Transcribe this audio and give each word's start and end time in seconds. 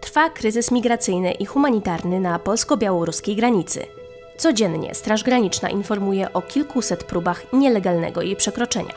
Trwa 0.00 0.30
kryzys 0.30 0.70
migracyjny 0.70 1.32
i 1.32 1.46
humanitarny 1.46 2.20
na 2.20 2.38
polsko-białoruskiej 2.38 3.36
granicy. 3.36 3.86
Codziennie 4.36 4.94
Straż 4.94 5.24
Graniczna 5.24 5.70
informuje 5.70 6.32
o 6.32 6.42
kilkuset 6.42 7.04
próbach 7.04 7.52
nielegalnego 7.52 8.22
jej 8.22 8.36
przekroczenia. 8.36 8.94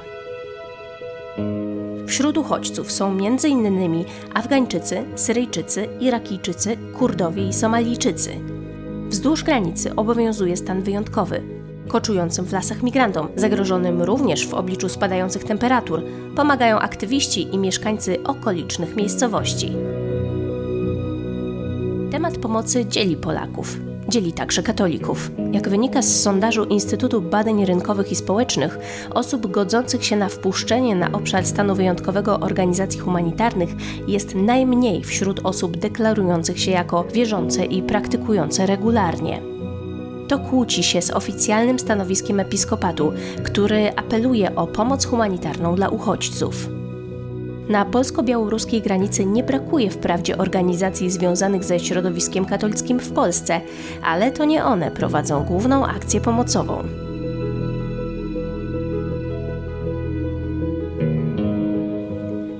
Wśród 2.08 2.38
uchodźców 2.38 2.92
są 2.92 3.12
m.in. 3.12 4.06
Afgańczycy, 4.34 5.06
Syryjczycy, 5.16 5.88
Irakijczycy, 6.00 6.78
Kurdowie 6.98 7.48
i 7.48 7.54
Somalijczycy. 7.54 8.39
Wzdłuż 9.07 9.44
granicy 9.44 9.96
obowiązuje 9.96 10.57
stan 10.57 10.82
wyjątkowy. 10.82 11.52
Koczującym 11.88 12.45
w 12.45 12.54
lasach 12.54 12.84
migrantom, 12.84 13.27
zagrożonym 13.36 14.02
również 14.02 14.47
w 14.47 14.54
obliczu 14.54 14.89
spadających 14.89 15.43
temperatur, 15.43 16.02
pomagają 16.36 16.79
aktywiści 16.79 17.55
i 17.55 17.57
mieszkańcy 17.57 18.23
okolicznych 18.23 18.95
miejscowości. 18.95 19.71
Temat 22.11 22.38
pomocy 22.38 22.85
dzieli 22.85 23.17
Polaków. 23.17 23.77
Dzieli 24.09 24.34
także 24.34 24.63
katolików. 24.63 25.31
Jak 25.52 25.70
wynika 25.70 26.02
z 26.02 26.22
sondażu 26.22 26.63
Instytutu 26.63 27.22
Badań 27.22 27.66
Rynkowych 27.66 28.11
i 28.11 28.16
Społecznych, 28.16 28.77
osób 29.13 29.52
godzących 29.52 30.05
się 30.05 30.16
na 30.16 30.30
wpuszczenie 30.30 30.95
na 30.95 31.11
obszar 31.11 31.45
stanu 31.45 31.75
wyjątkowego 31.75 32.39
organizacji 32.39 33.00
humanitarnych 33.00 33.70
jest 34.08 34.36
najmniej 34.36 35.03
wśród 35.03 35.39
osób 35.44 35.77
deklarujących 35.77 36.59
się 36.59 36.72
jako 36.72 37.03
wierzące 37.03 37.66
i 37.66 37.84
praktykujące 37.84 38.66
regularnie. 38.66 39.52
To 40.27 40.40
kłóci 40.40 40.84
się 40.84 41.02
z 41.02 41.12
oficjalnym 41.12 41.80
stanowiskiem 41.80 42.40
episkopatu, 42.40 43.14
który 43.44 43.95
apeluje 43.95 44.55
o 44.55 44.68
pomoc 44.68 45.05
humanitarną 45.05 45.76
dla 45.76 45.90
uchodźców. 45.90 46.70
Na 47.70 47.86
polsko-białoruskiej 47.86 48.81
granicy 48.81 49.26
nie 49.26 49.44
brakuje 49.44 49.90
wprawdzie 49.90 50.38
organizacji 50.38 51.12
związanych 51.12 51.64
ze 51.64 51.80
środowiskiem 51.80 52.45
katolickim 52.45 53.00
w 53.00 53.12
Polsce, 53.12 53.62
ale 54.03 54.31
to 54.31 54.45
nie 54.45 54.66
one 54.66 54.92
prowadzą 54.92 55.44
główną 55.44 55.86
akcję 55.86 56.22
pomocową. 56.22 56.84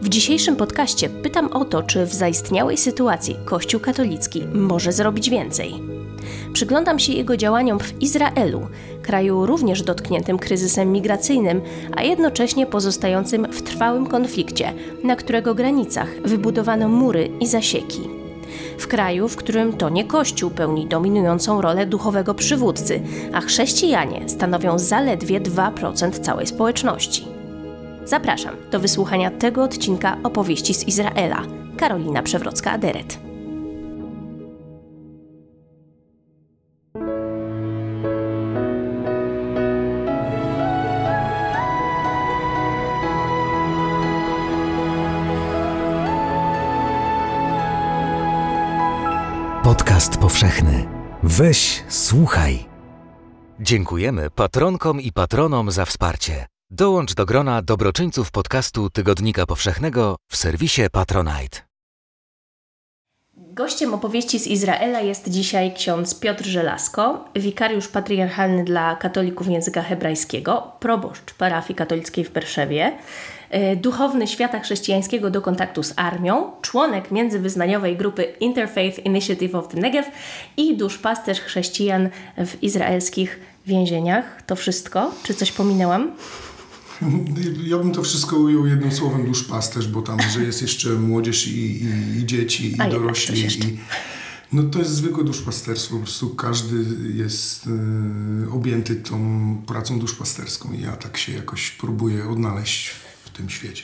W 0.02 0.09
dzisiejszym 0.09 0.56
podcaście 0.56 1.09
pytam 1.09 1.48
o 1.48 1.66
to, 1.66 1.84
czy 1.84 2.06
w 2.06 2.14
zaistniałej 2.14 2.78
sytuacji 2.78 3.36
Kościół 3.46 3.80
katolicki 3.80 4.44
może 4.54 4.92
zrobić 4.92 5.30
więcej. 5.30 5.93
Przyglądam 6.54 7.00
się 7.00 7.14
jego 7.14 7.38
działaniom 7.38 7.80
w 7.80 8.02
Izraelu, 8.02 8.68
kraju 9.02 9.46
również 9.46 9.82
dotkniętym 9.82 10.40
kryzysem 10.40 10.92
migracyjnym, 10.92 11.62
a 11.96 12.04
jednocześnie 12.04 12.66
pozostającym 12.66 13.48
w 13.52 13.62
trwałym 13.62 14.08
konflikcie, 14.08 14.74
na 15.04 15.16
którego 15.16 15.56
granicach 15.56 16.09
wybudowano 16.26 16.90
mury 16.90 17.30
i 17.40 17.48
zasieki. 17.48 18.02
W 18.78 18.88
kraju, 18.88 19.28
w 19.28 19.36
którym 19.36 19.74
to 19.74 19.90
nie 19.90 20.06
Kościół 20.06 20.52
pełni 20.52 20.88
dominującą 20.88 21.62
rolę 21.62 21.86
duchowego 21.86 22.34
przywódcy, 22.34 23.02
a 23.34 23.42
chrześcijanie 23.42 24.30
stanowią 24.30 24.80
zaledwie 24.80 25.42
2% 25.42 26.20
całej 26.20 26.48
społeczności. 26.48 27.28
Zapraszam 28.06 28.56
do 28.72 28.80
wysłuchania 28.80 29.31
tego 29.31 29.64
odcinka 29.64 30.18
opowieści 30.24 30.74
z 30.74 30.88
Izraela. 30.88 31.44
Karolina 31.78 32.24
Przewrocka-Aderet. 32.24 33.33
Podcast 50.04 50.22
powszechny. 50.22 50.88
Weź, 51.23 51.84
słuchaj. 51.90 52.66
Dziękujemy 53.59 54.30
patronkom 54.30 55.02
i 55.02 55.12
patronom 55.12 55.72
za 55.72 55.86
wsparcie. 55.86 56.46
Dołącz 56.72 57.14
do 57.14 57.25
grona 57.25 57.62
dobroczyńców 57.62 58.31
podcastu 58.31 58.90
Tygodnika 58.90 59.46
Powszechnego 59.46 60.16
w 60.31 60.38
serwisie 60.38 60.81
Patronite. 60.91 61.72
Gościem 63.38 63.94
opowieści 63.94 64.40
z 64.40 64.48
Izraela 64.48 65.02
jest 65.02 65.30
dzisiaj 65.30 65.74
ksiądz 65.74 66.20
Piotr 66.20 66.46
Żelazko, 66.46 67.26
wikariusz 67.36 67.88
patriarchalny 67.88 68.64
dla 68.64 68.96
katolików 68.96 69.48
języka 69.48 69.82
hebrajskiego, 69.82 70.72
proboszcz 70.80 71.34
parafii 71.34 71.76
katolickiej 71.76 72.26
w 72.26 72.32
Berszewie. 72.32 72.92
E, 73.50 73.76
duchowny 73.76 74.28
świata 74.28 74.60
chrześcijańskiego 74.60 75.30
do 75.30 75.42
kontaktu 75.42 75.84
z 75.84 75.94
armią, 75.96 76.52
członek 76.62 77.12
międzywyznaniowej 77.12 77.98
grupy 77.98 78.24
Interfaith 78.24 79.00
Initiative 79.06 79.56
of 79.56 79.68
the 79.68 79.80
Negev 79.80 80.12
i 80.58 80.78
duszpasterz 80.78 81.40
chrześcijan 81.40 82.10
w 82.38 82.64
izraelskich 82.64 83.40
więzieniach. 83.66 84.42
To 84.42 84.56
wszystko? 84.56 85.12
Czy 85.24 85.34
coś 85.34 85.52
pominęłam? 85.52 86.12
Ja 87.72 87.78
bym 87.78 87.92
to 87.92 88.04
wszystko 88.04 88.38
ujął 88.38 88.68
jednym 88.68 88.92
słowem 88.92 89.26
duszpasterz, 89.26 89.88
bo 89.88 90.02
tam, 90.02 90.20
że 90.34 90.44
jest 90.44 90.62
jeszcze 90.62 90.90
młodzież 90.90 91.48
i, 91.48 91.84
i, 91.84 92.20
i 92.20 92.26
dzieci, 92.26 92.72
i 92.72 92.81
A 92.81 92.90
dorośli. 92.90 93.46
I, 93.46 93.80
no 94.54 94.64
to 94.64 94.80
jest 94.80 94.92
zwykłe 94.92 95.24
duszpasterstwo. 95.24 95.96
Po 95.96 96.02
prostu 96.02 96.30
każdy 96.30 96.86
jest 97.14 97.68
y, 97.68 98.52
objęty 98.52 98.96
tą 98.96 99.18
pracą 99.68 100.00
duszpasterską 100.00 100.74
i 100.74 100.82
ja 100.82 100.92
tak 100.96 101.18
się 101.18 101.34
jakoś 101.34 101.72
próbuję 101.72 102.30
odnaleźć 102.30 103.03
tym 103.34 103.50
świecie. 103.50 103.84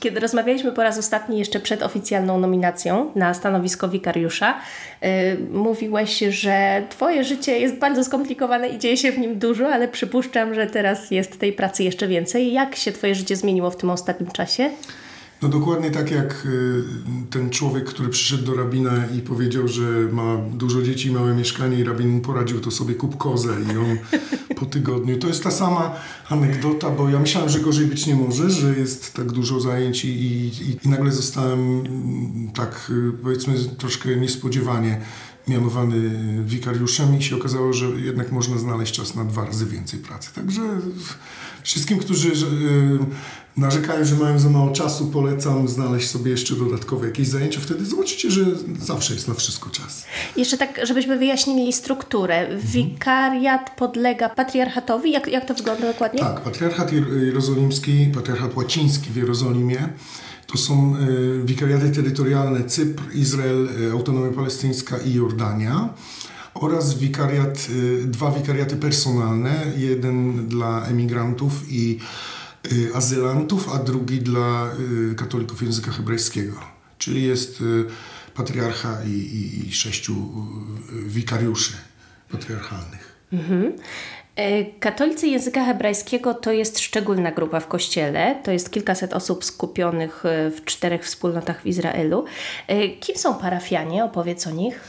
Kiedy 0.00 0.20
rozmawialiśmy 0.20 0.72
po 0.72 0.82
raz 0.82 0.98
ostatni, 0.98 1.38
jeszcze 1.38 1.60
przed 1.60 1.82
oficjalną 1.82 2.40
nominacją 2.40 3.12
na 3.14 3.34
stanowisko 3.34 3.88
wikariusza, 3.88 4.60
yy, 5.02 5.08
mówiłeś, 5.50 6.18
że 6.18 6.82
Twoje 6.90 7.24
życie 7.24 7.58
jest 7.58 7.74
bardzo 7.74 8.04
skomplikowane 8.04 8.68
i 8.68 8.78
dzieje 8.78 8.96
się 8.96 9.12
w 9.12 9.18
nim 9.18 9.38
dużo, 9.38 9.68
ale 9.68 9.88
przypuszczam, 9.88 10.54
że 10.54 10.66
teraz 10.66 11.10
jest 11.10 11.40
tej 11.40 11.52
pracy 11.52 11.84
jeszcze 11.84 12.08
więcej. 12.08 12.52
Jak 12.52 12.76
się 12.76 12.92
Twoje 12.92 13.14
życie 13.14 13.36
zmieniło 13.36 13.70
w 13.70 13.76
tym 13.76 13.90
ostatnim 13.90 14.30
czasie? 14.30 14.70
No 15.42 15.48
dokładnie 15.48 15.90
tak 15.90 16.10
jak 16.10 16.46
y, 16.46 16.82
ten 17.30 17.50
człowiek, 17.50 17.84
który 17.84 18.08
przyszedł 18.08 18.44
do 18.44 18.54
rabina 18.54 19.06
i 19.18 19.20
powiedział, 19.20 19.68
że 19.68 19.82
ma 20.12 20.36
dużo 20.36 20.82
dzieci, 20.82 21.10
małe 21.10 21.34
mieszkanie 21.34 21.78
i 21.78 21.84
rabin 21.84 22.08
mu 22.08 22.20
poradził, 22.20 22.60
to 22.60 22.70
sobie 22.70 22.94
kup 22.94 23.16
kozę 23.16 23.56
i 23.74 23.76
on 23.76 23.98
po 24.56 24.66
tygodniu. 24.66 25.18
To 25.18 25.28
jest 25.28 25.42
ta 25.44 25.50
sama 25.50 25.96
anegdota, 26.28 26.90
bo 26.90 27.08
ja 27.08 27.18
myślałem, 27.18 27.50
że 27.50 27.60
gorzej 27.60 27.86
być 27.86 28.06
nie 28.06 28.14
może, 28.14 28.50
że 28.50 28.78
jest 28.78 29.14
tak 29.14 29.32
dużo 29.32 29.60
zajęć 29.60 30.04
i, 30.04 30.08
i, 30.08 30.78
i 30.84 30.88
nagle 30.88 31.12
zostałem 31.12 31.60
mm, 31.60 32.50
tak 32.54 32.90
y, 32.90 33.12
powiedzmy 33.22 33.54
troszkę 33.78 34.16
niespodziewanie 34.16 35.00
mianowany 35.48 36.10
wikariuszem 36.44 37.18
i 37.18 37.22
się 37.22 37.36
okazało, 37.36 37.72
że 37.72 37.86
jednak 37.86 38.32
można 38.32 38.58
znaleźć 38.58 38.92
czas 38.94 39.14
na 39.14 39.24
dwa 39.24 39.44
razy 39.44 39.66
więcej 39.66 40.00
pracy. 40.00 40.34
Także 40.34 40.62
wszystkim, 41.62 41.98
którzy 41.98 42.28
y, 42.28 42.34
narzekają, 43.56 44.04
że 44.04 44.14
mają 44.14 44.38
za 44.38 44.50
mało 44.50 44.70
czasu, 44.70 45.06
polecam 45.06 45.68
znaleźć 45.68 46.10
sobie 46.10 46.30
jeszcze 46.30 46.54
dodatkowe 46.54 47.06
jakieś 47.06 47.28
zajęcia. 47.28 47.60
Wtedy 47.60 47.86
zobaczycie, 47.86 48.30
że 48.30 48.44
zawsze 48.80 49.14
jest 49.14 49.28
na 49.28 49.34
wszystko 49.34 49.70
czas. 49.70 50.04
Jeszcze 50.36 50.58
tak, 50.58 50.80
żebyśmy 50.86 51.18
wyjaśnili 51.18 51.72
strukturę. 51.72 52.38
Mhm. 52.38 52.60
Wikariat 52.60 53.70
podlega 53.76 54.28
patriarchatowi? 54.28 55.12
Jak, 55.12 55.28
jak 55.28 55.44
to 55.44 55.54
wygląda 55.54 55.86
dokładnie? 55.86 56.20
Tak, 56.20 56.40
patriarchat 56.40 56.92
jerozolimski, 57.26 58.10
patriarchat 58.14 58.56
łaciński 58.56 59.10
w 59.10 59.16
Jerozolimie. 59.16 59.88
To 60.46 60.58
są 60.58 60.96
y, 60.96 61.44
wikariaty 61.44 61.90
terytorialne 61.90 62.64
Cypr, 62.64 63.02
Izrael, 63.14 63.68
y, 63.88 63.92
Autonomia 63.92 64.32
Palestyńska 64.32 64.98
i 64.98 65.14
Jordania 65.14 65.88
oraz 66.60 66.98
wikariat, 66.98 67.68
y, 67.70 68.04
dwa 68.06 68.30
wikariaty 68.30 68.76
personalne, 68.76 69.64
jeden 69.76 70.48
dla 70.48 70.86
emigrantów 70.86 71.52
i 71.70 71.98
Y, 72.72 72.94
azylantów, 72.94 73.68
a 73.74 73.78
drugi 73.78 74.18
dla 74.18 74.70
y, 75.10 75.14
katolików 75.14 75.62
języka 75.62 75.90
hebrajskiego. 75.90 76.60
Czyli 76.98 77.24
jest 77.24 77.62
patriarcha 78.34 78.98
i, 79.06 79.10
i, 79.10 79.68
i 79.68 79.74
sześciu 79.74 80.14
wikariuszy 80.92 81.72
patriarchalnych. 82.32 83.16
Mhm. 83.32 83.72
E, 84.36 84.64
katolicy 84.64 85.26
języka 85.26 85.64
hebrajskiego 85.64 86.34
to 86.34 86.52
jest 86.52 86.78
szczególna 86.78 87.32
grupa 87.32 87.60
w 87.60 87.68
kościele. 87.68 88.40
To 88.44 88.50
jest 88.52 88.70
kilkaset 88.70 89.12
osób 89.12 89.44
skupionych 89.44 90.22
w 90.24 90.64
czterech 90.64 91.04
wspólnotach 91.04 91.62
w 91.62 91.66
Izraelu. 91.66 92.24
E, 92.66 92.88
kim 92.88 93.16
są 93.16 93.34
parafianie? 93.34 94.04
Opowiedz 94.04 94.46
o 94.46 94.50
nich. 94.50 94.80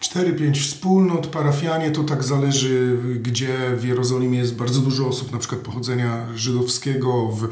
4-5 0.00 0.54
wspólnot, 0.54 1.26
parafianie, 1.26 1.90
to 1.90 2.04
tak 2.04 2.24
zależy, 2.24 2.98
gdzie 3.22 3.56
w 3.76 3.84
Jerozolimie 3.84 4.38
jest 4.38 4.54
bardzo 4.54 4.80
dużo 4.80 5.08
osób, 5.08 5.32
na 5.32 5.38
przykład 5.38 5.60
pochodzenia 5.60 6.26
żydowskiego, 6.34 7.28
w 7.28 7.48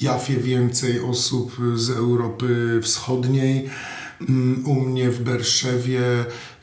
Jafie 0.00 0.36
więcej 0.36 1.00
osób 1.00 1.56
z 1.74 1.90
Europy 1.90 2.80
Wschodniej, 2.82 3.70
mm, 4.28 4.66
u 4.66 4.80
mnie 4.80 5.10
w 5.10 5.22
Berszewie 5.22 6.00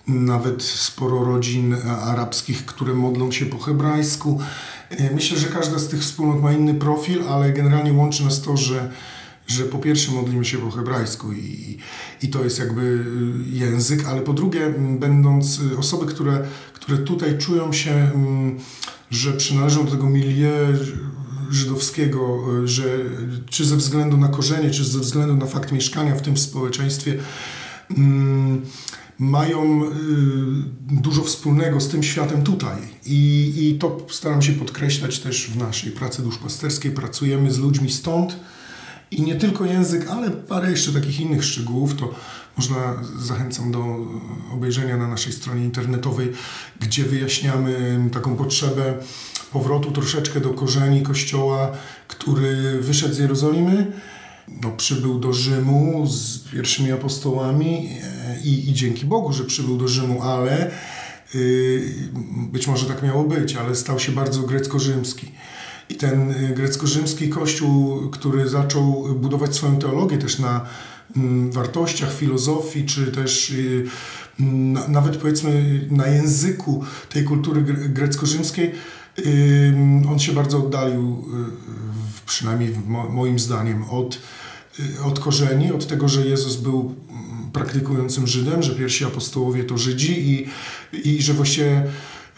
nawet 0.07 0.63
sporo 0.63 1.23
rodzin 1.23 1.75
arabskich, 2.01 2.65
które 2.65 2.93
modlą 2.93 3.31
się 3.31 3.45
po 3.45 3.57
hebrajsku. 3.57 4.39
Myślę, 5.13 5.37
że 5.37 5.47
każda 5.47 5.79
z 5.79 5.87
tych 5.87 6.01
wspólnot 6.01 6.41
ma 6.41 6.53
inny 6.53 6.73
profil, 6.73 7.23
ale 7.29 7.53
generalnie 7.53 7.93
łączy 7.93 8.23
nas 8.23 8.41
to, 8.41 8.57
że 8.57 8.91
że 9.47 9.63
po 9.63 9.77
pierwsze 9.77 10.11
modlimy 10.11 10.45
się 10.45 10.57
po 10.57 10.71
hebrajsku 10.71 11.33
i, 11.33 11.77
i 12.21 12.27
to 12.27 12.43
jest 12.43 12.59
jakby 12.59 12.81
y, 12.81 13.57
język, 13.57 14.05
ale 14.05 14.21
po 14.21 14.33
drugie, 14.33 14.73
będąc 14.99 15.59
y, 15.59 15.77
osoby, 15.77 16.05
które, 16.05 16.47
które 16.73 16.97
tutaj 16.97 17.37
czują 17.37 17.73
się, 17.73 18.11
że 19.11 19.33
przynależą 19.33 19.85
do 19.85 19.91
tego 19.91 20.09
milieu 20.09 20.77
żydowskiego, 21.51 22.39
y, 22.63 22.67
że 22.67 22.83
czy 23.49 23.65
ze 23.65 23.75
względu 23.75 24.17
na 24.17 24.27
korzenie, 24.27 24.69
czy 24.69 24.85
ze 24.85 24.99
względu 24.99 25.35
na 25.35 25.45
fakt 25.45 25.71
mieszkania 25.71 26.15
w 26.15 26.21
tym 26.21 26.37
społeczeństwie, 26.37 27.17
mają 29.19 29.81
dużo 30.77 31.23
wspólnego 31.23 31.81
z 31.81 31.87
tym 31.87 32.03
światem 32.03 32.43
tutaj. 32.43 32.77
I, 33.05 33.53
I 33.57 33.79
to 33.79 33.97
staram 34.09 34.41
się 34.41 34.53
podkreślać 34.53 35.19
też 35.19 35.49
w 35.49 35.57
naszej 35.57 35.91
pracy 35.91 36.21
duszpasterskiej. 36.21 36.91
Pracujemy 36.91 37.51
z 37.51 37.59
ludźmi 37.59 37.91
stąd, 37.91 38.35
i 39.11 39.21
nie 39.21 39.35
tylko 39.35 39.65
język, 39.65 40.09
ale 40.09 40.31
parę 40.31 40.71
jeszcze 40.71 40.91
takich 40.91 41.19
innych 41.19 41.43
szczegółów, 41.43 41.95
to 41.95 42.13
można, 42.57 43.03
zachęcam 43.19 43.71
do 43.71 43.97
obejrzenia 44.53 44.97
na 44.97 45.07
naszej 45.07 45.33
stronie 45.33 45.63
internetowej, 45.63 46.31
gdzie 46.79 47.03
wyjaśniamy 47.03 47.99
taką 48.13 48.35
potrzebę 48.35 48.93
powrotu 49.51 49.91
troszeczkę 49.91 50.39
do 50.39 50.49
korzeni 50.49 51.01
Kościoła, 51.01 51.71
który 52.07 52.81
wyszedł 52.81 53.13
z 53.13 53.17
Jerozolimy, 53.17 53.91
no, 54.61 54.71
przybył 54.71 55.19
do 55.19 55.33
Rzymu 55.33 56.07
z 56.07 56.39
pierwszymi 56.39 56.91
apostołami 56.91 57.89
e, 58.03 58.41
i, 58.43 58.69
i 58.69 58.73
dzięki 58.73 59.05
Bogu, 59.05 59.33
że 59.33 59.43
przybył 59.43 59.77
do 59.77 59.87
Rzymu, 59.87 60.21
ale 60.21 60.71
yy, 61.33 61.81
być 62.51 62.67
może 62.67 62.85
tak 62.85 63.03
miało 63.03 63.23
być, 63.23 63.55
ale 63.55 63.75
stał 63.75 63.99
się 63.99 64.11
bardzo 64.11 64.41
grecko-rzymski. 64.41 65.31
I 65.89 65.95
ten 65.95 66.31
y, 66.31 66.53
grecko-rzymski 66.55 67.29
kościół, 67.29 68.09
który 68.09 68.49
zaczął 68.49 69.15
budować 69.15 69.55
swoją 69.55 69.79
teologię 69.79 70.17
też 70.17 70.39
na 70.39 70.65
mm, 71.15 71.51
wartościach, 71.51 72.13
filozofii, 72.13 72.85
czy 72.85 73.11
też 73.11 73.49
y, 73.49 73.85
nawet 74.87 75.17
powiedzmy 75.17 75.81
na 75.91 76.07
języku 76.07 76.83
tej 77.09 77.23
kultury 77.23 77.61
grecko-rzymskiej, 77.89 78.71
on 80.09 80.19
się 80.19 80.31
bardzo 80.31 80.57
oddalił, 80.57 81.25
y, 82.21 82.25
przynajmniej 82.25 82.75
moim 83.09 83.39
zdaniem, 83.39 83.83
od, 83.83 84.19
od 85.03 85.19
korzeni, 85.19 85.71
od 85.71 85.87
tego, 85.87 86.09
że 86.09 86.25
Jezus 86.25 86.55
był 86.55 86.95
mm, 87.09 87.51
praktykującym 87.51 88.27
Żydem, 88.27 88.63
że 88.63 88.75
pierwsi 88.75 89.05
apostołowie 89.05 89.63
to 89.63 89.77
Żydzi 89.77 90.29
i, 90.29 90.47
i 91.09 91.21
że 91.21 91.33
właściwie 91.33 91.83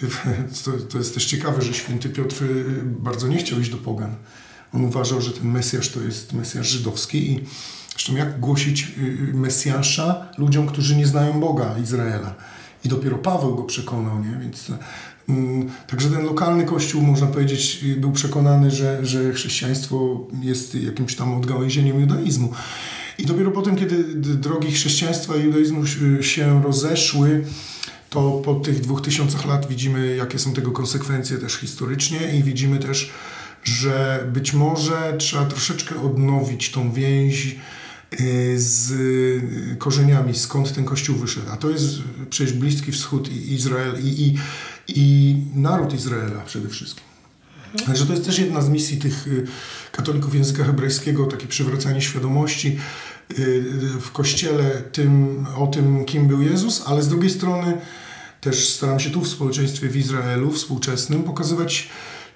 to, 0.66 0.72
to 0.72 0.98
jest 0.98 1.13
też 1.13 1.25
ciekawe, 1.25 1.62
że 1.62 1.74
święty 1.74 2.10
Piotr 2.10 2.44
y, 2.44 2.66
bardzo 2.84 3.28
nie 3.28 3.38
chciał 3.38 3.60
iść 3.60 3.69
do 3.69 3.78
pogan. 3.78 4.16
On 4.74 4.86
uważał, 4.86 5.22
że 5.22 5.31
ten 5.31 5.48
Mesjasz 5.48 5.90
to 5.90 6.01
jest 6.01 6.34
Mesjasz 6.34 6.68
żydowski 6.68 7.31
i 7.31 7.40
zresztą 7.92 8.16
jak 8.16 8.40
głosić 8.40 8.88
y, 8.98 9.34
Mesjasza 9.34 10.31
ludziom, 10.38 10.68
którzy 10.68 10.96
nie 10.96 11.07
znają 11.07 11.40
Boga 11.40 11.78
Izraela. 11.84 12.36
I 12.86 12.90
dopiero 12.90 13.18
Paweł 13.18 13.56
go 13.56 13.63
przekonał, 13.63 14.24
nie? 14.24 14.40
Więc 14.42 14.72
mm, 15.30 15.69
Także 15.88 16.10
ten 16.10 16.25
lokalny 16.25 16.66
kościół, 16.66 17.01
można 17.01 17.28
powiedzieć, 17.28 17.84
y, 17.84 17.96
był 17.96 18.12
przekonany, 18.12 18.72
że, 18.72 19.06
że 19.06 19.34
chrześcijaństwo 19.34 20.28
jest 20.42 20.75
jakimś 20.75 21.16
tam 21.16 21.34
odgałęzieniem 21.34 22.00
judaizmu. 22.00 22.51
I 23.18 23.25
dopiero 23.25 23.51
potem, 23.51 23.75
kiedy 23.75 24.04
drogi 24.36 24.72
chrześcijaństwa 24.72 25.36
i 25.36 25.44
judaizmu 25.44 25.86
się 26.22 26.63
rozeszły, 26.63 27.46
to 28.09 28.41
po 28.45 28.56
tych 28.56 28.79
dwóch 28.79 29.01
tysiącach 29.01 29.45
lat 29.45 29.67
widzimy, 29.67 30.15
jakie 30.15 30.39
są 30.39 30.53
tego 30.53 30.71
konsekwencje 30.71 31.38
też 31.38 31.53
historycznie 31.53 32.38
i 32.38 32.44
widzimy 32.44 32.79
też, 32.79 33.11
że 33.63 34.27
być 34.33 34.53
może 34.53 35.15
trzeba 35.17 35.45
troszeczkę 35.45 36.01
odnowić 36.01 36.71
tą 36.71 36.91
więź 36.91 37.56
y, 38.19 38.53
z 38.59 38.94
korzeniami, 39.77 40.35
skąd 40.35 40.73
ten 40.75 40.85
Kościół 40.85 41.15
wyszedł. 41.15 41.51
A 41.51 41.57
to 41.57 41.69
jest 41.69 41.85
przecież 42.29 42.53
Bliski 42.53 42.91
Wschód 42.91 43.31
i 43.31 43.53
Izrael 43.53 43.95
i, 44.03 44.07
i, 44.07 44.35
i 44.88 45.35
naród 45.55 45.94
Izraela 45.94 46.41
przede 46.41 46.69
wszystkim. 46.69 47.03
Także 47.85 48.05
to 48.05 48.13
jest 48.13 48.25
też 48.25 48.39
jedna 48.39 48.62
z 48.62 48.69
misji 48.69 48.97
tych 48.97 49.27
y, 49.27 49.47
katolików 49.91 50.35
języka 50.35 50.63
hebrajskiego, 50.63 51.25
takie 51.25 51.47
przywracanie 51.47 52.01
świadomości 52.01 52.79
w 54.01 54.11
Kościele 54.11 54.81
tym, 54.91 55.45
o 55.57 55.67
tym, 55.67 56.05
kim 56.05 56.27
był 56.27 56.41
Jezus, 56.41 56.83
ale 56.85 57.01
z 57.01 57.07
drugiej 57.07 57.29
strony 57.29 57.77
też 58.41 58.69
staram 58.69 58.99
się 58.99 59.09
tu 59.09 59.21
w 59.21 59.27
społeczeństwie 59.27 59.89
w 59.89 59.97
Izraelu 59.97 60.51
współczesnym 60.51 61.23
pokazywać, 61.23 61.89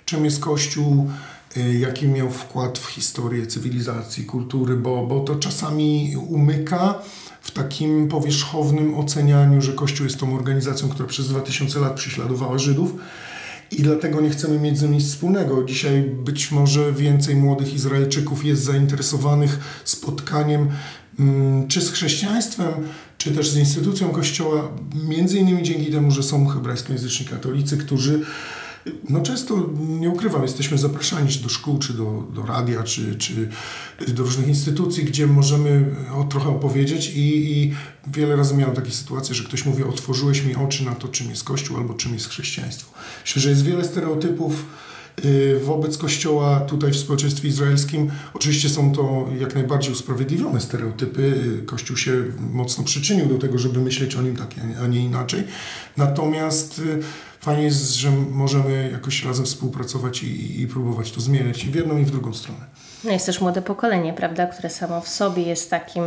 czym 0.06 0.26
jest 0.26 0.40
Kościół, 0.40 1.12
y, 1.58 1.80
jaki 1.80 2.08
miał 2.08 2.30
wkład 2.30 2.80
w 2.80 2.86
historię 2.86 3.48
cywilizacji, 3.48 4.26
kultury, 4.26 4.76
bo, 4.76 5.06
bo 5.08 5.20
to 5.20 5.36
czasami 5.36 6.16
umyka 6.18 7.02
w 7.42 7.52
takim 7.52 8.08
powierzchownym 8.08 8.96
ocenianiu, 8.96 9.62
że 9.62 9.74
Kościół 9.74 10.06
jest 10.06 10.20
tą 10.20 10.36
organizacją, 10.36 10.90
która 10.90 11.10
przez 11.10 11.28
2000 11.28 11.80
lat 11.80 11.94
prześladowała 11.94 12.58
Żydów 12.58 12.96
i 13.80 13.82
dlatego 13.82 14.22
nie 14.22 14.30
chcemy 14.30 14.60
mieć 14.60 14.78
z 14.78 14.82
nim 14.82 14.92
nic 14.92 15.06
wspólnego. 15.06 15.64
Dzisiaj 15.64 16.02
być 16.02 16.52
może 16.52 16.94
więcej 16.94 17.36
młodych 17.36 17.74
Izraelczyków 17.74 18.46
jest 18.46 18.64
zainteresowanych 18.64 19.60
spotkaniem 19.86 20.70
mm, 21.20 21.68
czy 21.68 21.82
z 21.82 21.92
chrześcijaństwem, 21.92 22.74
czy 23.18 23.32
też 23.32 23.50
z 23.50 23.58
instytucją 23.58 24.10
Kościoła, 24.10 24.72
między 25.08 25.40
innymi 25.40 25.64
dzięki 25.64 25.92
temu, 25.92 26.12
że 26.12 26.24
są 26.24 26.48
hebrajskojęzyczni 26.48 27.26
katolicy, 27.26 27.78
którzy 27.78 28.22
no 29.10 29.22
często, 29.22 29.70
nie 29.80 30.10
ukrywam, 30.10 30.42
jesteśmy 30.42 30.78
zapraszani 30.78 31.30
czy 31.30 31.40
do 31.40 31.50
szkół, 31.50 31.80
czy 31.80 31.94
do, 31.94 32.28
do 32.34 32.46
radia, 32.46 32.84
czy, 32.84 33.16
czy 33.16 33.50
do 34.08 34.24
różnych 34.24 34.48
instytucji, 34.48 35.04
gdzie 35.04 35.28
możemy 35.28 35.96
o, 36.16 36.24
trochę 36.24 36.50
opowiedzieć 36.50 37.10
i, 37.16 37.52
i 37.52 37.74
wiele 38.08 38.36
razy 38.36 38.56
miałem 38.56 38.76
takie 38.76 38.92
sytuacje, 38.92 39.36
że 39.36 39.44
ktoś 39.44 39.66
mówi, 39.66 39.84
otworzyłeś 39.84 40.44
mi 40.44 40.56
oczy 40.56 40.86
na 40.86 40.96
to, 40.96 41.08
czym 41.08 41.30
jest 41.30 41.44
Kościół 41.44 41.78
albo 41.78 41.94
czym 41.94 42.14
jest 42.14 42.30
chrześcijaństwo. 42.30 42.94
Myślę, 43.22 43.42
że 43.42 43.50
jest 43.50 43.64
wiele 43.64 43.86
stereotypów, 43.86 44.66
wobec 45.64 45.98
Kościoła 45.98 46.60
tutaj 46.60 46.92
w 46.92 46.98
społeczeństwie 46.98 47.48
izraelskim. 47.48 48.12
Oczywiście 48.34 48.70
są 48.70 48.92
to 48.92 49.28
jak 49.40 49.56
najbardziej 49.56 49.94
usprawiedliwione 49.94 50.62
stereotypy. 50.62 51.22
Y, 51.62 51.66
Kościół 51.66 51.98
się 51.98 52.12
mocno 52.40 52.84
przyczynił 52.84 53.26
do 53.26 53.38
tego, 53.38 53.58
żeby 53.58 53.80
myśleć 53.80 54.16
o 54.16 54.22
nim 54.22 54.36
tak, 54.36 54.50
a 54.84 54.88
nie 54.88 55.00
inaczej. 55.00 55.44
Natomiast 55.98 56.80
y, 56.80 57.00
fajnie 57.40 57.64
jest, 57.64 57.94
że 57.94 58.12
możemy 58.32 58.90
jakoś 58.92 59.26
razem 59.26 59.46
współpracować 59.46 60.24
i, 60.24 60.62
i 60.62 60.68
próbować 60.68 61.12
to 61.12 61.22
zmieniać 61.22 61.64
i 61.64 61.72
w 61.72 61.76
jedną 61.76 61.98
i 61.98 62.06
w 62.06 62.12
drugą 62.12 62.34
stronę. 62.34 62.66
No 63.04 63.12
jest 63.12 63.26
też 63.26 63.42
młode 63.42 63.62
pokolenie, 63.62 64.14
prawda, 64.14 64.48
które 64.48 64.70
samo 64.70 65.02
w 65.02 65.10
sobie 65.10 65.44
jest 65.44 65.70
takim 65.70 66.04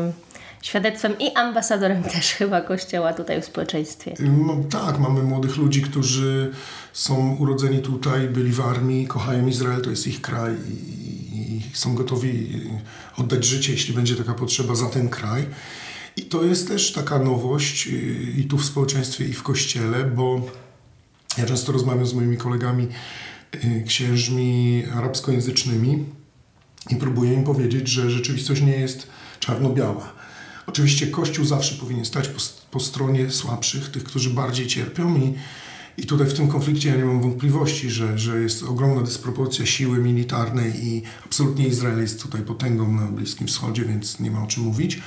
świadectwem 0.63 1.19
i 1.19 1.35
ambasadorem 1.35 2.03
też 2.15 2.33
chyba 2.33 2.61
Kościoła 2.61 3.13
tutaj 3.13 3.43
w 3.43 3.45
społeczeństwie. 3.45 4.15
No, 4.21 4.57
tak, 4.71 4.99
mamy 4.99 5.23
młodych 5.23 5.57
ludzi, 5.57 5.83
którzy 5.83 6.51
są 6.93 7.37
urodzeni 7.37 7.79
tutaj, 7.79 8.29
byli 8.29 8.53
w 8.53 8.61
armii, 8.61 9.07
kochają 9.07 9.47
Izrael, 9.47 9.83
to 9.83 9.91
jest 9.91 10.07
ich 10.07 10.21
kraj 10.21 10.53
i, 10.53 11.57
i 11.57 11.77
są 11.77 11.95
gotowi 11.95 12.63
oddać 13.17 13.45
życie, 13.45 13.73
jeśli 13.73 13.95
będzie 13.95 14.17
taka 14.17 14.35
potrzeba 14.35 14.75
za 14.75 14.87
ten 14.87 15.09
kraj. 15.09 15.47
I 16.17 16.23
to 16.23 16.45
jest 16.45 16.69
też 16.69 16.93
taka 16.93 17.19
nowość 17.19 17.89
i 18.37 18.45
tu 18.51 18.59
w 18.59 18.65
społeczeństwie, 18.65 19.25
i 19.25 19.33
w 19.33 19.43
kościele, 19.43 20.05
bo 20.05 20.41
ja 21.39 21.47
często 21.47 21.73
rozmawiam 21.73 22.07
z 22.07 22.15
moimi 22.15 22.37
kolegami 22.37 22.89
y, 23.55 23.85
księżmi 23.87 24.85
arabskojęzycznymi 24.95 26.05
i 26.91 26.97
próbuję 26.97 27.35
im 27.35 27.45
powiedzieć, 27.45 27.89
że 27.89 28.11
rzeczywistość 28.11 28.63
nie 28.63 28.77
jest 28.77 29.07
czarno-biała. 29.41 30.13
Oczywiście 30.67 31.07
Kościół 31.07 31.45
zawsze 31.45 31.75
powinien 31.75 32.05
stać 32.05 32.29
po, 32.29 32.41
po 32.71 32.81
stronie 32.81 33.31
słabszych, 33.31 33.91
tych, 33.91 34.05
którzy 34.05 34.31
bardziej 34.31 34.67
cierpią 34.67 35.17
i 35.17 35.35
i 35.99 36.07
tutaj 36.07 36.27
w 36.27 36.35
tym 36.35 36.49
konflikcie 36.49 36.89
ja 36.89 36.97
nie 36.97 37.05
mam 37.05 37.21
wątpliwości, 37.21 37.91
że, 37.91 38.19
że 38.19 38.41
jest 38.41 38.63
ogromna 38.63 39.03
dysproporcja 39.03 39.67
siły 39.67 39.99
militarnej 39.99 40.87
i 40.87 41.03
absolutnie 41.27 41.67
Izrael 41.67 42.01
jest 42.01 42.23
tutaj 42.23 42.43
potęgą 42.43 42.93
na 42.93 43.07
Bliskim 43.07 43.47
Wschodzie, 43.47 43.85
więc 43.85 44.21
nie 44.21 44.31
ma 44.31 44.43
o 44.43 44.47
czym 44.47 44.63
mówić. 44.63 45.01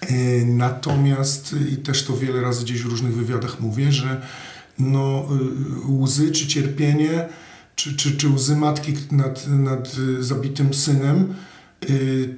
E, 0.00 0.14
natomiast 0.44 1.56
i 1.72 1.76
też 1.76 2.04
to 2.04 2.16
wiele 2.16 2.40
razy 2.40 2.64
gdzieś 2.64 2.82
w 2.82 2.86
różnych 2.86 3.14
wywiadach 3.14 3.60
mówię, 3.60 3.92
że 3.92 4.26
no, 4.78 5.28
y, 5.88 5.92
łzy 5.92 6.30
czy 6.30 6.46
cierpienie, 6.46 7.28
czy, 7.74 7.96
czy, 7.96 8.16
czy 8.16 8.28
łzy 8.28 8.56
matki 8.56 8.94
nad, 9.10 9.46
nad 9.46 9.96
zabitym 10.20 10.74
synem, 10.74 11.34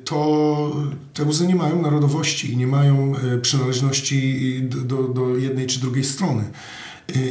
to 0.05 0.77
te 1.15 1.25
łzy 1.25 1.47
nie 1.47 1.55
mają 1.55 1.83
narodowości 1.83 2.53
i 2.53 2.57
nie 2.57 2.67
mają 2.67 3.15
y, 3.17 3.39
przynależności 3.39 4.61
do, 4.63 5.03
do 5.03 5.37
jednej 5.37 5.67
czy 5.67 5.81
drugiej 5.81 6.05
strony. 6.05 6.45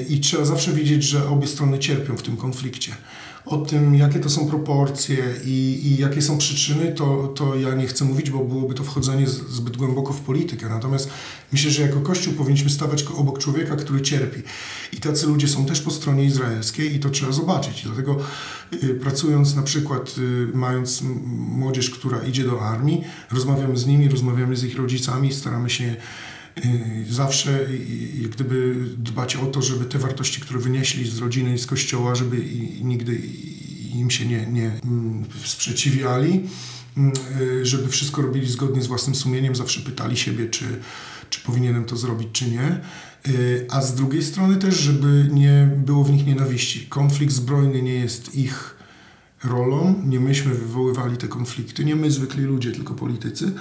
I 0.09 0.19
trzeba 0.19 0.45
zawsze 0.45 0.73
wiedzieć, 0.73 1.03
że 1.03 1.29
obie 1.29 1.47
strony 1.47 1.79
cierpią 1.79 2.17
w 2.17 2.21
tym 2.21 2.37
konflikcie. 2.37 2.91
O 3.45 3.57
tym, 3.57 3.95
jakie 3.95 4.19
to 4.19 4.29
są 4.29 4.47
proporcje 4.47 5.17
i, 5.45 5.81
i 5.83 5.97
jakie 5.97 6.21
są 6.21 6.37
przyczyny, 6.37 6.91
to, 6.91 7.27
to 7.35 7.55
ja 7.55 7.75
nie 7.75 7.87
chcę 7.87 8.05
mówić, 8.05 8.29
bo 8.29 8.39
byłoby 8.39 8.73
to 8.73 8.83
wchodzenie 8.83 9.27
zbyt 9.27 9.77
głęboko 9.77 10.13
w 10.13 10.21
politykę. 10.21 10.69
Natomiast 10.69 11.09
myślę, 11.51 11.71
że 11.71 11.81
jako 11.81 12.01
Kościół 12.01 12.33
powinniśmy 12.33 12.69
stawać 12.69 13.03
obok 13.03 13.39
człowieka, 13.39 13.75
który 13.75 14.01
cierpi. 14.01 14.41
I 14.93 14.97
tacy 14.97 15.27
ludzie 15.27 15.47
są 15.47 15.65
też 15.65 15.81
po 15.81 15.91
stronie 15.91 16.25
izraelskiej 16.25 16.95
i 16.95 16.99
to 16.99 17.09
trzeba 17.09 17.31
zobaczyć. 17.31 17.83
Dlatego 17.83 18.17
y, 18.83 18.87
pracując 18.95 19.55
na 19.55 19.63
przykład, 19.63 20.15
y, 20.17 20.47
mając 20.53 21.01
młodzież, 21.35 21.89
która 21.89 22.23
idzie 22.23 22.43
do 22.43 22.61
armii, 22.61 23.03
rozmawiamy 23.31 23.77
z 23.77 23.85
nimi, 23.85 24.09
rozmawiamy 24.09 24.55
z 24.55 24.63
ich 24.63 24.77
rodzicami, 24.77 25.33
staramy 25.33 25.69
się 25.69 25.95
zawsze 27.09 27.67
jak 28.21 28.31
gdyby 28.31 28.75
dbać 28.97 29.35
o 29.35 29.45
to, 29.45 29.61
żeby 29.61 29.85
te 29.85 29.99
wartości, 29.99 30.41
które 30.41 30.59
wynieśli 30.59 31.09
z 31.09 31.17
rodziny 31.17 31.53
i 31.53 31.59
z 31.59 31.65
kościoła, 31.65 32.15
żeby 32.15 32.37
nigdy 32.81 33.21
im 33.95 34.09
się 34.09 34.25
nie, 34.25 34.45
nie 34.45 34.71
mm, 34.83 35.25
sprzeciwiali, 35.45 36.41
mm, 36.97 37.13
y, 37.41 37.65
żeby 37.65 37.89
wszystko 37.89 38.21
robili 38.21 38.47
zgodnie 38.47 38.81
z 38.81 38.87
własnym 38.87 39.15
sumieniem, 39.15 39.55
zawsze 39.55 39.81
pytali 39.81 40.17
siebie, 40.17 40.49
czy, 40.49 40.65
czy 41.29 41.41
powinienem 41.41 41.85
to 41.85 41.95
zrobić, 41.95 42.27
czy 42.31 42.51
nie. 42.51 42.79
Y, 43.27 43.65
a 43.69 43.81
z 43.81 43.95
drugiej 43.95 44.23
strony 44.23 44.55
też, 44.55 44.79
żeby 44.79 45.29
nie 45.31 45.69
było 45.77 46.03
w 46.03 46.11
nich 46.11 46.25
nienawiści. 46.25 46.85
Konflikt 46.89 47.33
zbrojny 47.33 47.81
nie 47.81 47.93
jest 47.93 48.35
ich 48.35 48.75
rolą, 49.43 50.03
nie 50.05 50.19
myśmy 50.19 50.53
wywoływali 50.53 51.17
te 51.17 51.27
konflikty, 51.27 51.85
nie 51.85 51.95
my 51.95 52.11
zwykli 52.11 52.43
ludzie, 52.43 52.71
tylko 52.71 52.93
politycy. 52.93 53.51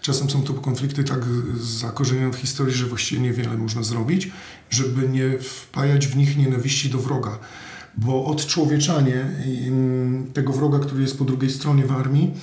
Czasem 0.00 0.30
są 0.30 0.42
to 0.42 0.54
konflikty 0.54 1.04
tak 1.04 1.24
zakorzenione 1.60 2.32
w 2.32 2.36
historii, 2.36 2.74
że 2.74 2.86
właściwie 2.86 3.20
niewiele 3.20 3.58
można 3.58 3.82
zrobić, 3.82 4.30
żeby 4.70 5.08
nie 5.08 5.38
wpajać 5.38 6.06
w 6.06 6.16
nich 6.16 6.36
nienawiści 6.36 6.90
do 6.90 6.98
wroga. 6.98 7.38
Bo 7.96 8.24
odczłowieczanie 8.24 9.20
mm, 9.66 10.32
tego 10.32 10.52
wroga, 10.52 10.78
który 10.78 11.02
jest 11.02 11.18
po 11.18 11.24
drugiej 11.24 11.50
stronie 11.50 11.86
w 11.86 11.92
armii, 11.92 12.34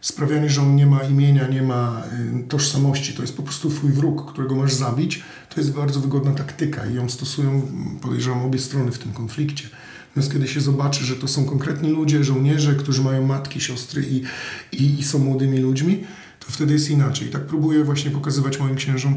sprawianie, 0.00 0.50
że 0.50 0.62
on 0.62 0.76
nie 0.76 0.86
ma 0.86 1.02
imienia, 1.02 1.48
nie 1.48 1.62
ma 1.62 2.02
y, 2.40 2.48
tożsamości, 2.48 3.12
to 3.12 3.22
jest 3.22 3.36
po 3.36 3.42
prostu 3.42 3.70
twój 3.70 3.92
wróg, 3.92 4.32
którego 4.32 4.54
masz 4.54 4.72
zabić, 4.72 5.22
to 5.48 5.60
jest 5.60 5.72
bardzo 5.72 6.00
wygodna 6.00 6.32
taktyka 6.32 6.86
i 6.86 6.94
ją 6.94 7.08
stosują, 7.08 7.62
podejrzewam, 8.02 8.42
obie 8.42 8.58
strony 8.58 8.92
w 8.92 8.98
tym 8.98 9.12
konflikcie. 9.12 9.68
Natomiast 10.08 10.32
kiedy 10.32 10.48
się 10.48 10.60
zobaczy, 10.60 11.04
że 11.04 11.16
to 11.16 11.28
są 11.28 11.44
konkretni 11.44 11.90
ludzie, 11.90 12.24
żołnierze, 12.24 12.74
którzy 12.74 13.02
mają 13.02 13.26
matki, 13.26 13.60
siostry 13.60 14.04
i, 14.10 14.22
i, 14.72 15.00
i 15.00 15.04
są 15.04 15.18
młodymi 15.18 15.58
ludźmi, 15.58 16.04
to 16.40 16.46
wtedy 16.48 16.72
jest 16.72 16.90
inaczej. 16.90 17.28
I 17.28 17.30
tak 17.30 17.46
próbuję 17.46 17.84
właśnie 17.84 18.10
pokazywać 18.10 18.58
moim 18.58 18.76
księżom, 18.76 19.14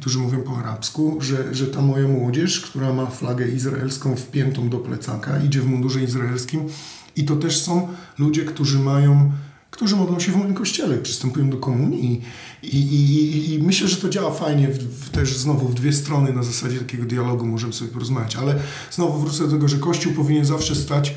którzy 0.00 0.18
mówią 0.18 0.42
po 0.42 0.58
arabsku, 0.58 1.18
że, 1.20 1.54
że 1.54 1.66
ta 1.66 1.82
moja 1.82 2.08
młodzież, 2.08 2.60
która 2.60 2.92
ma 2.92 3.06
flagę 3.06 3.48
izraelską 3.48 4.16
wpiętą 4.16 4.68
do 4.68 4.78
plecaka, 4.78 5.38
idzie 5.38 5.60
w 5.60 5.66
mundurze 5.66 6.02
izraelskim. 6.02 6.68
I 7.16 7.24
to 7.24 7.36
też 7.36 7.60
są 7.60 7.88
ludzie, 8.18 8.44
którzy 8.44 8.78
mają 8.78 9.32
którzy 9.70 9.96
modlą 9.96 10.20
się 10.20 10.32
w 10.32 10.36
moim 10.36 10.54
kościele, 10.54 10.98
przystępują 10.98 11.50
do 11.50 11.56
komunii. 11.56 12.22
I, 12.62 12.68
i, 12.76 12.94
i, 12.94 13.54
i 13.54 13.62
myślę, 13.62 13.88
że 13.88 13.96
to 13.96 14.08
działa 14.08 14.30
fajnie 14.30 14.68
w, 14.68 14.78
w, 14.78 15.10
też 15.10 15.36
znowu 15.36 15.68
w 15.68 15.74
dwie 15.74 15.92
strony 15.92 16.32
na 16.32 16.42
zasadzie 16.42 16.78
takiego 16.78 17.04
dialogu 17.04 17.46
możemy 17.46 17.72
sobie 17.72 17.90
porozmawiać, 17.90 18.36
ale 18.36 18.54
znowu 18.90 19.18
wrócę 19.20 19.44
do 19.44 19.50
tego, 19.50 19.68
że 19.68 19.78
Kościół 19.78 20.12
powinien 20.12 20.44
zawsze 20.44 20.74
stać 20.74 21.14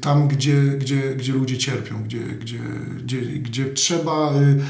tam, 0.00 0.28
gdzie, 0.28 0.62
gdzie, 0.62 1.16
gdzie 1.16 1.32
ludzie 1.32 1.58
cierpią, 1.58 2.02
gdzie, 2.04 2.20
gdzie, 2.20 2.58
gdzie, 3.04 3.20
gdzie 3.20 3.64
trzeba 3.64 4.32
y, 4.34 4.60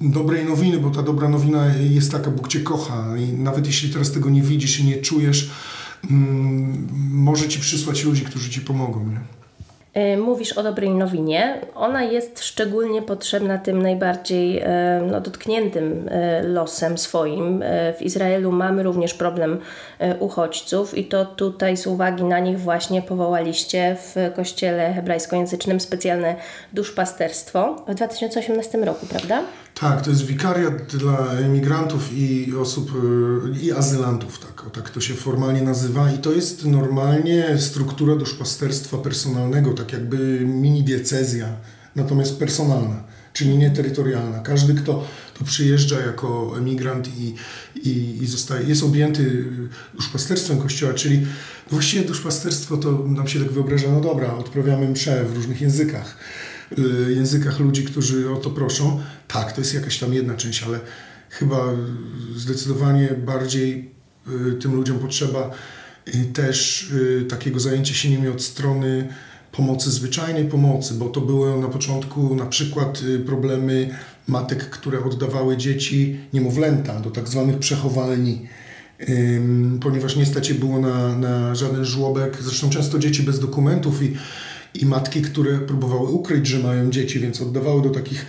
dobrej 0.00 0.44
nowiny, 0.44 0.78
bo 0.78 0.90
ta 0.90 1.02
dobra 1.02 1.28
nowina 1.28 1.76
jest 1.76 2.12
taka, 2.12 2.30
Bóg 2.30 2.48
Cię 2.48 2.60
kocha 2.60 3.16
i 3.16 3.32
nawet 3.32 3.66
jeśli 3.66 3.90
teraz 3.90 4.12
tego 4.12 4.30
nie 4.30 4.42
widzisz 4.42 4.80
i 4.80 4.84
nie 4.84 4.96
czujesz, 4.96 5.50
może 7.10 7.48
Ci 7.48 7.60
przysłać 7.60 8.04
ludzi, 8.04 8.24
którzy 8.24 8.50
Ci 8.50 8.60
pomogą. 8.60 9.10
Nie? 9.10 9.39
E, 9.94 10.16
mówisz 10.16 10.52
o 10.52 10.62
dobrej 10.62 10.90
nowinie. 10.90 11.60
Ona 11.74 12.02
jest 12.02 12.44
szczególnie 12.44 13.02
potrzebna 13.02 13.58
tym 13.58 13.82
najbardziej 13.82 14.58
e, 14.58 15.02
no, 15.10 15.20
dotkniętym 15.20 16.08
e, 16.08 16.42
losem 16.42 16.98
swoim. 16.98 17.64
W 17.98 18.02
Izraelu 18.02 18.52
mamy 18.52 18.82
również 18.82 19.14
problem 19.14 19.60
uchodźców 20.20 20.98
i 20.98 21.04
to 21.04 21.24
tutaj 21.24 21.76
z 21.76 21.86
uwagi 21.86 22.24
na 22.24 22.38
nich 22.38 22.60
właśnie 22.60 23.02
powołaliście 23.02 23.96
w 24.00 24.16
kościele 24.36 24.92
hebrajskojęzycznym 24.92 25.80
specjalne 25.80 26.34
duszpasterstwo 26.72 27.84
w 27.88 27.94
2018 27.94 28.78
roku, 28.78 29.06
prawda? 29.06 29.42
Tak, 29.74 30.02
to 30.02 30.10
jest 30.10 30.26
wikariat 30.26 30.96
dla 30.96 31.32
emigrantów 31.32 32.12
i 32.12 32.56
osób, 32.56 32.92
i 33.62 33.72
azylantów, 33.72 34.38
tak, 34.38 34.70
tak 34.72 34.90
to 34.90 35.00
się 35.00 35.14
formalnie 35.14 35.62
nazywa. 35.62 36.12
I 36.12 36.18
to 36.18 36.32
jest 36.32 36.64
normalnie 36.64 37.58
struktura 37.58 38.16
duszpasterstwa 38.16 38.98
personalnego, 38.98 39.72
tak 39.72 39.92
jakby 39.92 40.40
mini 40.40 40.82
diecezja, 40.82 41.46
natomiast 41.96 42.38
personalna, 42.38 43.04
czyli 43.32 43.58
nie 43.58 43.70
terytorialna. 43.70 44.38
Każdy, 44.38 44.74
kto 44.74 45.04
tu 45.34 45.44
przyjeżdża 45.44 46.00
jako 46.00 46.54
emigrant 46.58 47.08
i, 47.18 47.34
i, 47.88 48.22
i 48.22 48.26
zostaje, 48.26 48.68
jest 48.68 48.82
objęty 48.82 49.44
duszpasterstwem 49.94 50.58
Kościoła, 50.58 50.94
czyli 50.94 51.26
właściwie 51.70 52.04
duszpasterstwo 52.04 52.76
to 52.76 52.92
nam 52.92 53.28
się 53.28 53.38
tak 53.38 53.52
wyobraża, 53.52 53.88
no 53.90 54.00
dobra, 54.00 54.34
odprawiamy 54.34 54.88
msze 54.88 55.24
w 55.24 55.34
różnych 55.36 55.60
językach, 55.60 56.16
y, 56.16 56.49
językach 57.08 57.60
ludzi, 57.60 57.84
którzy 57.84 58.30
o 58.30 58.36
to 58.36 58.50
proszą. 58.50 59.00
Tak, 59.28 59.52
to 59.52 59.60
jest 59.60 59.74
jakaś 59.74 59.98
tam 59.98 60.14
jedna 60.14 60.34
część, 60.34 60.62
ale 60.62 60.80
chyba 61.30 61.64
zdecydowanie 62.36 63.08
bardziej 63.26 63.90
y, 64.50 64.52
tym 64.52 64.74
ludziom 64.74 64.98
potrzeba 64.98 65.50
y, 66.08 66.24
też 66.24 66.90
takiego 67.28 67.60
zajęcia 67.60 67.94
się 67.94 68.10
nimi 68.10 68.28
od 68.28 68.42
strony 68.42 69.08
pomocy, 69.52 69.90
zwyczajnej 69.90 70.44
pomocy, 70.44 70.94
bo 70.94 71.08
to 71.08 71.20
były 71.20 71.60
na 71.60 71.68
początku 71.68 72.34
na 72.34 72.46
przykład 72.46 73.02
y, 73.02 73.18
problemy 73.18 73.94
matek, 74.26 74.70
które 74.70 75.04
oddawały 75.04 75.56
dzieci, 75.56 76.20
niemowlęta 76.32 77.00
do 77.00 77.10
tak 77.10 77.28
zwanych 77.28 77.58
przechowalni, 77.58 78.48
ponieważ 79.80 80.16
nie 80.16 80.26
stać 80.26 80.52
było 80.52 80.80
na, 80.80 81.16
na 81.16 81.54
żaden 81.54 81.84
żłobek. 81.84 82.38
Zresztą 82.42 82.70
często 82.70 82.98
dzieci 82.98 83.22
bez 83.22 83.40
dokumentów 83.40 84.02
i, 84.02 84.16
i 84.74 84.86
matki, 84.86 85.22
które 85.22 85.58
próbowały 85.58 86.08
ukryć, 86.08 86.46
że 86.46 86.58
mają 86.58 86.90
dzieci, 86.90 87.20
więc 87.20 87.40
oddawały 87.40 87.82
do 87.82 87.90
takich 87.90 88.26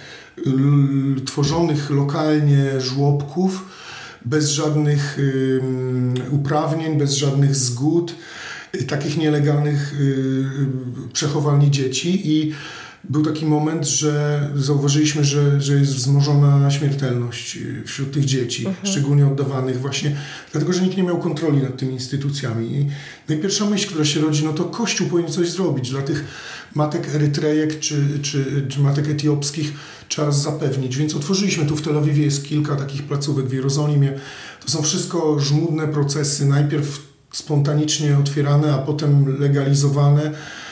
tworzonych 1.25 1.89
lokalnie 1.89 2.81
żłobków 2.81 3.65
bez 4.25 4.49
żadnych 4.49 5.17
uprawnień, 6.31 6.97
bez 6.97 7.13
żadnych 7.13 7.55
zgód 7.55 8.15
takich 8.87 9.17
nielegalnych 9.17 9.93
y, 9.93 9.97
y, 9.97 11.13
przechowalni 11.13 11.71
dzieci 11.71 12.21
i 12.37 12.53
był 13.03 13.23
taki 13.25 13.45
moment, 13.45 13.87
że 13.87 14.49
zauważyliśmy, 14.55 15.25
że, 15.25 15.61
że 15.61 15.73
jest 15.73 15.95
wzmożona 15.95 16.71
śmiertelność 16.71 17.57
y, 17.57 17.83
wśród 17.85 18.11
tych 18.11 18.25
dzieci, 18.25 18.67
mhm. 18.67 18.87
szczególnie 18.87 19.27
oddawanych 19.27 19.79
właśnie, 19.79 20.15
dlatego 20.51 20.73
że 20.73 20.81
nikt 20.81 20.97
nie 20.97 21.03
miał 21.03 21.19
kontroli 21.19 21.61
nad 21.61 21.77
tymi 21.77 21.93
instytucjami. 21.93 22.71
I 22.71 22.87
najpierwsza 23.29 23.65
myśl, 23.65 23.87
która 23.87 24.05
się 24.05 24.21
rodzi, 24.21 24.45
no 24.45 24.53
to 24.53 24.63
Kościół 24.63 25.07
powinien 25.07 25.31
coś 25.31 25.49
zrobić 25.49 25.89
dla 25.89 26.01
tych 26.01 26.25
matek 26.75 27.15
erytrejek 27.15 27.79
czy, 27.79 28.19
czy, 28.21 28.65
czy 28.69 28.79
matek 28.79 29.07
etiopskich 29.07 29.73
trzeba 30.09 30.31
zapewnić. 30.31 30.97
Więc 30.97 31.15
otworzyliśmy 31.15 31.65
tu 31.65 31.75
w 31.75 31.81
Tel 31.81 31.97
Awiwie 31.97 32.23
jest 32.23 32.45
kilka 32.45 32.75
takich 32.75 33.03
placówek 33.03 33.45
w 33.45 33.53
Jerozolimie. 33.53 34.13
To 34.65 34.71
są 34.71 34.81
wszystko 34.81 35.39
żmudne 35.39 35.87
procesy. 35.87 36.45
Najpierw 36.45 36.99
spontanicznie 37.31 38.17
otwierane, 38.17 38.73
a 38.73 38.77
potem 38.77 39.39
legalizowane. 39.39 40.31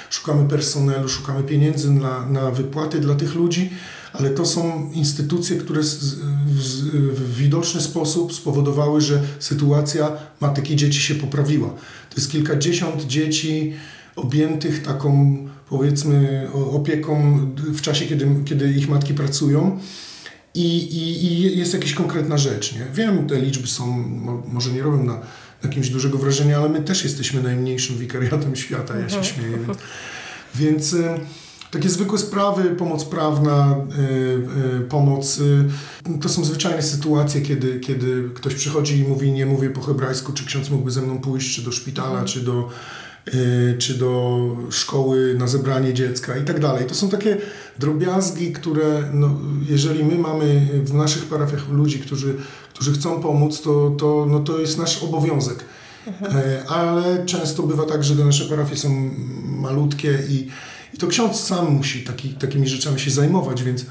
Szukamy 0.10 0.50
personelu, 0.50 1.10
szukamy 1.10 1.44
pieniędzy 1.44 1.92
na, 1.92 2.26
na 2.26 2.52
wypłaty 2.52 3.00
dla 3.00 3.16
tych 3.16 3.36
ludzi, 3.36 3.70
ale 4.14 4.30
to 4.30 4.46
są 4.46 4.92
instytucje, 4.94 5.58
które 5.58 5.82
w 7.14 7.36
widoczny 7.36 7.82
sposób 7.82 8.34
spowodowały, 8.34 9.02
że 9.02 9.24
sytuacja 9.40 10.12
matek 10.40 10.72
i 10.72 10.76
dzieci 10.76 11.02
się 11.02 11.16
poprawiła. 11.16 11.70
To 12.10 12.16
jest 12.16 12.32
kilkadziesiąt 12.32 13.06
dzieci 13.08 13.74
objętych 14.16 14.84
taką, 14.84 15.38
powiedzmy, 15.70 16.48
opieką 16.72 17.40
w 17.56 17.82
czasie, 17.82 18.06
kiedy, 18.06 18.28
kiedy 18.46 18.74
ich 18.74 18.90
matki 18.90 19.14
pracują. 19.14 19.80
I, 20.56 20.78
i, 20.78 21.24
I 21.24 21.58
jest 21.58 21.74
jakaś 21.74 21.94
konkretna 21.94 22.38
rzecz. 22.38 22.76
Nie? 22.76 22.86
Wiem, 22.94 23.28
te 23.28 23.42
liczby 23.42 23.68
są, 23.68 23.88
może 24.48 24.72
nie 24.72 24.82
robią 24.82 25.04
na 25.04 25.22
jakimś 25.64 25.90
dużego 25.90 26.18
wrażenia, 26.18 26.58
ale 26.58 26.70
my 26.70 26.82
też 26.82 27.04
jesteśmy 27.04 27.44
najmniejszym 27.44 27.98
wikariatem 27.98 28.56
świata, 28.56 29.00
ja 29.00 29.10
się 29.10 29.18
mhm. 29.18 29.36
śmieję. 29.36 29.58
Więc, 29.68 29.78
więc 30.56 30.94
y, 30.94 31.20
takie 31.72 31.90
zwykłe 31.90 32.18
sprawy, 32.18 32.64
pomoc 32.64 33.06
prawna, 33.06 33.76
y, 34.00 34.78
y, 34.78 34.82
pomoc, 34.82 35.42
to 36.22 36.30
są 36.30 36.46
zwyczajne 36.46 36.82
sytuacje, 36.82 37.42
kiedy, 37.42 37.80
kiedy 37.80 38.30
ktoś 38.34 38.56
przychodzi 38.56 38.98
i 38.98 39.04
mówi, 39.04 39.32
nie 39.32 39.46
mówię 39.46 39.70
po 39.70 39.82
hebrajsku, 39.82 40.34
czy 40.34 40.46
ksiądz 40.46 40.70
mógłby 40.70 40.92
ze 40.92 41.02
mną 41.02 41.20
pójść, 41.20 41.56
czy 41.56 41.62
do 41.62 41.72
szpitala, 41.72 42.10
mhm. 42.10 42.28
czy 42.28 42.42
do 42.42 42.70
czy 43.78 43.94
do 43.94 44.40
szkoły 44.70 45.36
na 45.38 45.48
zebranie 45.48 45.94
dziecka 45.94 46.38
i 46.38 46.46
tak 46.46 46.60
dalej. 46.60 46.86
To 46.86 46.96
są 46.96 47.10
takie 47.10 47.38
drobiazgi, 47.80 48.52
które 48.52 49.04
no, 49.14 49.40
jeżeli 49.70 50.04
my 50.04 50.16
mamy 50.16 50.68
w 50.84 50.94
naszych 50.94 51.26
parafiach 51.26 51.70
ludzi, 51.70 52.00
którzy 52.00 52.36
którzy 52.80 52.94
chcą 52.94 53.22
pomóc, 53.22 53.62
to, 53.62 53.96
to, 53.98 54.26
no 54.30 54.40
to 54.40 54.60
jest 54.60 54.78
nasz 54.78 55.04
obowiązek. 55.04 55.66
E, 56.22 56.64
ale 56.70 57.26
często 57.26 57.64
bywa 57.64 57.86
tak, 57.86 58.04
że 58.04 58.16
te 58.16 58.26
nasze 58.26 58.46
parafie 58.46 58.78
są 58.78 59.10
malutkie 59.46 60.20
i, 60.30 60.48
i 60.94 60.98
to 60.98 61.08
ksiądz 61.08 61.40
sam 61.40 61.72
musi 61.72 62.04
taki, 62.04 62.30
takimi 62.30 62.68
rzeczami 62.68 63.00
się 63.00 63.12
zajmować, 63.12 63.64
więc 63.64 63.86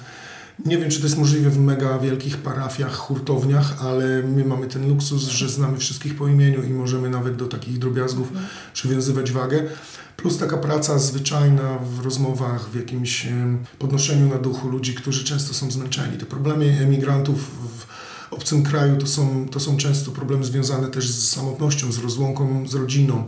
nie 0.67 0.79
wiem, 0.79 0.91
czy 0.91 0.99
to 0.99 1.05
jest 1.05 1.19
możliwe 1.19 1.51
w 1.51 1.59
mega 1.59 1.99
wielkich 1.99 2.37
parafiach, 2.37 2.97
hurtowniach, 2.97 3.85
ale 3.85 4.23
my 4.23 4.45
mamy 4.45 4.67
ten 4.67 4.89
luksus, 4.89 5.29
że 5.29 5.49
znamy 5.49 5.79
wszystkich 5.79 6.17
po 6.17 6.29
imieniu 6.29 6.63
i 6.63 6.71
możemy 6.71 7.11
nawet 7.11 7.37
do 7.37 7.47
takich 7.47 7.79
drobiazgów 7.79 8.33
przywiązywać 8.73 9.33
wagę. 9.33 9.63
Plus 10.17 10.39
taka 10.39 10.57
praca 10.57 10.99
zwyczajna 10.99 11.79
w 11.79 12.05
rozmowach, 12.05 12.71
w 12.71 12.75
jakimś 12.75 13.27
podnoszeniu 13.79 14.29
na 14.29 14.39
duchu 14.39 14.69
ludzi, 14.69 14.95
którzy 14.95 15.25
często 15.25 15.55
są 15.55 15.71
zmęczeni. 15.71 16.19
Te 16.19 16.27
problemy 16.27 16.65
emigrantów 16.81 17.51
w 17.79 17.88
obcym 18.31 18.63
kraju 18.63 18.97
to 18.97 19.07
są, 19.07 19.49
to 19.49 19.61
są 19.61 19.77
często 19.77 20.11
problemy 20.11 20.45
związane 20.45 20.89
też 20.89 21.11
z 21.11 21.31
samotnością, 21.31 21.93
z 21.93 21.99
rozłąką 21.99 22.69
z 22.69 22.75
rodziną. 22.75 23.25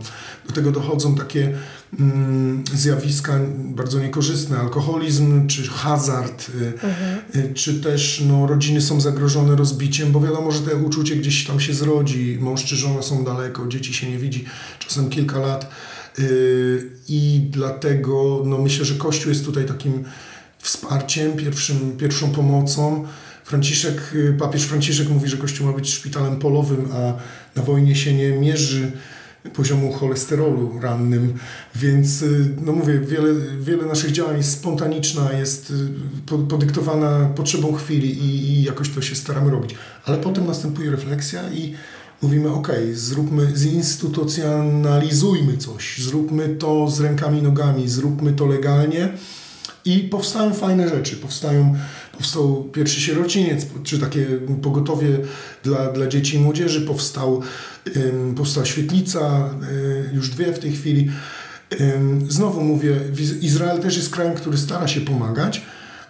Do 0.47 0.53
tego 0.53 0.71
dochodzą 0.71 1.15
takie 1.15 1.53
mm, 1.99 2.63
zjawiska 2.73 3.39
bardzo 3.55 3.99
niekorzystne, 3.99 4.57
alkoholizm 4.57 5.47
czy 5.47 5.67
hazard, 5.67 6.51
y, 7.35 7.39
y, 7.39 7.53
czy 7.53 7.73
też 7.81 8.23
no, 8.27 8.47
rodziny 8.47 8.81
są 8.81 9.01
zagrożone 9.01 9.55
rozbiciem, 9.55 10.11
bo 10.11 10.21
wiadomo, 10.21 10.51
że 10.51 10.59
te 10.59 10.75
uczucie 10.75 11.15
gdzieś 11.15 11.45
tam 11.45 11.59
się 11.59 11.73
zrodzi, 11.73 12.37
mąż 12.41 12.63
czy 12.63 12.75
żona 12.75 13.01
są 13.01 13.23
daleko, 13.23 13.67
dzieci 13.67 13.93
się 13.93 14.09
nie 14.09 14.17
widzi, 14.17 14.45
czasem 14.79 15.09
kilka 15.09 15.39
lat. 15.39 15.71
Y, 16.19 16.89
I 17.07 17.47
dlatego 17.49 18.43
no, 18.45 18.57
myślę, 18.57 18.85
że 18.85 18.95
Kościół 18.95 19.29
jest 19.29 19.45
tutaj 19.45 19.65
takim 19.65 20.03
wsparciem, 20.59 21.33
pierwszym, 21.33 21.97
pierwszą 21.97 22.31
pomocą. 22.31 23.07
Franciszek, 23.55 24.01
y, 24.15 24.33
papież 24.39 24.63
Franciszek 24.63 25.09
mówi, 25.09 25.29
że 25.29 25.37
Kościół 25.37 25.67
ma 25.67 25.73
być 25.73 25.89
szpitalem 25.93 26.39
polowym, 26.39 26.87
a 26.93 27.13
na 27.59 27.63
wojnie 27.65 27.95
się 27.95 28.13
nie 28.13 28.31
mierzy 28.31 28.91
poziomu 29.53 29.93
cholesterolu 29.93 30.79
rannym, 30.81 31.33
więc 31.75 32.21
y, 32.21 32.49
no 32.65 32.71
mówię, 32.71 32.99
wiele, 32.99 33.29
wiele 33.61 33.85
naszych 33.85 34.11
działań 34.11 34.37
jest 34.37 34.51
spontaniczna, 34.51 35.33
jest 35.33 35.71
y, 35.71 35.73
po- 36.25 36.37
podyktowana 36.37 37.29
potrzebą 37.35 37.73
chwili 37.73 38.09
i, 38.09 38.49
i 38.51 38.63
jakoś 38.63 38.89
to 38.89 39.01
się 39.01 39.15
staramy 39.15 39.51
robić. 39.51 39.75
Ale 40.05 40.17
potem 40.17 40.47
następuje 40.47 40.91
refleksja 40.91 41.41
i 41.53 41.73
mówimy, 42.21 42.49
ok, 42.49 42.71
zróbmy, 42.93 43.51
zinstytucjonalizujmy 43.57 45.57
coś, 45.57 46.01
zróbmy 46.01 46.49
to 46.49 46.89
z 46.89 46.99
rękami 46.99 47.39
i 47.39 47.41
nogami, 47.41 47.89
zróbmy 47.89 48.33
to 48.33 48.45
legalnie 48.45 49.09
i 49.85 49.99
powstają 49.99 50.53
fajne 50.53 50.89
rzeczy. 50.89 51.17
Powstają, 51.17 51.75
powstał 52.21 52.63
pierwszy 52.63 53.01
sierociniec, 53.01 53.65
czy 53.83 53.99
takie 53.99 54.25
pogotowie 54.61 55.07
dla, 55.63 55.91
dla 55.91 56.07
dzieci 56.07 56.35
i 56.35 56.39
młodzieży, 56.39 56.81
powstał, 56.81 57.41
powstała 58.35 58.65
świetlica, 58.65 59.49
y, 60.11 60.15
już 60.15 60.29
dwie 60.29 60.53
w 60.53 60.59
tej 60.59 60.71
chwili. 60.71 61.11
Znowu 62.27 62.61
mówię, 62.61 62.95
Izrael 63.41 63.79
też 63.79 63.97
jest 63.97 64.09
krajem, 64.09 64.33
który 64.35 64.57
stara 64.57 64.87
się 64.87 65.01
pomagać, 65.01 65.61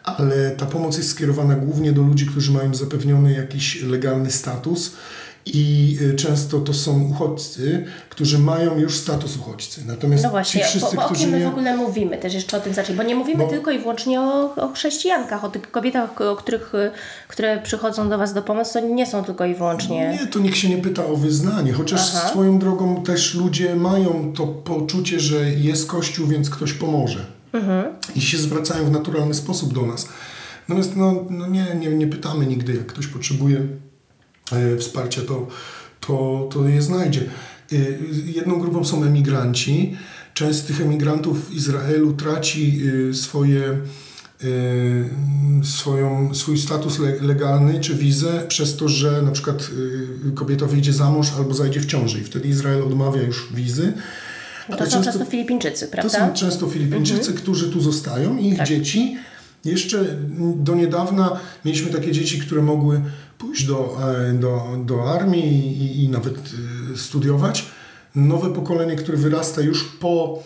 ale 0.04 0.52
ta 0.52 0.66
pomoc 0.66 0.98
jest 0.98 1.10
skierowana 1.10 1.56
głównie 1.56 1.92
do 1.92 2.02
ludzi, 2.02 2.26
którzy 2.26 2.52
mają 2.52 2.76
zapewniony 2.76 3.34
jakiś 3.34 3.82
legalny 3.82 4.32
status. 4.32 4.96
I 5.46 5.98
y, 6.02 6.16
często 6.16 6.60
to 6.60 6.74
są 6.74 7.04
uchodźcy, 7.12 7.86
którzy 8.10 8.40
mają 8.40 8.80
już 8.80 8.98
status 8.98 9.38
uchodźcy. 9.38 9.82
Natomiast 9.88 10.24
No 10.24 10.30
właśnie, 10.30 10.62
ci 10.62 10.68
wszyscy, 10.68 10.96
bo, 10.96 11.02
bo 11.02 11.08
o 11.08 11.14
kim 11.14 11.30
my 11.30 11.40
nie... 11.40 11.46
w 11.46 11.48
ogóle 11.48 11.78
mówimy 11.78 12.18
też 12.18 12.34
jeszcze 12.34 12.58
o 12.58 12.60
tym 12.60 12.74
zacząć, 12.74 12.98
bo 12.98 13.04
nie 13.04 13.16
mówimy 13.16 13.44
Bo- 13.44 13.50
tylko 13.50 13.72
i 13.72 13.80
wyłącznie 13.80 14.22
o, 14.22 14.56
o 14.56 14.72
chrześcijankach, 14.74 15.46
o 15.46 15.50
tych 15.50 15.72
kobietach, 15.72 16.22
o 16.22 16.36
których, 16.36 16.76
y, 16.76 16.92
które 17.28 17.62
przychodzą 17.62 18.10
do 18.10 18.18
Was 18.18 18.34
do 18.34 18.42
pomocy, 18.42 18.74
to 18.74 18.80
nie 18.80 19.06
są 19.06 19.24
tylko 19.24 19.46
i 19.46 19.56
wyłącznie... 19.56 20.18
Nie, 20.22 20.28
to 20.28 20.40
nikt 20.40 20.58
się 20.58 20.70
nie 20.70 20.78
pyta 20.78 21.06
o 21.06 21.16
wyznanie, 21.16 21.74
chociaż 21.74 22.02
Aha. 22.16 22.30
swoją 22.30 22.60
drogą 22.60 23.04
też 23.04 23.36
ludzie 23.36 23.76
mają 23.76 24.34
to 24.34 24.48
poczucie, 24.48 25.20
że 25.20 25.50
jest 25.50 25.88
Kościół, 25.90 26.28
więc 26.28 26.50
ktoś 26.50 26.74
pomoże. 26.74 27.26
I 28.16 28.22
się 28.22 28.38
zwracają 28.38 28.86
w 28.86 28.92
naturalny 28.92 29.34
sposób 29.34 29.74
do 29.74 29.82
nas. 29.82 30.08
Natomiast 30.68 30.96
no, 30.96 31.26
no 31.30 31.48
nie, 31.48 31.66
nie, 31.80 31.90
nie 31.90 32.08
pytamy 32.08 32.46
nigdy, 32.46 32.74
jak 32.74 32.86
ktoś 32.86 33.08
potrzebuje 33.08 33.68
wsparcia, 34.80 35.22
to, 35.22 35.48
to, 36.00 36.50
to 36.54 36.68
je 36.68 36.82
znajdzie. 36.82 37.22
E, 37.72 37.76
jedną 38.26 38.60
grupą 38.60 38.86
są 38.86 39.04
emigranci. 39.04 39.98
Część 40.34 40.60
z 40.60 40.64
tych 40.64 40.82
emigrantów 40.82 41.50
w 41.50 41.54
Izraelu 41.54 42.14
traci 42.14 42.82
e, 43.10 43.14
swoje 43.14 43.78
swoją, 45.64 46.36
swój 46.36 46.58
status 46.58 47.00
le, 47.00 47.16
legalny 47.22 47.80
czy 47.80 47.96
wizę 47.96 48.46
przez 48.48 48.76
to, 48.76 48.90
że 48.90 49.22
na 49.22 49.32
przykład 49.32 49.70
kobieta 50.36 50.66
wyjdzie 50.66 50.94
za 50.94 51.12
mąż 51.12 51.28
albo 51.38 51.54
zajdzie 51.54 51.80
w 51.80 51.86
ciąży 51.86 52.20
i 52.20 52.24
wtedy 52.24 52.48
Izrael 52.48 52.84
odmawia 52.84 53.22
już 53.22 53.54
wizy. 53.54 53.94
To 54.68 54.78
Ale 54.80 54.92
są 54.92 55.04
często 55.04 55.26
Filipińczycy, 55.26 55.86
to 55.86 55.92
prawda? 55.92 56.20
są 56.20 56.34
często 56.34 56.68
Filipińczycy, 56.68 57.34
którzy 57.34 57.70
tu 57.70 57.82
zostają 57.82 58.38
i 58.38 58.48
ich 58.48 58.58
Tak. 58.58 58.68
dzieci. 58.68 59.18
Jeszcze 59.66 60.06
do 60.56 60.76
niedawna 60.76 61.40
mieliśmy 61.66 61.92
takie 61.92 62.12
dzieci, 62.12 62.40
które 62.40 62.62
mogły 62.62 63.02
pójść 63.42 63.66
do, 63.66 63.98
e, 64.30 64.34
do, 64.34 64.78
do 64.86 65.12
armii 65.12 65.84
i, 65.84 66.04
i 66.04 66.10
nawet 66.10 66.38
e, 66.94 66.98
studiować. 66.98 67.66
Nowe 68.16 68.54
pokolenie, 68.54 68.96
które 68.96 69.18
wyrasta 69.18 69.62
już 69.62 69.84
po 69.84 70.44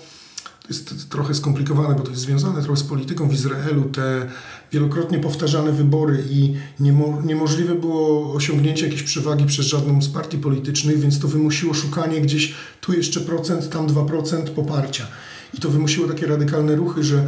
to 0.61 0.69
jest 0.69 1.09
trochę 1.09 1.33
skomplikowane, 1.33 1.95
bo 1.95 2.03
to 2.03 2.09
jest 2.09 2.21
związane 2.21 2.61
trochę 2.61 2.77
z 2.77 2.83
polityką 2.83 3.29
w 3.29 3.33
Izraelu. 3.33 3.83
Te 3.83 4.27
wielokrotnie 4.71 5.19
powtarzane 5.19 5.71
wybory 5.71 6.23
i 6.29 6.53
niemo, 6.79 7.21
niemożliwe 7.25 7.75
było 7.75 8.33
osiągnięcie 8.33 8.85
jakiejś 8.85 9.03
przewagi 9.03 9.45
przez 9.45 9.65
żadną 9.65 10.01
z 10.01 10.09
partii 10.09 10.37
politycznych, 10.37 10.99
więc 10.99 11.19
to 11.19 11.27
wymusiło 11.27 11.73
szukanie 11.73 12.21
gdzieś 12.21 12.53
tu 12.81 12.93
jeszcze 12.93 13.19
procent, 13.19 13.69
tam 13.69 13.87
2% 13.87 14.43
poparcia. 14.43 15.07
I 15.53 15.57
to 15.57 15.69
wymusiło 15.69 16.07
takie 16.07 16.27
radykalne 16.27 16.75
ruchy, 16.75 17.03
że 17.03 17.27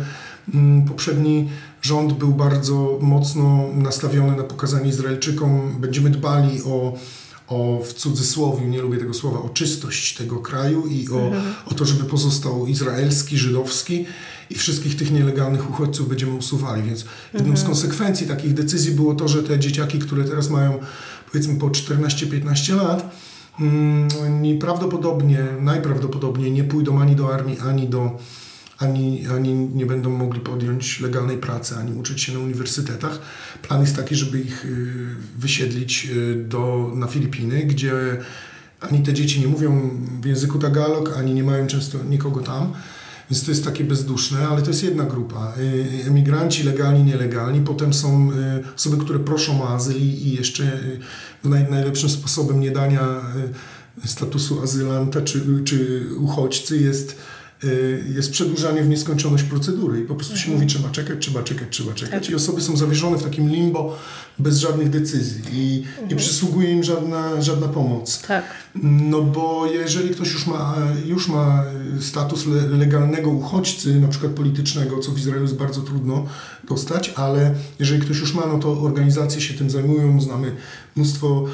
mm, 0.54 0.86
poprzedni 0.86 1.50
rząd 1.88 2.14
był 2.14 2.32
bardzo 2.32 2.98
mocno 3.02 3.64
nastawiony 3.74 4.38
na 4.38 4.44
pokazanie 4.44 4.90
Izraelczykom, 4.90 5.76
będziemy 5.80 6.10
dbali 6.10 6.64
o 6.64 6.98
o 7.48 7.82
w 7.86 7.94
cudzysłowie, 7.94 8.66
nie 8.66 8.82
lubię 8.82 8.98
tego 8.98 9.14
słowa, 9.14 9.40
o 9.40 9.50
czystość 9.50 10.16
tego 10.16 10.40
kraju 10.40 10.88
i 10.88 11.10
o, 11.10 11.32
o 11.66 11.74
to, 11.74 11.86
żeby 11.86 12.04
pozostał 12.04 12.68
izraelski, 12.68 13.38
żydowski 13.38 14.06
i 14.50 14.56
wszystkich 14.56 14.96
tych 14.96 15.12
nielegalnych 15.12 15.70
uchodźców 15.70 16.10
będziemy 16.10 16.36
usuwali. 16.36 16.84
Więc 16.84 17.06
jedną 17.34 17.58
z 17.58 17.64
konsekwencji 17.64 18.28
takich 18.28 18.54
decyzji 18.54 18.92
było 18.92 19.16
to, 19.16 19.28
że 19.28 19.44
te 19.44 19.60
dzieciaki, 19.60 20.00
które 20.00 20.24
teraz 20.24 20.50
mają 20.50 20.80
powiedzmy 21.32 21.56
po 21.56 21.68
14-15 21.68 22.76
lat, 22.76 23.16
mm, 23.60 24.60
prawdopodobnie, 24.60 25.46
najprawdopodobniej 25.62 26.52
nie 26.52 26.64
pójdą 26.64 27.02
ani 27.02 27.16
do 27.16 27.34
armii, 27.34 27.60
ani 27.60 27.88
do 27.88 28.18
ani, 28.80 29.28
ani 29.28 29.54
nie 29.54 29.86
będą 29.86 30.10
mogli 30.10 30.40
podjąć 30.40 31.00
legalnej 31.00 31.38
pracy, 31.38 31.76
ani 31.76 32.00
uczyć 32.00 32.22
się 32.22 32.34
na 32.34 32.40
uniwersytetach. 32.40 33.20
Plan 33.62 33.82
jest 33.82 33.96
taki, 33.96 34.16
żeby 34.16 34.40
ich 34.40 34.66
y, 34.66 34.94
wysiedlić 35.38 36.08
y, 36.12 36.46
do, 36.48 36.92
na 36.96 37.08
Filipiny, 37.08 37.64
gdzie 37.64 37.94
ani 38.80 39.04
te 39.04 39.14
dzieci 39.14 39.42
nie 39.42 39.48
mówią 39.48 39.92
w 40.22 40.26
języku 40.26 40.60
tagalog, 40.60 41.18
ani 41.18 41.34
nie 41.34 41.44
mają 41.44 41.68
często 41.68 42.04
nikogo 42.04 42.42
tam. 42.42 42.74
Więc 43.32 43.46
to 43.46 43.52
jest 43.52 43.66
takie 43.66 43.84
bezduszne, 43.84 44.48
ale 44.48 44.62
to 44.62 44.68
jest 44.68 44.84
jedna 44.84 45.04
grupa. 45.04 45.54
Y, 45.58 46.08
Emigranci 46.08 46.64
legalni, 46.64 47.04
nielegalni. 47.04 47.62
Potem 47.62 47.94
są 47.94 48.30
osoby, 48.76 48.98
które 48.98 49.20
proszą 49.20 49.64
o 49.64 49.70
azyl 49.70 49.98
i 49.98 50.36
jeszcze 50.40 50.80
naj, 51.44 51.70
najlepszym 51.70 52.10
sposobem 52.10 52.60
nie 52.60 52.72
dania 52.72 53.22
statusu 54.06 54.62
azylanta 54.62 55.22
czy, 55.22 55.64
czy 55.64 56.06
uchodźcy 56.18 56.78
jest 56.78 57.18
jest 58.16 58.32
przedłużanie 58.32 58.84
w 58.84 58.90
nieskończoność 58.90 59.44
procedury 59.44 60.00
i 60.00 60.04
po 60.04 60.16
prostu 60.16 60.38
się 60.38 60.52
mówi 60.52 60.68
trzeba 60.68 60.90
czekać, 60.90 61.18
trzeba 61.20 61.44
czekać, 61.44 61.68
trzeba 61.70 61.94
czekać 61.94 62.30
i 62.30 62.36
osoby 62.36 62.62
są 62.62 62.78
zawieszone 62.78 63.18
w 63.18 63.24
takim 63.24 63.50
limbo 63.50 63.98
bez 64.40 64.58
żadnych 64.58 64.90
decyzji 64.90 65.42
i 65.54 65.84
nie 66.10 66.16
przysługuje 66.16 66.72
im 66.72 66.84
żadna, 66.84 67.42
żadna 67.42 67.68
pomoc. 67.68 68.22
Tak. 68.22 68.44
No 68.84 69.22
bo 69.22 69.66
jeżeli 69.66 70.10
ktoś 70.10 70.34
już 70.34 70.48
ma, 70.48 70.76
już 71.06 71.28
ma 71.28 71.64
status 72.02 72.46
le, 72.46 72.68
legalnego 72.68 73.30
uchodźcy, 73.30 74.00
na 74.00 74.08
przykład 74.08 74.32
politycznego, 74.32 75.00
co 75.00 75.12
w 75.12 75.20
Izraelu 75.20 75.42
jest 75.42 75.56
bardzo 75.56 75.82
trudno 75.82 76.26
dostać, 76.70 77.14
ale 77.16 77.56
jeżeli 77.80 78.02
ktoś 78.02 78.20
już 78.20 78.34
ma, 78.34 78.46
no 78.46 78.60
to 78.60 78.82
organizacje 78.82 79.42
się 79.42 79.54
tym 79.54 79.70
zajmują, 79.70 80.22
znamy 80.22 80.56
mnóstwo 80.96 81.46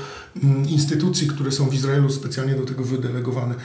mm, 0.44 0.70
instytucji, 0.70 1.28
które 1.28 1.52
są 1.52 1.70
w 1.70 1.74
Izraelu 1.74 2.10
specjalnie 2.10 2.56
do 2.56 2.66
tego 2.66 2.84
wydelegowane. 2.84 3.56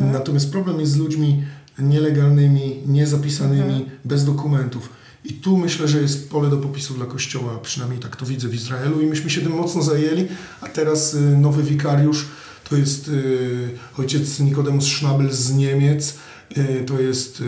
Natomiast 0.00 0.52
problem 0.52 0.80
jest 0.80 0.92
z 0.92 0.96
ludźmi 0.96 1.42
nielegalnymi, 1.78 2.82
niezapisanymi, 2.86 3.86
bez 4.04 4.24
dokumentów. 4.24 4.88
I 5.24 5.32
tu 5.32 5.56
myślę, 5.56 5.88
że 5.88 6.00
jest 6.00 6.30
pole 6.30 6.50
do 6.50 6.56
popisu 6.56 6.94
dla 6.94 7.06
Kościoła, 7.06 7.58
przynajmniej 7.62 8.00
tak 8.00 8.16
to 8.16 8.26
widzę 8.26 8.48
w 8.48 8.54
Izraelu 8.54 9.00
i 9.00 9.06
myśmy 9.06 9.30
się 9.30 9.40
tym 9.40 9.52
mocno 9.52 9.82
zajęli, 9.82 10.26
a 10.60 10.68
teraz 10.68 11.14
y, 11.14 11.20
nowy 11.20 11.62
wikariusz 11.62 12.26
to 12.68 12.76
jest 12.76 13.08
y, 13.08 13.68
ojciec 13.98 14.40
Nikodemus 14.40 14.86
Schnabel 14.86 15.32
z 15.32 15.54
Niemiec, 15.54 16.18
y, 16.58 16.84
to 16.86 17.00
jest 17.00 17.42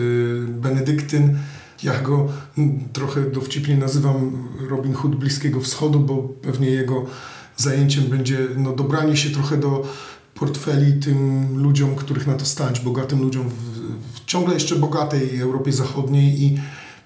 benedyktyn. 0.47 1.37
Ja 1.83 2.01
go 2.01 2.27
trochę 2.93 3.31
dowcipnie 3.31 3.77
nazywam 3.77 4.47
Robin 4.69 4.93
Hood 4.93 5.15
Bliskiego 5.15 5.61
Wschodu, 5.61 5.99
bo 5.99 6.15
pewnie 6.17 6.69
jego 6.69 7.05
zajęciem 7.57 8.03
będzie 8.03 8.47
no, 8.57 8.75
dobranie 8.75 9.17
się 9.17 9.29
trochę 9.29 9.57
do 9.57 9.87
portfeli 10.39 10.93
tym 10.93 11.47
ludziom, 11.57 11.95
których 11.95 12.27
na 12.27 12.33
to 12.33 12.45
stać, 12.45 12.79
bogatym 12.79 13.21
ludziom 13.21 13.49
w, 13.49 13.53
w 14.13 14.25
ciągle 14.25 14.53
jeszcze 14.53 14.75
bogatej 14.75 15.39
Europie 15.39 15.71
Zachodniej 15.71 16.43
i 16.43 16.59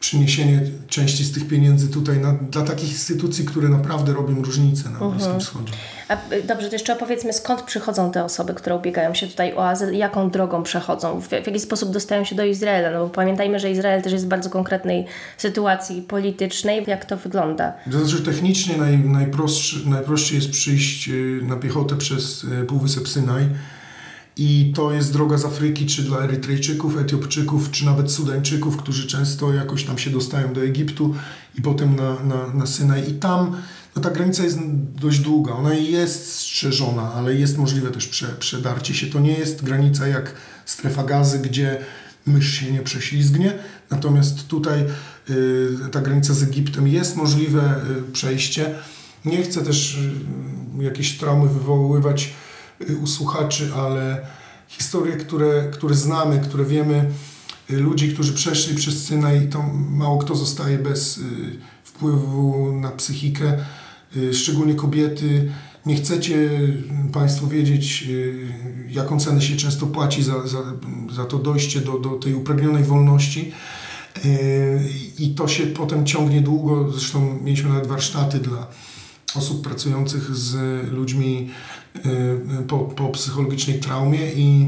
przyniesienie 0.03 0.61
części 0.87 1.23
z 1.23 1.31
tych 1.31 1.47
pieniędzy 1.47 1.87
tutaj 1.87 2.17
na, 2.17 2.33
dla 2.33 2.61
takich 2.61 2.89
instytucji, 2.89 3.45
które 3.45 3.69
naprawdę 3.69 4.13
robią 4.13 4.41
różnicę 4.41 4.89
na 4.89 5.09
Bliskim 5.09 5.31
uh 5.31 5.37
-huh. 5.37 5.41
Wschodzie. 5.41 5.73
A, 6.07 6.33
y, 6.33 6.43
dobrze, 6.43 6.67
to 6.67 6.75
jeszcze 6.75 6.93
opowiedzmy, 6.93 7.33
skąd 7.33 7.61
przychodzą 7.61 8.11
te 8.11 8.23
osoby, 8.23 8.53
które 8.53 8.75
ubiegają 8.75 9.13
się 9.13 9.27
tutaj 9.27 9.53
o 9.53 9.67
azyl, 9.67 9.97
jaką 9.97 10.29
drogą 10.29 10.63
przechodzą, 10.63 11.21
w, 11.21 11.27
w 11.27 11.31
jaki 11.31 11.59
sposób 11.59 11.91
dostają 11.91 12.23
się 12.23 12.35
do 12.35 12.45
Izraela, 12.45 12.91
no 12.91 13.03
bo 13.03 13.09
pamiętajmy, 13.09 13.59
że 13.59 13.71
Izrael 13.71 14.01
też 14.01 14.13
jest 14.13 14.25
w 14.25 14.27
bardzo 14.27 14.49
konkretnej 14.49 15.05
sytuacji 15.37 16.01
politycznej. 16.01 16.83
Jak 16.87 17.05
to 17.05 17.17
wygląda? 17.17 17.73
To 17.91 17.99
znaczy 18.05 18.23
technicznie 18.23 18.77
naj, 18.77 18.99
najprościej 19.85 20.35
jest 20.35 20.51
przyjść 20.51 21.09
y, 21.09 21.39
na 21.43 21.55
piechotę 21.55 21.95
przez 21.95 22.43
y, 22.43 22.65
Półwysep 22.65 23.07
Synaj, 23.07 23.49
i 24.37 24.71
to 24.75 24.93
jest 24.93 25.13
droga 25.13 25.37
z 25.37 25.45
Afryki, 25.45 25.85
czy 25.85 26.03
dla 26.03 26.17
Erytrejczyków, 26.17 26.97
Etiopczyków, 26.97 27.71
czy 27.71 27.85
nawet 27.85 28.11
Sudańczyków, 28.11 28.77
którzy 28.77 29.07
często 29.07 29.53
jakoś 29.53 29.83
tam 29.83 29.97
się 29.97 30.09
dostają 30.09 30.53
do 30.53 30.63
Egiptu 30.63 31.15
i 31.55 31.61
potem 31.61 31.95
na, 31.95 32.23
na, 32.23 32.53
na 32.53 32.65
Synaj. 32.65 33.09
I 33.09 33.13
tam 33.13 33.55
no 33.95 34.01
ta 34.01 34.09
granica 34.09 34.43
jest 34.43 34.59
dość 35.01 35.19
długa. 35.19 35.53
Ona 35.53 35.73
jest 35.73 36.35
strzeżona, 36.35 37.13
ale 37.13 37.35
jest 37.35 37.57
możliwe 37.57 37.91
też 37.91 38.07
prze, 38.07 38.27
przedarcie 38.27 38.93
się. 38.93 39.07
To 39.07 39.19
nie 39.19 39.37
jest 39.37 39.63
granica 39.63 40.07
jak 40.07 40.35
strefa 40.65 41.03
gazy, 41.03 41.39
gdzie 41.39 41.77
mysz 42.25 42.51
się 42.53 42.71
nie 42.71 42.81
prześlizgnie. 42.81 43.53
Natomiast 43.89 44.47
tutaj 44.47 44.85
y, 45.29 45.69
ta 45.91 46.01
granica 46.01 46.33
z 46.33 46.43
Egiptem 46.43 46.87
jest 46.87 47.15
możliwe 47.15 47.81
y, 48.09 48.11
przejście. 48.11 48.75
Nie 49.25 49.43
chcę 49.43 49.61
też 49.61 49.97
y, 50.79 50.83
jakieś 50.83 51.17
traumy 51.17 51.49
wywoływać 51.49 52.33
u 53.03 53.07
słuchaczy, 53.07 53.69
ale 53.75 54.27
historie, 54.67 55.17
które, 55.17 55.69
które 55.71 55.95
znamy, 55.95 56.39
które 56.39 56.65
wiemy, 56.65 57.09
y, 57.71 57.77
ludzi, 57.77 58.13
którzy 58.13 58.33
przeszli 58.33 58.75
przez 58.75 59.05
Synaj, 59.05 59.49
to 59.49 59.63
mało 59.89 60.17
kto 60.17 60.35
zostaje 60.35 60.77
bez 60.77 61.17
y, 61.17 61.21
wpływu 61.83 62.71
na 62.81 62.91
psychikę, 62.91 63.57
szczególnie 64.33 64.75
kobiety. 64.75 65.51
Nie 65.85 65.95
chcecie 65.95 66.49
Państwo 67.13 67.47
wiedzieć, 67.47 68.07
jaką 68.89 69.19
cenę 69.19 69.41
się 69.41 69.57
często 69.57 69.87
płaci 69.87 70.23
za, 70.23 70.47
za, 70.47 70.57
za 71.15 71.25
to 71.25 71.39
dojście 71.39 71.81
do, 71.81 71.99
do 71.99 72.09
tej 72.09 72.33
upragnionej 72.33 72.83
wolności. 72.83 73.51
I 75.19 75.35
to 75.35 75.47
się 75.47 75.67
potem 75.67 76.05
ciągnie 76.05 76.41
długo. 76.41 76.91
Zresztą 76.91 77.39
mieliśmy 77.43 77.69
nawet 77.69 77.87
warsztaty 77.87 78.39
dla 78.39 78.67
osób 79.35 79.63
pracujących 79.63 80.35
z 80.35 80.55
ludźmi 80.91 81.49
y, 81.95 82.01
po, 82.67 82.79
po 82.79 83.09
psychologicznej 83.09 83.79
traumie 83.79 84.31
i 84.35 84.67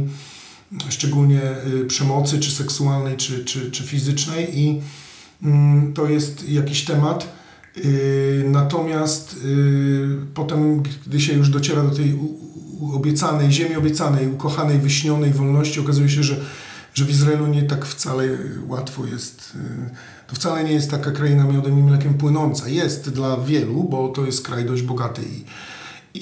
szczególnie 0.89 1.41
y, 1.81 1.85
przemocy, 1.85 2.39
czy 2.39 2.51
seksualnej, 2.51 3.17
czy, 3.17 3.45
czy, 3.45 3.71
czy 3.71 3.83
fizycznej, 3.83 4.59
i 4.59 4.81
mm, 5.43 5.93
to 5.93 6.09
jest 6.09 6.49
jakiś 6.49 6.85
temat. 6.85 7.35
Y, 7.77 8.45
natomiast 8.47 9.35
potem, 10.33 10.83
gdy 11.07 11.21
się 11.21 11.33
już 11.33 11.49
dociera 11.49 11.83
do 11.83 11.95
tej 11.95 12.19
obiecanej, 12.93 13.51
ziemi 13.51 13.75
obiecanej, 13.75 14.27
ukochanej, 14.27 14.79
wyśnionej 14.79 15.31
wolności, 15.31 15.79
okazuje 15.79 16.09
się, 16.09 16.23
że, 16.23 16.41
że 16.93 17.05
w 17.05 17.09
Izraelu 17.09 17.47
nie 17.47 17.63
tak 17.63 17.85
wcale 17.85 18.27
łatwo 18.67 19.05
jest 19.05 19.57
wcale 20.35 20.63
nie 20.63 20.71
jest 20.71 20.91
taka 20.91 21.11
kraina 21.11 21.43
miodem 21.43 21.79
i 21.79 21.83
mlekiem 21.83 22.13
płynąca. 22.13 22.69
Jest 22.69 23.09
dla 23.09 23.37
wielu, 23.37 23.83
bo 23.83 24.09
to 24.09 24.25
jest 24.25 24.45
kraj 24.45 24.65
dość 24.65 24.81
bogaty 24.81 25.21
i, 25.21 25.43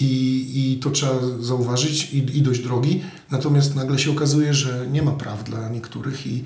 i, 0.05 0.73
i 0.73 0.79
to 0.79 0.89
trzeba 0.89 1.13
zauważyć 1.39 2.13
i, 2.13 2.37
i 2.37 2.41
dość 2.41 2.59
drogi. 2.59 3.03
Natomiast 3.31 3.75
nagle 3.75 3.99
się 3.99 4.11
okazuje, 4.11 4.53
że 4.53 4.87
nie 4.91 5.01
ma 5.01 5.11
praw 5.11 5.43
dla 5.43 5.69
niektórych 5.69 6.27
i 6.27 6.43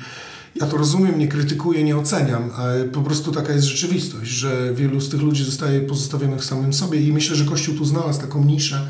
ja 0.56 0.68
to 0.68 0.78
rozumiem, 0.78 1.20
nie 1.20 1.28
krytykuję, 1.28 1.84
nie 1.84 1.98
oceniam, 1.98 2.50
ale 2.58 2.84
po 2.84 3.02
prostu 3.02 3.32
taka 3.32 3.54
jest 3.54 3.68
rzeczywistość, 3.68 4.32
że 4.32 4.74
wielu 4.74 5.02
z 5.02 5.10
tych 5.10 5.22
ludzi 5.22 5.44
zostaje 5.44 5.82
pozostawionych 5.82 6.46
samym 6.46 6.74
sobie 6.74 7.02
i 7.02 7.14
myślę, 7.14 7.36
że 7.36 7.46
Kościół 7.46 7.76
tu 7.76 7.86
znalazł 7.86 8.22
taką 8.22 8.44
niszę, 8.44 8.88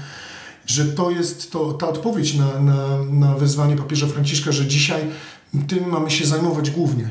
że 0.66 0.86
to 0.86 1.12
jest 1.12 1.52
to, 1.52 1.74
ta 1.74 1.88
odpowiedź 1.90 2.34
na, 2.34 2.60
na, 2.60 3.04
na 3.04 3.36
wezwanie 3.36 3.76
papieża 3.76 4.08
Franciszka, 4.08 4.52
że 4.52 4.68
dzisiaj 4.68 5.02
tym 5.68 5.90
mamy 5.90 6.12
się 6.12 6.26
zajmować 6.26 6.72
głównie. 6.72 7.10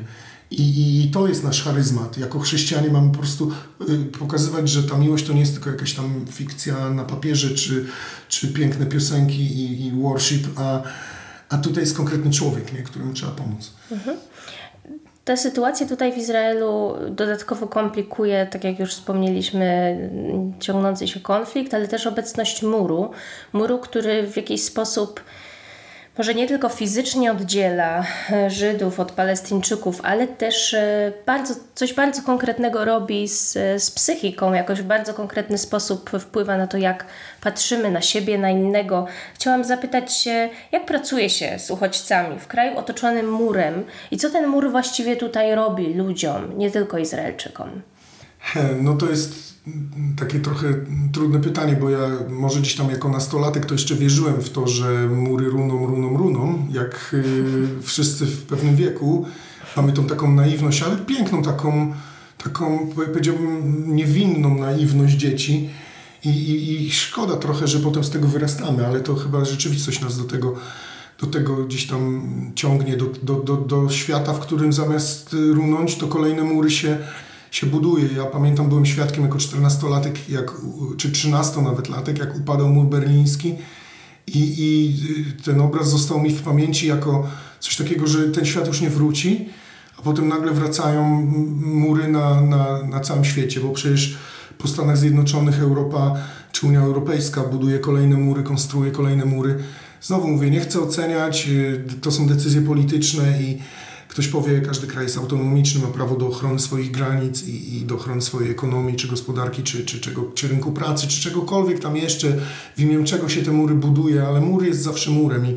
I, 0.50 1.10
to 1.12 1.28
jest 1.28 1.44
nasz 1.44 1.64
charyzmat. 1.64 2.18
Jako 2.18 2.38
chrześcijanie 2.38 2.90
mamy 2.90 3.10
po 3.10 3.18
prostu 3.18 3.52
y, 3.90 4.18
pokazywać, 4.18 4.68
że 4.68 4.82
ta 4.82 4.98
miłość 4.98 5.26
to 5.26 5.32
nie 5.32 5.40
jest 5.40 5.52
tylko 5.52 5.70
jakaś 5.70 5.94
tam 5.94 6.24
fikcja 6.30 6.90
na 6.90 7.04
papierze, 7.04 7.50
czy, 7.54 7.86
czy 8.28 8.52
piękne 8.52 8.86
piosenki 8.86 9.42
i, 9.42 9.86
i 9.86 9.92
worship, 9.92 10.46
a, 10.56 10.82
a 11.48 11.58
tutaj 11.58 11.82
jest 11.82 11.96
konkretny 11.96 12.30
człowiek, 12.30 12.72
nie, 12.72 12.82
któremu 12.82 13.12
trzeba 13.12 13.32
pomóc. 13.32 13.72
Mhm. 13.92 14.16
Ta 15.24 15.36
sytuacja 15.36 15.86
tutaj 15.86 16.12
w 16.12 16.18
Izraelu 16.18 16.94
dodatkowo 17.10 17.66
komplikuje, 17.66 18.46
tak 18.50 18.64
jak 18.64 18.78
już 18.78 18.90
wspomnieliśmy, 18.90 19.96
ciągnący 20.60 21.08
się 21.08 21.20
konflikt, 21.20 21.74
ale 21.74 21.88
też 21.88 22.06
obecność 22.06 22.62
muru. 22.62 23.10
Muru, 23.52 23.78
który 23.78 24.26
w 24.26 24.36
jakiś 24.36 24.62
sposób 24.62 25.20
może 26.18 26.34
nie 26.34 26.48
tylko 26.48 26.68
fizycznie 26.68 27.32
oddziela 27.32 28.04
e, 28.32 28.50
Żydów 28.50 29.00
od 29.00 29.12
Palestyńczyków, 29.12 30.00
ale 30.02 30.26
też 30.28 30.74
e, 30.74 31.12
bardzo, 31.26 31.54
coś 31.74 31.94
bardzo 31.94 32.22
konkretnego 32.22 32.84
robi 32.84 33.28
z, 33.28 33.52
z 33.82 33.90
psychiką, 33.90 34.52
jakoś 34.52 34.82
w 34.82 34.84
bardzo 34.84 35.14
konkretny 35.14 35.58
sposób 35.58 36.10
wpływa 36.10 36.56
na 36.56 36.66
to, 36.66 36.78
jak 36.78 37.06
patrzymy 37.40 37.90
na 37.90 38.02
siebie, 38.02 38.38
na 38.38 38.50
innego. 38.50 39.06
Chciałam 39.34 39.64
zapytać 39.64 40.16
się, 40.16 40.48
jak 40.72 40.86
pracuje 40.86 41.30
się 41.30 41.58
z 41.58 41.70
uchodźcami 41.70 42.38
w 42.38 42.46
kraju 42.46 42.78
otoczonym 42.78 43.30
murem 43.30 43.84
i 44.10 44.16
co 44.16 44.30
ten 44.30 44.46
mur 44.46 44.70
właściwie 44.70 45.16
tutaj 45.16 45.54
robi 45.54 45.94
ludziom, 45.94 46.58
nie 46.58 46.70
tylko 46.70 46.98
Izraelczykom? 46.98 47.82
No 48.82 48.94
to 48.94 49.10
jest 49.10 49.46
takie 50.16 50.40
trochę 50.40 50.74
trudne 51.12 51.40
pytanie, 51.40 51.76
bo 51.80 51.90
ja 51.90 52.08
może 52.28 52.60
gdzieś 52.60 52.74
tam 52.74 52.90
jako 52.90 53.08
nastolatek 53.08 53.66
to 53.66 53.74
jeszcze 53.74 53.94
wierzyłem 53.94 54.42
w 54.42 54.50
to, 54.50 54.68
że 54.68 55.08
mury 55.08 55.46
runą, 55.46 55.86
runą, 55.86 56.16
runą, 56.16 56.66
jak 56.70 57.10
y, 57.14 57.66
wszyscy 57.82 58.26
w 58.26 58.42
pewnym 58.42 58.76
wieku. 58.76 59.26
Mamy 59.76 59.92
tą 59.92 60.04
taką 60.04 60.32
naiwność, 60.32 60.82
ale 60.82 60.96
piękną 60.96 61.42
taką, 61.42 61.94
taką 62.44 62.88
powiedziałbym 62.94 63.96
niewinną 63.96 64.58
naiwność 64.58 65.14
dzieci. 65.14 65.70
I, 66.24 66.28
i, 66.28 66.86
I 66.86 66.92
szkoda 66.92 67.36
trochę, 67.36 67.68
że 67.68 67.78
potem 67.78 68.04
z 68.04 68.10
tego 68.10 68.28
wyrastamy, 68.28 68.86
ale 68.86 69.00
to 69.00 69.14
chyba 69.14 69.44
rzeczywistość 69.44 70.00
nas 70.00 70.18
do 70.18 70.24
tego, 70.24 70.54
do 71.20 71.26
tego 71.26 71.56
gdzieś 71.64 71.86
tam 71.86 72.22
ciągnie, 72.54 72.96
do, 72.96 73.06
do, 73.22 73.34
do, 73.34 73.56
do 73.56 73.90
świata, 73.90 74.32
w 74.32 74.40
którym 74.40 74.72
zamiast 74.72 75.36
runąć, 75.52 75.96
to 75.96 76.06
kolejne 76.06 76.42
mury 76.42 76.70
się 76.70 76.98
się 77.50 77.66
buduje. 77.66 78.08
Ja 78.16 78.24
pamiętam, 78.24 78.68
byłem 78.68 78.86
świadkiem 78.86 79.24
jako 79.24 79.38
14-latek, 79.38 80.12
jak, 80.28 80.52
czy 80.96 81.10
13 81.10 81.62
nawet 81.62 81.88
latek, 81.88 82.18
jak 82.18 82.36
upadał 82.36 82.68
mur 82.68 82.86
berliński 82.86 83.54
i, 84.26 84.54
i 84.58 84.94
ten 85.42 85.60
obraz 85.60 85.90
został 85.90 86.20
mi 86.20 86.30
w 86.30 86.42
pamięci 86.42 86.86
jako 86.86 87.26
coś 87.60 87.76
takiego, 87.76 88.06
że 88.06 88.28
ten 88.28 88.44
świat 88.44 88.66
już 88.66 88.80
nie 88.80 88.90
wróci, 88.90 89.48
a 89.98 90.02
potem 90.02 90.28
nagle 90.28 90.52
wracają 90.52 91.26
mury 91.60 92.08
na, 92.08 92.40
na, 92.40 92.82
na 92.82 93.00
całym 93.00 93.24
świecie, 93.24 93.60
bo 93.60 93.68
przecież 93.68 94.18
po 94.58 94.68
Stanach 94.68 94.98
Zjednoczonych 94.98 95.60
Europa 95.60 96.14
czy 96.52 96.66
Unia 96.66 96.80
Europejska 96.80 97.40
buduje 97.40 97.78
kolejne 97.78 98.16
mury, 98.16 98.42
konstruuje 98.42 98.90
kolejne 98.90 99.24
mury. 99.24 99.58
Znowu 100.02 100.28
mówię, 100.28 100.50
nie 100.50 100.60
chcę 100.60 100.80
oceniać, 100.80 101.48
y, 101.48 101.84
to 102.00 102.10
są 102.10 102.26
decyzje 102.26 102.60
polityczne 102.60 103.42
i 103.42 103.58
Ktoś 104.16 104.28
powie, 104.28 104.60
każdy 104.60 104.86
kraj 104.86 105.04
jest 105.04 105.18
autonomiczny, 105.18 105.80
ma 105.82 105.88
prawo 105.88 106.16
do 106.16 106.26
ochrony 106.26 106.58
swoich 106.58 106.90
granic 106.90 107.48
i, 107.48 107.76
i 107.76 107.84
do 107.84 107.94
ochrony 107.94 108.22
swojej 108.22 108.50
ekonomii, 108.50 108.96
czy 108.96 109.08
gospodarki, 109.08 109.62
czy, 109.62 109.84
czy, 109.84 110.00
czego, 110.00 110.30
czy 110.34 110.48
rynku 110.48 110.72
pracy, 110.72 111.06
czy 111.06 111.20
czegokolwiek 111.20 111.78
tam 111.78 111.96
jeszcze, 111.96 112.36
w 112.76 112.80
imię 112.80 113.04
czego 113.04 113.28
się 113.28 113.42
te 113.42 113.52
mury 113.52 113.74
buduje, 113.74 114.22
ale 114.22 114.40
mur 114.40 114.64
jest 114.64 114.82
zawsze 114.82 115.10
murem 115.10 115.46
i 115.46 115.56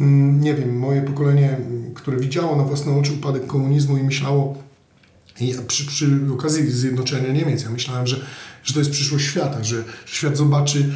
mm, 0.00 0.40
nie 0.40 0.54
wiem, 0.54 0.78
moje 0.78 1.02
pokolenie, 1.02 1.58
które 1.94 2.16
widziało 2.16 2.56
na 2.56 2.62
własne 2.62 2.98
oczy 2.98 3.12
upadek 3.12 3.46
komunizmu 3.46 3.96
i 3.96 4.02
myślało, 4.02 4.58
i 5.40 5.54
przy, 5.66 5.86
przy 5.86 6.18
okazji 6.32 6.70
zjednoczenia 6.70 7.32
Niemiec, 7.32 7.62
ja 7.62 7.70
myślałem, 7.70 8.06
że, 8.06 8.16
że 8.64 8.74
to 8.74 8.78
jest 8.78 8.90
przyszłość 8.90 9.24
świata, 9.24 9.64
że 9.64 9.84
świat 10.06 10.36
zobaczy 10.36 10.92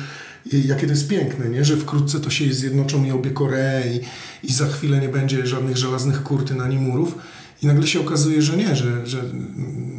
jakie 0.47 0.87
to 0.87 0.93
jest 0.93 1.09
piękne, 1.09 1.49
nie? 1.49 1.65
że 1.65 1.77
wkrótce 1.77 2.21
to 2.21 2.31
się 2.31 2.53
zjednoczą 2.55 3.05
i 3.05 3.11
obie 3.11 3.31
Koree 3.31 4.01
i, 4.43 4.53
za 4.53 4.67
chwilę 4.67 5.01
nie 5.01 5.09
będzie 5.09 5.47
żadnych 5.47 5.77
żelaznych 5.77 6.23
kurtyn 6.23 6.61
ani 6.61 6.77
murów. 6.77 7.19
I 7.63 7.67
nagle 7.67 7.87
się 7.87 8.01
okazuje, 8.01 8.43
że 8.43 8.57
nie, 8.57 8.77
że, 8.77 9.07
że 9.07 9.23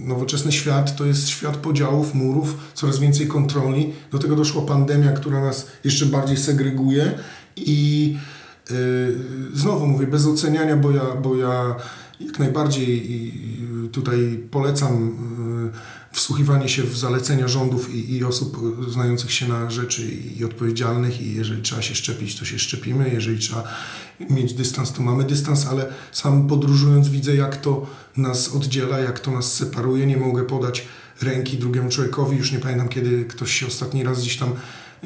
nowoczesny 0.06 0.52
świat 0.52 0.96
to 0.96 1.06
jest 1.06 1.28
świat 1.28 1.58
podziałów, 1.58 2.14
murów, 2.14 2.58
coraz 2.74 3.00
więcej 3.00 3.28
kontroli. 3.28 3.94
Do 4.12 4.20
tego 4.20 4.36
doszła 4.36 4.62
pandemia, 4.62 5.12
która 5.12 5.42
nas 5.42 5.68
jeszcze 5.84 6.06
bardziej 6.06 6.38
segreguje 6.38 7.12
i 7.56 8.18
yy, 8.70 8.78
znowu 9.54 9.88
mówię, 9.88 10.08
bez 10.08 10.26
oceniania, 10.26 10.78
bo 10.78 10.92
ja, 10.92 11.04
bo 11.24 11.36
ja 11.36 11.76
jak 12.20 12.40
najbardziej 12.40 13.34
tutaj 13.92 14.40
polecam 14.52 15.18
wsłuchiwanie 16.14 16.70
się 16.70 16.84
w 16.84 16.98
zalecenia 16.98 17.48
rządów 17.48 17.96
i, 17.96 18.16
i 18.16 18.24
osób 18.24 18.58
znających 18.90 19.32
się 19.32 19.48
na 19.48 19.70
rzeczy 19.72 20.02
i 20.38 20.46
odpowiedzialnych 20.46 21.22
i 21.22 21.34
jeżeli 21.34 21.62
trzeba 21.62 21.82
się 21.82 21.96
szczepić, 21.96 22.40
to 22.40 22.46
się 22.46 22.60
szczepimy, 22.60 23.10
jeżeli 23.14 23.40
trzeba 23.40 23.64
mieć 24.30 24.54
dystans, 24.54 24.94
to 24.94 25.02
mamy 25.02 25.24
dystans, 25.24 25.68
ale 25.68 25.86
sam 26.12 26.48
podróżując 26.48 27.10
widzę, 27.10 27.36
jak 27.36 27.58
to 27.58 27.88
nas 28.18 28.56
oddziela, 28.56 29.00
jak 29.00 29.20
to 29.20 29.32
nas 29.32 29.54
separuje. 29.54 30.06
Nie 30.06 30.18
mogę 30.18 30.44
podać 30.44 30.88
ręki 31.22 31.58
drugiemu 31.58 31.90
człowiekowi. 31.90 32.38
Już 32.38 32.52
nie 32.52 32.60
pamiętam, 32.60 32.90
kiedy 32.90 33.26
ktoś 33.26 33.52
się 33.52 33.68
ostatni 33.68 34.04
raz 34.04 34.22
gdzieś 34.22 34.38
tam 34.38 34.54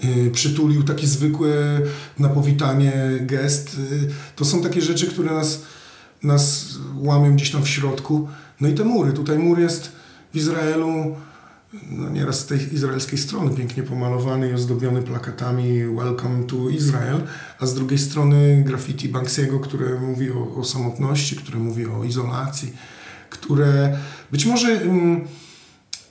y, 0.03 0.31
przytulił. 0.31 0.83
Taki 0.83 1.07
zwykły 1.07 1.53
na 2.19 2.29
powitanie 2.29 2.93
gest. 3.21 3.77
Y, 3.91 4.09
to 4.35 4.45
są 4.45 4.61
takie 4.61 4.81
rzeczy, 4.81 5.07
które 5.07 5.33
nas, 5.33 5.61
nas 6.23 6.75
łamią 6.95 7.35
gdzieś 7.35 7.51
tam 7.51 7.63
w 7.63 7.69
środku. 7.69 8.27
No 8.61 8.67
i 8.67 8.73
te 8.73 8.83
mury. 8.83 9.13
Tutaj 9.13 9.39
mur 9.39 9.59
jest 9.59 9.96
w 10.33 10.35
Izraelu 10.35 11.15
no 11.91 12.09
nieraz 12.09 12.39
z 12.39 12.45
tej 12.45 12.73
izraelskiej 12.73 13.19
strony 13.19 13.55
pięknie 13.55 13.83
pomalowany 13.83 14.49
i 14.49 14.53
ozdobiony 14.53 15.01
plakatami 15.01 15.85
Welcome 15.95 16.43
to 16.43 16.69
Israel, 16.69 17.21
a 17.59 17.65
z 17.65 17.73
drugiej 17.73 17.99
strony 17.99 18.63
graffiti 18.65 19.09
Banksiego, 19.09 19.59
które 19.59 19.99
mówi 19.99 20.31
o, 20.31 20.55
o 20.55 20.63
samotności, 20.63 21.35
które 21.35 21.59
mówi 21.59 21.85
o 21.85 22.03
izolacji, 22.03 22.73
które 23.29 23.97
być 24.31 24.45
może 24.45 24.81
mm, 24.81 25.27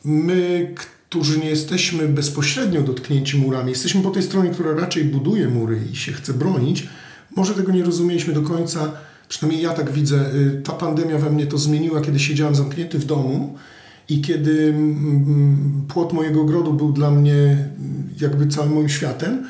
my, 0.05 0.75
którzy 0.75 1.39
nie 1.39 1.51
jesteśmy 1.51 2.09
bezpośrednio 2.09 2.83
dotknięci 2.83 3.37
murami, 3.37 3.71
jesteśmy 3.71 4.03
po 4.03 4.11
tej 4.11 4.23
stronie, 4.23 4.51
która 4.51 4.75
raczej 4.75 5.05
buduje 5.05 5.49
mury 5.49 5.81
i 5.93 5.97
się 5.97 6.13
chce 6.13 6.35
bronić, 6.35 6.89
może 7.37 7.55
tego 7.55 7.73
nie 7.73 7.85
rozumieliśmy 7.85 8.33
do 8.33 8.43
końca, 8.43 8.93
przynajmniej 9.29 9.63
ja 9.65 9.73
tak 9.73 9.91
widzę, 9.91 10.35
y, 10.35 10.63
ta 10.65 10.73
pandemia 10.73 11.19
we 11.19 11.31
mnie 11.31 11.47
to 11.47 11.59
zmieniła, 11.59 12.01
kiedy 12.01 12.19
siedziałem 12.19 12.55
zamknięty 12.55 12.99
w 12.99 13.05
domu 13.05 13.59
i 14.09 14.21
kiedy 14.21 14.69
mm, 14.69 15.85
płot 15.89 16.13
mojego 16.13 16.41
ogrodu 16.41 16.73
był 16.73 16.93
dla 16.93 17.11
mnie 17.11 17.69
jakby 18.21 18.47
całym 18.47 18.73
moim 18.73 18.89
światem, 18.89 19.47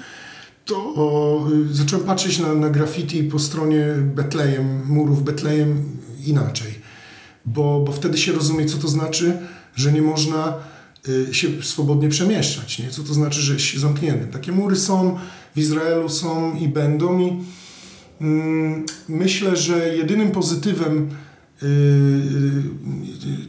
to 0.64 1.46
zacząłem 1.70 2.06
patrzeć 2.06 2.38
na, 2.38 2.54
na 2.54 2.70
graffiti 2.70 3.24
po 3.24 3.38
stronie 3.38 3.86
Betlejem, 4.14 4.86
murów 4.86 5.24
Betlejem 5.24 5.84
inaczej. 6.26 6.74
Bo, 7.46 7.80
bo 7.86 7.92
wtedy 7.92 8.18
się 8.18 8.32
rozumie, 8.32 8.66
co 8.66 8.78
to 8.78 8.88
znaczy, 8.88 9.38
że 9.74 9.92
nie 9.92 10.02
można 10.02 10.54
y, 11.08 11.34
się 11.34 11.48
swobodnie 11.62 12.08
przemieszczać. 12.08 12.78
Nie? 12.78 12.90
Co 12.90 13.02
to 13.02 13.14
znaczy, 13.14 13.40
że 13.40 13.52
jest 13.52 13.74
zamknięty. 13.74 14.26
Takie 14.26 14.52
mury 14.52 14.76
są, 14.76 15.18
w 15.54 15.58
Izraelu 15.58 16.08
są 16.08 16.54
i 16.54 16.68
będą. 16.68 17.20
I 17.20 17.36
mm, 18.20 18.84
myślę, 19.08 19.56
że 19.56 19.96
jedynym 19.96 20.30
pozytywem 20.30 21.10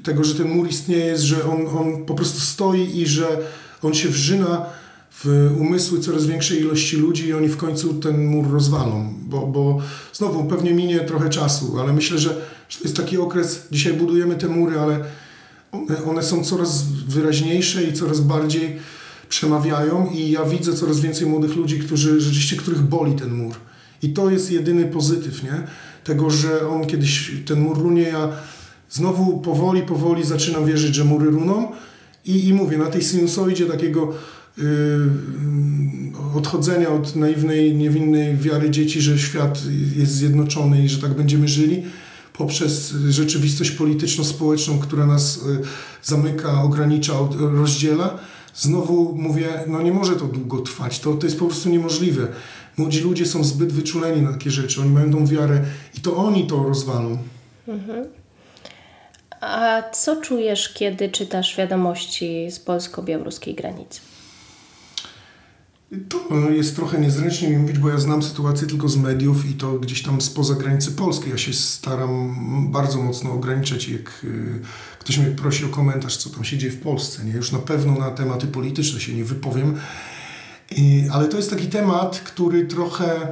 tego, 0.04 0.24
że 0.24 0.36
ten 0.36 0.50
mur 0.50 0.70
istnieje, 0.70 1.18
że 1.18 1.44
on, 1.44 1.68
on 1.78 2.06
po 2.06 2.16
prostu 2.16 2.40
stoi 2.40 3.00
i 3.00 3.08
że 3.08 3.28
on 3.82 3.94
się 3.94 4.10
wrzyna 4.10 4.66
w 5.24 5.52
umysły 5.60 6.00
coraz 6.00 6.26
większej 6.26 6.60
ilości 6.60 6.98
ludzi 6.98 7.28
i 7.28 7.34
oni 7.34 7.48
w 7.48 7.58
końcu 7.58 7.94
ten 7.94 8.26
mur 8.26 8.52
rozwalą, 8.52 9.14
bo, 9.22 9.48
bo 9.48 9.82
znowu 10.14 10.46
pewnie 10.46 10.74
minie 10.74 11.00
trochę 11.00 11.30
czasu, 11.30 11.80
ale 11.80 11.94
myślę, 11.94 12.18
że, 12.18 12.30
to 12.30 12.84
jest 12.84 12.98
taki 12.98 13.18
okres, 13.18 13.68
dzisiaj 13.72 13.94
budujemy 13.94 14.36
te 14.36 14.48
mury, 14.48 14.80
ale 14.80 15.06
one, 15.72 16.04
one 16.04 16.24
są 16.24 16.44
coraz 16.44 16.84
wyraźniejsze 17.08 17.84
i 17.84 17.94
coraz 17.94 18.20
bardziej 18.20 18.80
przemawiają 19.30 20.10
i 20.14 20.32
ja 20.32 20.46
widzę 20.46 20.74
coraz 20.74 21.00
więcej 21.00 21.28
młodych 21.28 21.56
ludzi, 21.56 21.80
którzy 21.80 22.22
rzeczywiście, 22.22 22.56
których 22.56 22.82
boli 22.82 23.16
ten 23.16 23.34
mur. 23.34 23.56
I 24.04 24.10
to 24.10 24.30
jest 24.30 24.52
jedyny 24.52 24.86
pozytyw, 24.86 25.44
nie? 25.44 25.64
Tego, 26.08 26.30
że 26.30 26.70
on 26.70 26.86
kiedyś, 26.86 27.32
ten 27.46 27.60
mur 27.60 27.78
runie, 27.78 28.02
ja 28.02 28.30
znowu 28.90 29.40
powoli, 29.40 29.82
powoli 29.82 30.24
zaczynam 30.24 30.66
wierzyć, 30.66 30.96
że 30.96 31.06
mury 31.06 31.26
runą 31.26 31.72
i, 32.26 32.48
i 32.48 32.54
mówię, 32.54 32.78
na 32.78 32.86
tej 32.86 33.02
sinusoidzie 33.02 33.66
takiego 33.66 34.14
yy, 34.58 34.64
odchodzenia 36.36 36.90
od 36.90 37.16
naiwnej, 37.16 37.76
niewinnej 37.76 38.38
wiary 38.38 38.70
dzieci, 38.70 39.02
że 39.02 39.20
świat 39.20 39.62
jest 39.96 40.12
zjednoczony 40.12 40.86
i 40.86 40.90
że 40.90 41.02
tak 41.02 41.14
będziemy 41.14 41.48
żyli, 41.48 41.84
poprzez 42.34 42.94
rzeczywistość 43.10 43.72
polityczno-społeczną, 43.72 44.80
która 44.80 45.06
nas 45.06 45.40
yy, 45.48 45.62
zamyka, 46.04 46.64
ogranicza, 46.64 47.14
rozdziela, 47.40 48.20
znowu 48.58 49.16
mówię, 49.16 49.48
no 49.68 49.82
nie 49.82 49.92
może 49.92 50.16
to 50.16 50.26
długo 50.26 50.60
trwać, 50.60 51.00
to, 51.00 51.14
to 51.14 51.26
jest 51.26 51.40
po 51.40 51.46
prostu 51.46 51.70
niemożliwe. 51.70 52.28
Młodzi 52.78 53.00
ludzie 53.00 53.26
są 53.26 53.44
zbyt 53.44 53.74
wyczuleni 53.74 54.22
na 54.22 54.32
takie 54.32 54.52
rzeczy, 54.52 54.82
oni 54.82 54.90
mają 54.90 55.12
tą 55.12 55.28
wiarę 55.28 55.62
i 55.98 56.02
to 56.02 56.16
oni 56.16 56.48
to 56.48 56.64
rozwalą. 56.64 57.18
Mhm. 57.68 58.06
A 59.42 59.84
co 59.92 60.22
czujesz, 60.22 60.74
kiedy 60.74 61.10
czytasz 61.10 61.58
wiadomości 61.58 62.52
z 62.52 62.60
polsko-białoruskiej 62.60 63.56
granicy? 63.56 64.00
To 66.10 66.50
jest 66.50 66.76
trochę 66.76 67.00
niezręcznie 67.00 67.50
mi 67.50 67.58
mówić, 67.58 67.80
bo 67.80 67.90
ja 67.90 67.98
znam 67.98 68.24
sytuację 68.24 68.68
tylko 68.68 68.90
z 68.90 68.98
mediów 68.98 69.50
i 69.50 69.54
to 69.54 69.74
gdzieś 69.74 70.04
tam 70.04 70.22
spoza 70.22 70.54
granicy 70.56 70.92
Polski. 70.92 71.30
Ja 71.30 71.38
się 71.38 71.54
staram 71.54 72.36
bardzo 72.72 73.02
mocno 73.02 73.32
ograniczać, 73.32 73.90
jak 73.90 74.22
y, 74.24 74.62
ktoś 75.08 75.18
mnie 75.18 75.32
prosi 75.32 75.66
o 75.66 75.70
komentarz, 75.70 76.18
co 76.18 76.30
tam 76.30 76.44
się 76.44 76.58
dzieje 76.58 76.74
w 76.74 76.80
Polsce. 76.80 77.26
Nie? 77.26 77.32
Już 77.32 77.52
na 77.52 77.60
pewno 77.60 77.96
na 77.96 78.12
tematy 78.12 78.48
polityczne 78.48 79.00
się 79.00 79.14
nie 79.14 79.24
wypowiem, 79.24 79.76
i, 80.72 81.04
ale 81.12 81.28
to 81.28 81.38
jest 81.38 81.50
taki 81.50 81.68
temat, 81.68 82.20
który 82.20 82.66
trochę 82.66 83.28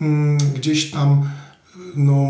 mm, 0.00 0.38
gdzieś 0.54 0.90
tam 0.90 1.28
no, 1.96 2.28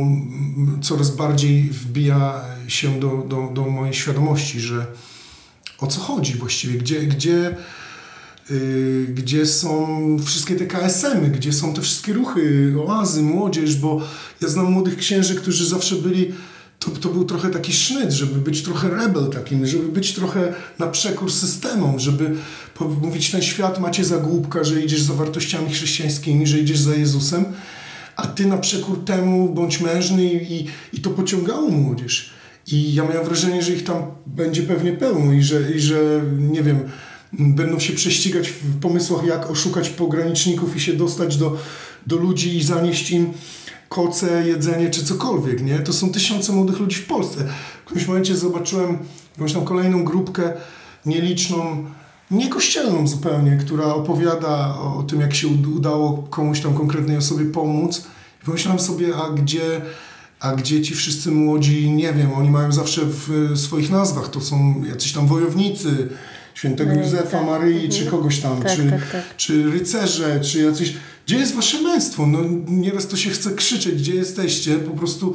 coraz 0.82 1.10
bardziej 1.16 1.62
wbija 1.62 2.44
się 2.68 3.00
do, 3.00 3.24
do, 3.28 3.50
do 3.54 3.62
mojej 3.62 3.94
świadomości, 3.94 4.60
że 4.60 4.86
o 5.78 5.86
co 5.86 6.00
chodzi 6.00 6.34
właściwie, 6.34 6.78
gdzie, 6.78 7.00
gdzie, 7.00 7.56
yy, 8.50 9.06
gdzie 9.14 9.46
są 9.46 9.98
wszystkie 10.24 10.56
te 10.56 10.66
KSM-y, 10.66 11.30
gdzie 11.30 11.52
są 11.52 11.74
te 11.74 11.82
wszystkie 11.82 12.12
ruchy, 12.12 12.74
oazy, 12.86 13.22
młodzież, 13.22 13.76
bo 13.76 14.00
ja 14.40 14.48
znam 14.48 14.72
młodych 14.72 14.96
księży, 14.96 15.34
którzy 15.34 15.68
zawsze 15.68 15.96
byli 15.96 16.32
to, 16.84 16.90
to 16.90 17.08
był 17.08 17.24
trochę 17.24 17.50
taki 17.50 17.72
sznyt, 17.72 18.12
żeby 18.12 18.40
być 18.40 18.62
trochę 18.62 18.90
rebel 18.90 19.30
takim, 19.30 19.66
żeby 19.66 19.88
być 19.88 20.12
trochę 20.12 20.54
na 20.78 20.86
przekór 20.86 21.32
systemom, 21.32 21.98
żeby 21.98 22.34
mówić 23.00 23.30
ten 23.30 23.42
świat 23.42 23.80
macie 23.80 24.04
za 24.04 24.18
głupka, 24.18 24.64
że 24.64 24.80
idziesz 24.80 25.02
za 25.02 25.14
wartościami 25.14 25.70
chrześcijańskimi, 25.70 26.46
że 26.46 26.58
idziesz 26.58 26.78
za 26.78 26.94
Jezusem, 26.94 27.44
a 28.16 28.26
ty 28.26 28.46
na 28.46 28.58
przekór 28.58 29.04
temu 29.04 29.54
bądź 29.54 29.80
mężny 29.80 30.24
i, 30.24 30.66
i 30.92 31.00
to 31.00 31.10
pociągało 31.10 31.68
młodzież. 31.68 32.30
I 32.66 32.94
ja 32.94 33.04
miałem 33.04 33.24
wrażenie, 33.24 33.62
że 33.62 33.72
ich 33.72 33.84
tam 33.84 34.02
będzie 34.26 34.62
pewnie 34.62 34.92
pełno 34.92 35.32
i 35.32 35.42
że, 35.42 35.72
i 35.76 35.80
że 35.80 36.22
nie 36.38 36.62
wiem, 36.62 36.80
będą 37.32 37.78
się 37.78 37.92
prześcigać 37.92 38.48
w 38.48 38.80
pomysłach, 38.80 39.26
jak 39.26 39.50
oszukać 39.50 39.90
pograniczników 39.90 40.76
i 40.76 40.80
się 40.80 40.92
dostać 40.92 41.36
do, 41.36 41.56
do 42.06 42.16
ludzi 42.16 42.56
i 42.56 42.62
zanieść 42.62 43.10
im 43.10 43.32
koce, 43.94 44.46
jedzenie 44.46 44.90
czy 44.90 45.04
cokolwiek, 45.04 45.62
nie? 45.62 45.78
To 45.78 45.92
są 45.92 46.12
tysiące 46.12 46.52
młodych 46.52 46.80
ludzi 46.80 46.96
w 46.96 47.06
Polsce. 47.06 47.44
W 47.82 47.84
którymś 47.84 48.08
momencie 48.08 48.36
zobaczyłem 48.36 48.98
jakąś 49.36 49.52
tam 49.52 49.64
kolejną 49.64 50.04
grupkę 50.04 50.52
nieliczną, 51.06 51.84
niekościelną 52.30 53.06
zupełnie, 53.06 53.56
która 53.56 53.84
opowiada 53.84 54.78
o 54.78 55.02
tym, 55.02 55.20
jak 55.20 55.34
się 55.34 55.48
udało 55.76 56.26
komuś 56.30 56.60
tam 56.60 56.74
konkretnej 56.74 57.16
osobie 57.16 57.44
pomóc. 57.44 58.06
I 58.42 58.46
pomyślałem 58.46 58.80
sobie, 58.80 59.16
a 59.16 59.30
gdzie, 59.30 59.80
a 60.40 60.52
gdzie 60.52 60.82
ci 60.82 60.94
wszyscy 60.94 61.30
młodzi, 61.30 61.90
nie 61.90 62.12
wiem, 62.12 62.32
oni 62.32 62.50
mają 62.50 62.72
zawsze 62.72 63.00
w 63.04 63.52
swoich 63.54 63.90
nazwach, 63.90 64.28
to 64.28 64.40
są 64.40 64.82
jacyś 64.88 65.12
tam 65.12 65.26
wojownicy, 65.26 66.08
świętego 66.54 66.94
no, 66.94 67.02
Józefa, 67.02 67.38
tak. 67.38 67.46
Maryi, 67.46 67.88
czy 67.88 68.02
mhm. 68.02 68.10
kogoś 68.10 68.40
tam, 68.40 68.62
tak, 68.62 68.76
czy, 68.76 68.90
tak. 69.12 69.36
czy 69.36 69.70
rycerze, 69.70 70.40
czy 70.40 70.62
jacyś 70.62 70.94
gdzie 71.26 71.36
jest 71.36 71.54
wasze 71.54 71.82
męstwo? 71.82 72.26
No 72.26 72.38
nieraz 72.68 73.06
to 73.06 73.16
się 73.16 73.30
chce 73.30 73.50
krzyczeć, 73.50 73.94
gdzie 73.94 74.14
jesteście, 74.14 74.78
po 74.78 74.90
prostu 74.90 75.34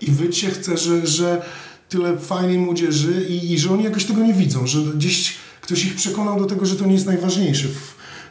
i 0.00 0.10
wyć 0.10 0.38
się 0.38 0.50
chce, 0.50 0.76
że, 0.76 1.06
że 1.06 1.42
tyle 1.88 2.18
fajnej 2.18 2.58
młodzieży 2.58 3.26
i, 3.28 3.52
i 3.52 3.58
że 3.58 3.70
oni 3.70 3.84
jakoś 3.84 4.04
tego 4.04 4.22
nie 4.22 4.34
widzą, 4.34 4.66
że 4.66 4.78
gdzieś 4.80 5.34
ktoś 5.60 5.84
ich 5.84 5.94
przekonał 5.94 6.38
do 6.40 6.46
tego, 6.46 6.66
że 6.66 6.76
to 6.76 6.86
nie 6.86 6.94
jest 6.94 7.06
najważniejsze, 7.06 7.68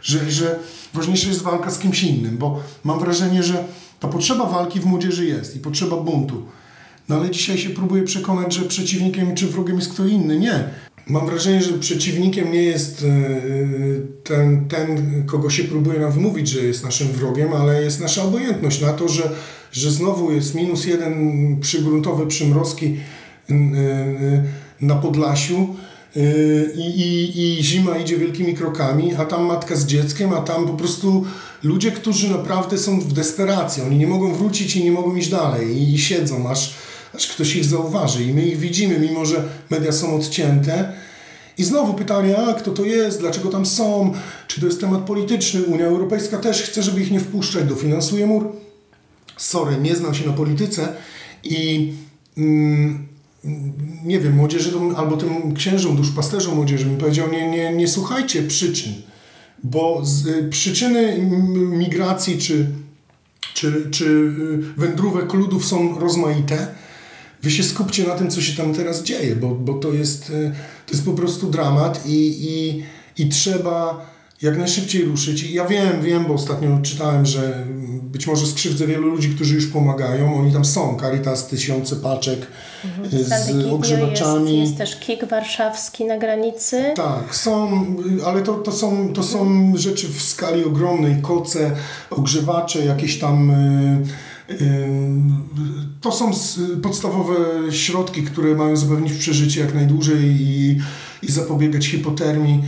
że, 0.01 0.31
że 0.31 0.59
ważniejsza 0.93 1.27
jest 1.27 1.41
walka 1.41 1.71
z 1.71 1.79
kimś 1.79 2.03
innym, 2.03 2.37
bo 2.37 2.63
mam 2.83 2.99
wrażenie, 2.99 3.43
że 3.43 3.63
ta 3.99 4.07
potrzeba 4.07 4.45
walki 4.45 4.79
w 4.79 4.85
młodzieży 4.85 5.25
jest 5.25 5.55
i 5.55 5.59
potrzeba 5.59 5.97
buntu. 5.97 6.45
No 7.09 7.15
ale 7.15 7.31
dzisiaj 7.31 7.57
się 7.57 7.69
próbuje 7.69 8.03
przekonać, 8.03 8.53
że 8.53 8.61
przeciwnikiem 8.61 9.35
czy 9.35 9.47
wrogiem 9.47 9.75
jest 9.75 9.93
kto 9.93 10.05
inny. 10.05 10.39
Nie. 10.39 10.69
Mam 11.07 11.25
wrażenie, 11.25 11.61
że 11.61 11.73
przeciwnikiem 11.73 12.51
nie 12.51 12.63
jest 12.63 13.03
e, 13.03 13.39
ten, 14.23 14.67
ten, 14.67 15.23
kogo 15.25 15.49
się 15.49 15.63
próbuje 15.63 15.99
nam 15.99 16.11
wmówić, 16.11 16.47
że 16.47 16.59
jest 16.59 16.83
naszym 16.83 17.07
wrogiem, 17.07 17.53
ale 17.53 17.83
jest 17.83 18.01
nasza 18.01 18.23
obojętność 18.23 18.81
na 18.81 18.93
to, 18.93 19.07
że, 19.07 19.31
że 19.71 19.91
znowu 19.91 20.31
jest 20.31 20.55
minus 20.55 20.85
jeden 20.85 21.57
przygruntowe 21.61 22.27
przymrozki 22.27 22.97
e, 23.49 23.53
na 24.81 24.95
Podlasiu 24.95 25.75
e, 26.15 26.19
i, 26.75 27.01
i, 27.01 27.59
i 27.59 27.63
zima 27.63 27.97
idzie 27.97 28.17
wielkimi 28.17 28.53
krokami, 28.53 29.15
a 29.15 29.25
tam 29.25 29.45
matka 29.45 29.75
z 29.75 29.85
dzieckiem, 29.85 30.33
a 30.33 30.41
tam 30.41 30.67
po 30.67 30.73
prostu 30.73 31.25
ludzie, 31.63 31.91
którzy 31.91 32.31
naprawdę 32.31 32.77
są 32.77 32.99
w 32.99 33.13
desperacji. 33.13 33.83
Oni 33.83 33.97
nie 33.97 34.07
mogą 34.07 34.33
wrócić 34.33 34.75
i 34.75 34.83
nie 34.83 34.91
mogą 34.91 35.15
iść 35.15 35.29
dalej 35.29 35.93
i 35.93 35.97
siedzą 35.97 36.49
aż 36.49 36.75
aż 37.15 37.27
ktoś 37.27 37.55
ich 37.55 37.65
zauważy 37.65 38.23
i 38.23 38.33
my 38.33 38.45
ich 38.45 38.57
widzimy, 38.57 38.99
mimo 38.99 39.25
że 39.25 39.43
media 39.69 39.91
są 39.91 40.15
odcięte 40.15 40.93
I 41.57 41.63
znowu 41.63 41.93
pytanie, 41.93 42.37
a 42.37 42.53
kto 42.53 42.71
to 42.71 42.85
jest, 42.85 43.19
dlaczego 43.19 43.49
tam 43.49 43.65
są, 43.65 44.13
czy 44.47 44.59
to 44.61 44.65
jest 44.65 44.81
temat 44.81 45.01
polityczny. 45.01 45.63
Unia 45.63 45.85
Europejska 45.85 46.37
też 46.37 46.61
chce, 46.61 46.83
żeby 46.83 47.01
ich 47.01 47.11
nie 47.11 47.19
wpuszczać, 47.19 47.63
dofinansuje 47.63 48.25
mur. 48.25 48.51
Sorry, 49.37 49.77
nie 49.81 49.95
znam 49.95 50.13
się 50.13 50.27
na 50.27 50.33
polityce 50.33 50.87
i 51.43 51.93
mm, 52.37 53.07
nie 54.03 54.19
wiem, 54.19 54.33
młodzieży 54.33 54.71
albo 54.97 55.17
tym 55.17 55.53
księżom, 55.53 55.95
duszpasterzom 55.95 56.55
młodzieży 56.55 56.85
bym 56.85 56.97
powiedział, 56.97 57.31
nie, 57.31 57.49
nie, 57.49 57.73
nie 57.73 57.87
słuchajcie 57.87 58.43
przyczyn, 58.43 58.93
bo 59.63 60.05
z, 60.05 60.27
y, 60.27 60.49
przyczyny 60.49 61.17
migracji 61.55 62.37
czy, 62.37 62.67
czy, 63.53 63.87
czy 63.91 64.05
y, 64.05 64.57
wędrówek 64.77 65.33
ludów 65.33 65.65
są 65.65 65.99
rozmaite. 65.99 66.67
Wy 67.43 67.51
się 67.51 67.63
skupcie 67.63 68.07
na 68.07 68.15
tym, 68.15 68.31
co 68.31 68.41
się 68.41 68.57
tam 68.57 68.73
teraz 68.73 69.03
dzieje, 69.03 69.35
bo, 69.35 69.49
bo 69.49 69.73
to, 69.73 69.93
jest, 69.93 70.29
y, 70.29 70.51
to 70.85 70.93
jest 70.93 71.05
po 71.05 71.13
prostu 71.13 71.49
dramat 71.49 72.05
i, 72.05 72.37
i, 72.49 72.83
i 73.23 73.29
trzeba 73.29 74.05
jak 74.41 74.57
najszybciej 74.57 75.05
ruszyć. 75.05 75.43
I 75.43 75.53
ja 75.53 75.65
wiem, 75.65 76.01
wiem, 76.01 76.25
bo 76.25 76.33
ostatnio 76.33 76.79
czytałem, 76.83 77.25
że 77.25 77.65
być 78.01 78.27
może 78.27 78.45
skrzywdzę 78.45 78.87
wielu 78.87 79.07
ludzi, 79.07 79.29
którzy 79.29 79.55
już 79.55 79.67
pomagają. 79.67 80.39
Oni 80.39 80.53
tam 80.53 80.65
są. 80.65 80.97
Caritas, 80.99 81.47
tysiące 81.47 81.95
paczek 81.95 82.47
mhm. 82.85 83.23
z 83.23 83.73
ogrzewaczami. 83.73 84.59
Jest, 84.59 84.71
jest 84.71 84.77
też 84.77 84.99
KIK 84.99 85.25
warszawski 85.25 86.05
na 86.05 86.17
granicy. 86.17 86.83
Tak, 86.95 87.35
są, 87.35 87.85
ale 88.25 88.41
to, 88.41 88.53
to, 88.53 88.71
są, 88.71 89.13
to 89.13 89.23
są 89.23 89.71
rzeczy 89.75 90.07
w 90.07 90.21
skali 90.21 90.63
ogromnej. 90.63 91.21
Koce, 91.21 91.71
ogrzewacze, 92.09 92.85
jakieś 92.85 93.19
tam... 93.19 93.51
Y, 93.51 93.53
y, 94.01 94.34
to 96.01 96.11
są 96.11 96.31
podstawowe 96.81 97.35
środki, 97.71 98.23
które 98.23 98.55
mają 98.55 98.77
zapewnić 98.77 99.13
przeżycie 99.13 99.61
jak 99.61 99.73
najdłużej 99.73 100.21
i, 100.23 100.79
i 101.23 101.31
zapobiegać 101.31 101.87
hipotermii. 101.87 102.63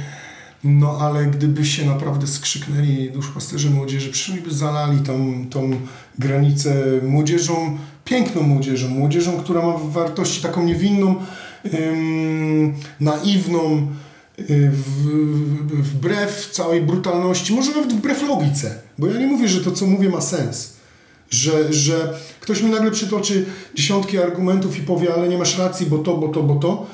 No 0.64 0.98
ale 1.02 1.26
gdyby 1.26 1.66
się 1.66 1.86
naprawdę 1.86 2.28
skrzyknęli 2.28 3.12
duszpasterze 3.12 3.70
młodzieży, 3.70 4.12
przynajmniej 4.12 4.50
by 4.50 4.56
zalali 4.56 5.00
tą, 5.00 5.46
tą 5.50 5.72
granicę 6.20 6.84
młodzieżą, 7.04 7.78
piękną 8.06 8.42
młodzieżą, 8.42 8.90
młodzieżą, 8.90 9.32
która 9.38 9.62
ma 9.62 9.78
wartości 9.78 10.42
taką 10.42 10.64
niewinną, 10.64 11.16
ym, 11.74 12.74
naiwną, 13.00 13.88
y, 14.40 14.72
w, 14.72 15.08
wbrew 15.82 16.50
całej 16.52 16.82
brutalności, 16.82 17.54
może 17.54 17.72
nawet 17.72 17.94
wbrew 17.94 18.24
logice, 18.28 18.76
bo 18.98 19.08
ja 19.08 19.20
nie 19.20 19.28
mówię, 19.28 19.48
że 19.48 19.64
to 19.64 19.72
co 19.72 19.88
mówię 19.88 20.10
ma 20.10 20.22
sens. 20.22 20.77
Że, 21.30 21.74
że 21.74 22.20
ktoś 22.40 22.62
mi 22.62 22.70
nagle 22.70 22.92
przytoczy 22.92 23.46
dziesiątki 23.76 24.18
argumentów 24.18 24.78
i 24.80 24.82
powie, 24.82 25.14
ale 25.14 25.30
nie 25.30 25.38
masz 25.38 25.58
racji, 25.58 25.86
bo 25.86 25.98
to, 25.98 26.18
bo 26.18 26.28
to, 26.28 26.44
bo 26.44 26.56
to 26.56 26.88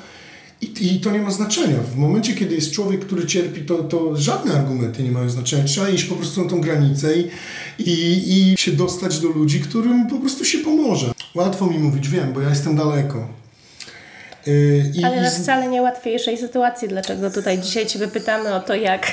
i, 0.60 0.94
I, 0.94 1.00
to 1.00 1.10
nie 1.10 1.18
ma 1.18 1.30
znaczenia. 1.30 1.76
W 1.94 1.96
momencie, 1.96 2.34
kiedy 2.34 2.54
jest 2.54 2.72
człowiek, 2.72 3.00
który 3.06 3.26
cierpi, 3.26 3.60
to, 3.60 3.74
to 3.74 4.16
żadne 4.16 4.54
argumenty 4.54 5.02
nie 5.02 5.10
mają 5.12 5.30
znaczenia. 5.30 5.64
Trzeba 5.64 5.88
iść 5.88 6.04
po 6.04 6.14
prostu 6.14 6.44
na 6.44 6.50
tą 6.50 6.60
granicę 6.60 7.18
i, 7.18 7.30
i, 7.78 8.52
i 8.52 8.56
się 8.56 8.72
dostać 8.72 9.18
do 9.20 9.28
ludzi, 9.28 9.60
którym 9.60 10.06
po 10.06 10.16
prostu 10.16 10.44
się 10.44 10.58
pomoże. 10.58 11.12
Łatwo 11.34 11.66
mi 11.66 11.78
mówić, 11.78 12.08
wiem, 12.08 12.32
bo 12.32 12.40
ja 12.40 12.48
jestem 12.48 12.76
daleko. 12.76 13.28
Y, 14.48 14.92
I, 14.94 15.04
Ale 15.04 15.30
w 15.30 15.34
wcale 15.34 15.68
nie 15.68 15.82
łatwiejszej 15.82 16.38
sytuacji. 16.38 16.88
Dlaczego 16.88 17.30
tutaj 17.30 17.58
dzisiaj 17.58 17.86
Ciebie 17.86 18.08
pytamy 18.08 18.54
o 18.54 18.60
to, 18.60 18.74
jak 18.74 19.12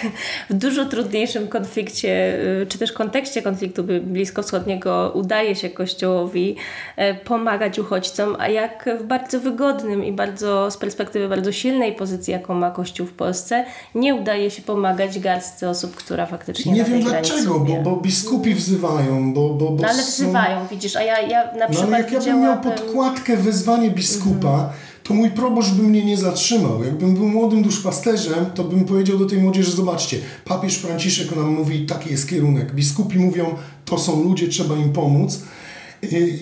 w 0.49 0.53
dużo 0.53 0.85
trudniejszym 0.85 1.47
konflikcie, 1.47 2.39
y, 2.61 2.67
czy 2.69 2.77
też 2.77 2.91
kontekście 2.91 3.41
konfliktu 3.41 3.83
bliskowschodniego 4.01 5.11
udaje 5.15 5.55
się 5.55 5.69
Kościołowi 5.69 6.55
y, 6.99 7.25
pomagać 7.25 7.79
uchodźcom, 7.79 8.35
a 8.39 8.47
jak 8.47 8.89
w 8.99 9.03
bardzo 9.03 9.39
wygodnym 9.39 10.05
i 10.05 10.11
bardzo 10.11 10.71
z 10.71 10.77
perspektywy 10.77 11.29
bardzo 11.29 11.51
silnej 11.51 11.93
pozycji, 11.93 12.33
jaką 12.33 12.53
ma 12.53 12.71
Kościół 12.71 13.07
w 13.07 13.13
Polsce, 13.13 13.65
nie 13.95 14.15
udaje 14.15 14.51
się 14.51 14.61
pomagać 14.61 15.19
garstce 15.19 15.69
osób, 15.69 15.95
która 15.95 16.25
faktycznie 16.25 16.71
Nie 16.71 16.83
wiem 16.83 17.01
dlaczego, 17.01 17.59
bo, 17.59 17.75
bo 17.75 17.95
biskupi 17.95 18.53
wzywają, 18.53 19.33
bo... 19.33 19.49
bo, 19.49 19.69
bo 19.71 19.81
no 19.81 19.89
ale 19.89 20.03
wzywają, 20.03 20.61
są... 20.61 20.67
widzisz, 20.67 20.95
a 20.95 21.03
ja, 21.03 21.21
ja 21.21 21.43
na 21.43 21.67
przykład 21.67 21.89
no, 21.89 21.95
ale 21.95 22.03
jak 22.03 22.11
ja 22.11 22.19
bym 22.19 22.41
miał 22.41 22.61
podkładkę 22.61 23.37
wezwanie 23.37 23.91
biskupa, 23.91 24.47
-hmm 24.47 24.90
to 25.03 25.13
mój 25.13 25.31
proboszcz 25.31 25.71
by 25.71 25.83
mnie 25.83 26.05
nie 26.05 26.17
zatrzymał. 26.17 26.83
Jakbym 26.83 27.13
był 27.13 27.27
młodym 27.27 27.63
duszpasterzem, 27.63 28.45
to 28.55 28.63
bym 28.63 28.85
powiedział 28.85 29.17
do 29.17 29.25
tej 29.25 29.39
młodzieży, 29.39 29.71
zobaczcie, 29.71 30.17
papież 30.45 30.77
Franciszek 30.77 31.35
nam 31.35 31.53
mówi, 31.53 31.85
taki 31.85 32.09
jest 32.11 32.29
kierunek. 32.29 32.75
Biskupi 32.75 33.19
mówią, 33.19 33.55
to 33.85 33.99
są 33.99 34.23
ludzie, 34.23 34.47
trzeba 34.47 34.75
im 34.75 34.93
pomóc. 34.93 35.39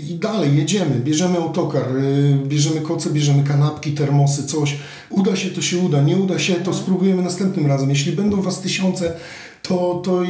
I 0.09 0.15
dalej 0.15 0.57
jedziemy, 0.57 0.95
bierzemy 0.95 1.37
autokar, 1.37 1.85
bierzemy 2.47 2.81
koce, 2.81 3.09
bierzemy 3.09 3.43
kanapki, 3.43 3.91
termosy, 3.91 4.47
coś. 4.47 4.77
Uda 5.09 5.35
się, 5.35 5.49
to 5.49 5.61
się 5.61 5.77
uda. 5.77 6.01
Nie 6.01 6.17
uda 6.17 6.39
się, 6.39 6.53
to 6.53 6.73
spróbujemy 6.73 7.21
następnym 7.21 7.67
razem. 7.67 7.89
Jeśli 7.89 8.11
będą 8.11 8.41
Was 8.41 8.61
tysiące, 8.61 9.13
to, 9.63 10.01
to 10.05 10.21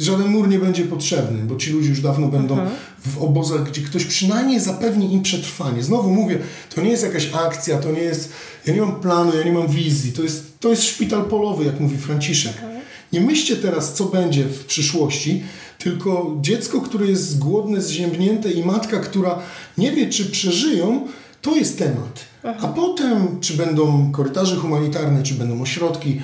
żaden 0.00 0.28
mur 0.28 0.48
nie 0.48 0.58
będzie 0.58 0.84
potrzebny, 0.84 1.42
bo 1.42 1.56
ci 1.56 1.70
ludzie 1.70 1.88
już 1.88 2.00
dawno 2.00 2.28
będą 2.28 2.54
mhm. 2.54 2.76
w 3.06 3.22
obozach, 3.22 3.70
gdzie 3.70 3.82
ktoś 3.82 4.04
przynajmniej 4.04 4.60
zapewni 4.60 5.14
im 5.14 5.22
przetrwanie. 5.22 5.82
Znowu 5.82 6.10
mówię, 6.10 6.38
to 6.74 6.80
nie 6.80 6.90
jest 6.90 7.02
jakaś 7.02 7.30
akcja, 7.32 7.78
to 7.78 7.92
nie 7.92 8.00
jest, 8.00 8.32
ja 8.66 8.74
nie 8.74 8.80
mam 8.80 9.00
planu, 9.00 9.36
ja 9.36 9.44
nie 9.44 9.52
mam 9.52 9.68
wizji, 9.68 10.12
to 10.12 10.22
jest, 10.22 10.60
to 10.60 10.70
jest 10.70 10.82
szpital 10.82 11.24
polowy, 11.24 11.64
jak 11.64 11.80
mówi 11.80 11.96
Franciszek. 11.96 12.52
Mhm. 12.52 12.76
Nie 13.12 13.20
myślcie 13.20 13.56
teraz, 13.56 13.92
co 13.92 14.04
będzie 14.04 14.44
w 14.44 14.64
przyszłości, 14.64 15.42
tylko 15.78 16.36
dziecko, 16.40 16.80
które 16.80 17.06
jest 17.06 17.38
głodne, 17.38 17.82
zziębnięte 17.82 18.50
i 18.50 18.64
matka, 18.64 19.00
która 19.00 19.38
nie 19.78 19.92
wie, 19.92 20.08
czy 20.08 20.26
przeżyją, 20.26 21.06
to 21.42 21.56
jest 21.56 21.78
temat. 21.78 22.24
A 22.60 22.68
potem, 22.68 23.40
czy 23.40 23.54
będą 23.54 24.12
korytarze 24.12 24.56
humanitarne, 24.56 25.22
czy 25.22 25.34
będą 25.34 25.62
ośrodki, 25.62 26.20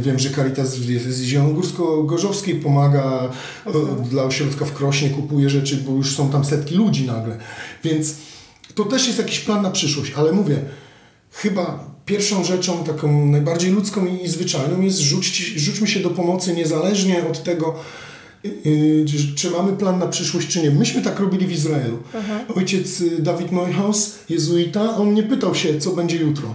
wiem, 0.00 0.18
że 0.18 0.30
Caritas 0.30 0.74
z 0.74 1.22
Zielonogórsko-Gorzowskiej 1.22 2.54
pomaga 2.54 3.30
mhm. 3.66 4.08
dla 4.08 4.22
ośrodka 4.22 4.64
w 4.64 4.72
Krośnie, 4.72 5.10
kupuje 5.10 5.50
rzeczy, 5.50 5.76
bo 5.76 5.92
już 5.92 6.16
są 6.16 6.30
tam 6.30 6.44
setki 6.44 6.74
ludzi 6.74 7.06
nagle. 7.06 7.38
Więc 7.84 8.14
to 8.74 8.84
też 8.84 9.06
jest 9.06 9.18
jakiś 9.18 9.40
plan 9.40 9.62
na 9.62 9.70
przyszłość, 9.70 10.12
ale 10.16 10.32
mówię, 10.32 10.56
chyba 11.32 11.90
pierwszą 12.06 12.44
rzeczą 12.44 12.84
taką 12.84 13.26
najbardziej 13.26 13.70
ludzką 13.70 14.06
i 14.06 14.28
zwyczajną 14.28 14.80
jest 14.80 14.98
rzuć, 14.98 15.36
rzućmy 15.56 15.88
się 15.88 16.00
do 16.00 16.10
pomocy 16.10 16.54
niezależnie 16.54 17.24
od 17.30 17.42
tego, 17.42 17.74
yy, 18.44 19.04
czy 19.36 19.50
mamy 19.50 19.72
plan 19.72 19.98
na 19.98 20.06
przyszłość, 20.06 20.48
czy 20.48 20.62
nie. 20.62 20.70
Myśmy 20.70 21.02
tak 21.02 21.20
robili 21.20 21.46
w 21.46 21.52
Izraelu. 21.52 21.98
Mhm. 22.14 22.40
Ojciec 22.54 23.00
y, 23.00 23.22
Dawid 23.22 23.52
Neuhaus, 23.52 24.14
jezuita, 24.28 24.96
on 24.96 25.14
nie 25.14 25.22
pytał 25.22 25.54
się, 25.54 25.78
co 25.78 25.90
będzie 25.90 26.16
jutro 26.16 26.54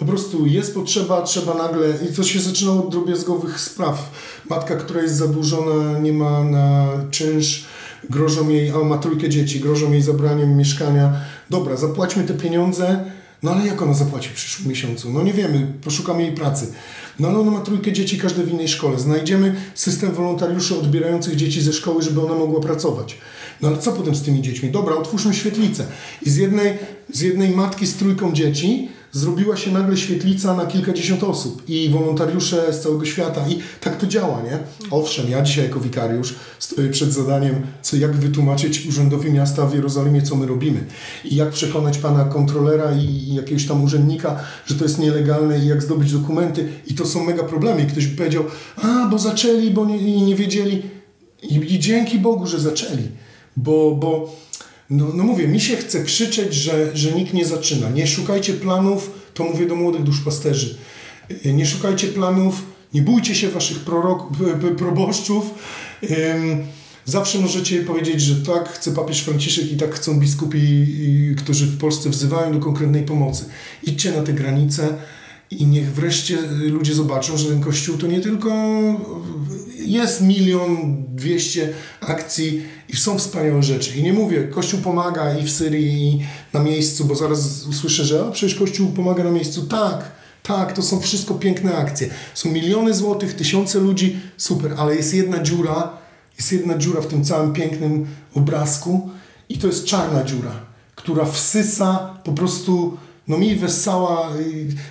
po 0.00 0.06
prostu 0.06 0.46
jest 0.46 0.74
potrzeba, 0.74 1.22
trzeba 1.22 1.54
nagle, 1.54 1.88
i 2.10 2.14
to 2.14 2.22
się 2.22 2.40
zaczynało 2.40 2.84
od 2.84 2.90
drobiazgowych 2.90 3.60
spraw. 3.60 4.10
Matka, 4.50 4.76
która 4.76 5.02
jest 5.02 5.16
zadłużona, 5.16 5.98
nie 5.98 6.12
ma 6.12 6.44
na 6.44 6.88
czynsz, 7.10 7.64
grożą 8.10 8.48
jej, 8.48 8.70
a 8.70 8.78
ma 8.78 8.98
trójkę 8.98 9.28
dzieci, 9.28 9.60
grożą 9.60 9.92
jej 9.92 10.02
zabraniem 10.02 10.56
mieszkania. 10.56 11.12
Dobra, 11.50 11.76
zapłaćmy 11.76 12.24
te 12.24 12.34
pieniądze, 12.34 13.04
no 13.42 13.50
ale 13.50 13.66
jak 13.66 13.82
ona 13.82 13.94
zapłaci 13.94 14.28
w 14.28 14.32
przyszłym 14.32 14.68
miesiącu? 14.68 15.12
No 15.12 15.22
nie 15.22 15.32
wiemy, 15.32 15.66
poszukamy 15.84 16.22
jej 16.22 16.32
pracy. 16.32 16.72
No 17.18 17.28
ale 17.28 17.38
ona 17.38 17.50
ma 17.50 17.60
trójkę 17.60 17.92
dzieci, 17.92 18.18
każde 18.18 18.42
w 18.42 18.50
innej 18.50 18.68
szkole. 18.68 18.98
Znajdziemy 18.98 19.54
system 19.74 20.12
wolontariuszy 20.12 20.78
odbierających 20.78 21.36
dzieci 21.36 21.62
ze 21.62 21.72
szkoły, 21.72 22.02
żeby 22.02 22.20
ona 22.20 22.34
mogła 22.34 22.60
pracować. 22.60 23.18
No 23.62 23.68
ale 23.68 23.78
co 23.78 23.92
potem 23.92 24.14
z 24.14 24.22
tymi 24.22 24.42
dziećmi? 24.42 24.70
Dobra, 24.70 24.94
otwórzmy 24.94 25.34
świetlicę. 25.34 25.86
I 26.22 26.30
z 26.30 26.36
jednej, 26.36 26.78
z 27.12 27.20
jednej 27.20 27.50
matki 27.50 27.86
z 27.86 27.96
trójką 27.96 28.32
dzieci 28.32 28.88
zrobiła 29.12 29.56
się 29.56 29.72
nagle 29.72 29.96
świetlica 29.96 30.54
na 30.54 30.66
kilkadziesiąt 30.66 31.24
osób 31.24 31.62
i 31.68 31.88
wolontariusze 31.88 32.72
z 32.72 32.80
całego 32.80 33.04
świata. 33.04 33.44
I 33.48 33.58
tak 33.80 33.96
to 33.96 34.06
działa, 34.06 34.42
nie? 34.42 34.58
Owszem, 34.90 35.30
ja 35.30 35.42
dzisiaj 35.42 35.64
jako 35.64 35.80
wikariusz 35.80 36.34
stoję 36.58 36.88
przed 36.88 37.12
zadaniem, 37.12 37.66
co 37.82 37.96
jak 37.96 38.16
wytłumaczyć 38.16 38.86
urzędowi 38.86 39.32
miasta 39.32 39.66
w 39.66 39.74
Jerozolimie, 39.74 40.22
co 40.22 40.36
my 40.36 40.46
robimy. 40.46 40.84
I 41.24 41.36
jak 41.36 41.50
przekonać 41.50 41.98
pana 41.98 42.24
kontrolera 42.24 42.92
i 42.92 43.34
jakiegoś 43.34 43.66
tam 43.66 43.84
urzędnika, 43.84 44.40
że 44.66 44.74
to 44.74 44.84
jest 44.84 44.98
nielegalne 44.98 45.58
i 45.58 45.66
jak 45.66 45.82
zdobyć 45.82 46.12
dokumenty. 46.12 46.68
I 46.86 46.94
to 46.94 47.06
są 47.06 47.24
mega 47.24 47.42
problemy. 47.42 47.82
I 47.82 47.86
ktoś 47.86 48.06
powiedział, 48.06 48.44
a, 48.76 49.08
bo 49.10 49.18
zaczęli, 49.18 49.70
bo 49.70 49.84
nie, 49.86 50.26
nie 50.26 50.36
wiedzieli. 50.36 50.82
I, 51.42 51.74
i 51.74 51.78
dzięki 51.78 52.18
Bogu, 52.18 52.46
że 52.46 52.60
zaczęli, 52.60 53.08
bo, 53.56 53.94
bo 53.94 54.36
no, 54.90 55.06
no 55.14 55.24
mówię, 55.24 55.48
mi 55.48 55.60
się 55.60 55.76
chce 55.76 56.04
krzyczeć, 56.04 56.54
że, 56.54 56.96
że 56.96 57.12
nikt 57.12 57.34
nie 57.34 57.44
zaczyna. 57.44 57.90
Nie 57.90 58.06
szukajcie 58.06 58.52
planów, 58.52 59.10
to 59.34 59.44
mówię 59.44 59.66
do 59.66 59.74
młodych 59.74 60.02
duszpasterzy. 60.02 60.78
Nie 61.44 61.66
szukajcie 61.66 62.08
planów, 62.08 62.62
nie 62.94 63.02
bójcie 63.02 63.34
się 63.34 63.48
waszych 63.48 63.78
prorok, 63.78 64.28
proboszczów. 64.78 65.54
Zawsze 67.04 67.38
możecie 67.38 67.82
powiedzieć, 67.82 68.20
że 68.20 68.36
tak 68.36 68.68
chce 68.68 68.92
papież 68.92 69.20
Franciszek 69.20 69.72
i 69.72 69.76
tak 69.76 69.94
chcą 69.94 70.20
biskupi, 70.20 70.86
którzy 71.38 71.66
w 71.66 71.78
Polsce 71.78 72.10
wzywają 72.10 72.52
do 72.52 72.60
konkretnej 72.60 73.02
pomocy. 73.02 73.44
Idźcie 73.82 74.12
na 74.12 74.22
te 74.22 74.32
granice 74.32 74.88
i 75.50 75.66
niech 75.66 75.92
wreszcie 75.92 76.38
ludzie 76.50 76.94
zobaczą, 76.94 77.36
że 77.36 77.48
ten 77.48 77.60
kościół 77.60 77.98
to 77.98 78.06
nie 78.06 78.20
tylko 78.20 78.50
jest 79.78 80.20
milion 80.20 81.04
dwieście 81.08 81.72
akcji 82.00 82.62
i 82.88 82.96
są 82.96 83.18
wspaniałe 83.18 83.62
rzeczy. 83.62 83.96
I 83.96 84.02
nie 84.02 84.12
mówię, 84.12 84.44
Kościół 84.44 84.80
pomaga 84.80 85.38
i 85.38 85.44
w 85.44 85.50
Syrii, 85.50 86.08
i 86.08 86.26
na 86.52 86.62
miejscu, 86.62 87.04
bo 87.04 87.14
zaraz 87.14 87.66
usłyszę, 87.66 88.04
że 88.04 88.24
a, 88.24 88.30
przecież 88.30 88.58
Kościół 88.58 88.92
pomaga 88.92 89.24
na 89.24 89.30
miejscu. 89.30 89.66
Tak, 89.66 90.10
Tak, 90.42 90.72
to 90.72 90.82
są 90.82 91.00
wszystko 91.00 91.34
piękne 91.34 91.76
akcje. 91.76 92.10
Są 92.34 92.50
miliony 92.50 92.94
złotych, 92.94 93.34
tysiące 93.34 93.78
ludzi, 93.78 94.20
super, 94.36 94.74
ale 94.78 94.96
jest 94.96 95.14
jedna 95.14 95.42
dziura, 95.42 95.98
jest 96.38 96.52
jedna 96.52 96.78
dziura 96.78 97.00
w 97.00 97.06
tym 97.06 97.24
całym 97.24 97.52
pięknym 97.52 98.06
obrazku 98.34 99.10
i 99.48 99.58
to 99.58 99.66
jest 99.66 99.84
czarna 99.84 100.24
dziura, 100.24 100.52
która 100.94 101.24
wsysa 101.24 102.18
po 102.24 102.32
prostu, 102.32 102.96
no 103.30 103.38
mi 103.38 103.56
wessała, 103.56 104.30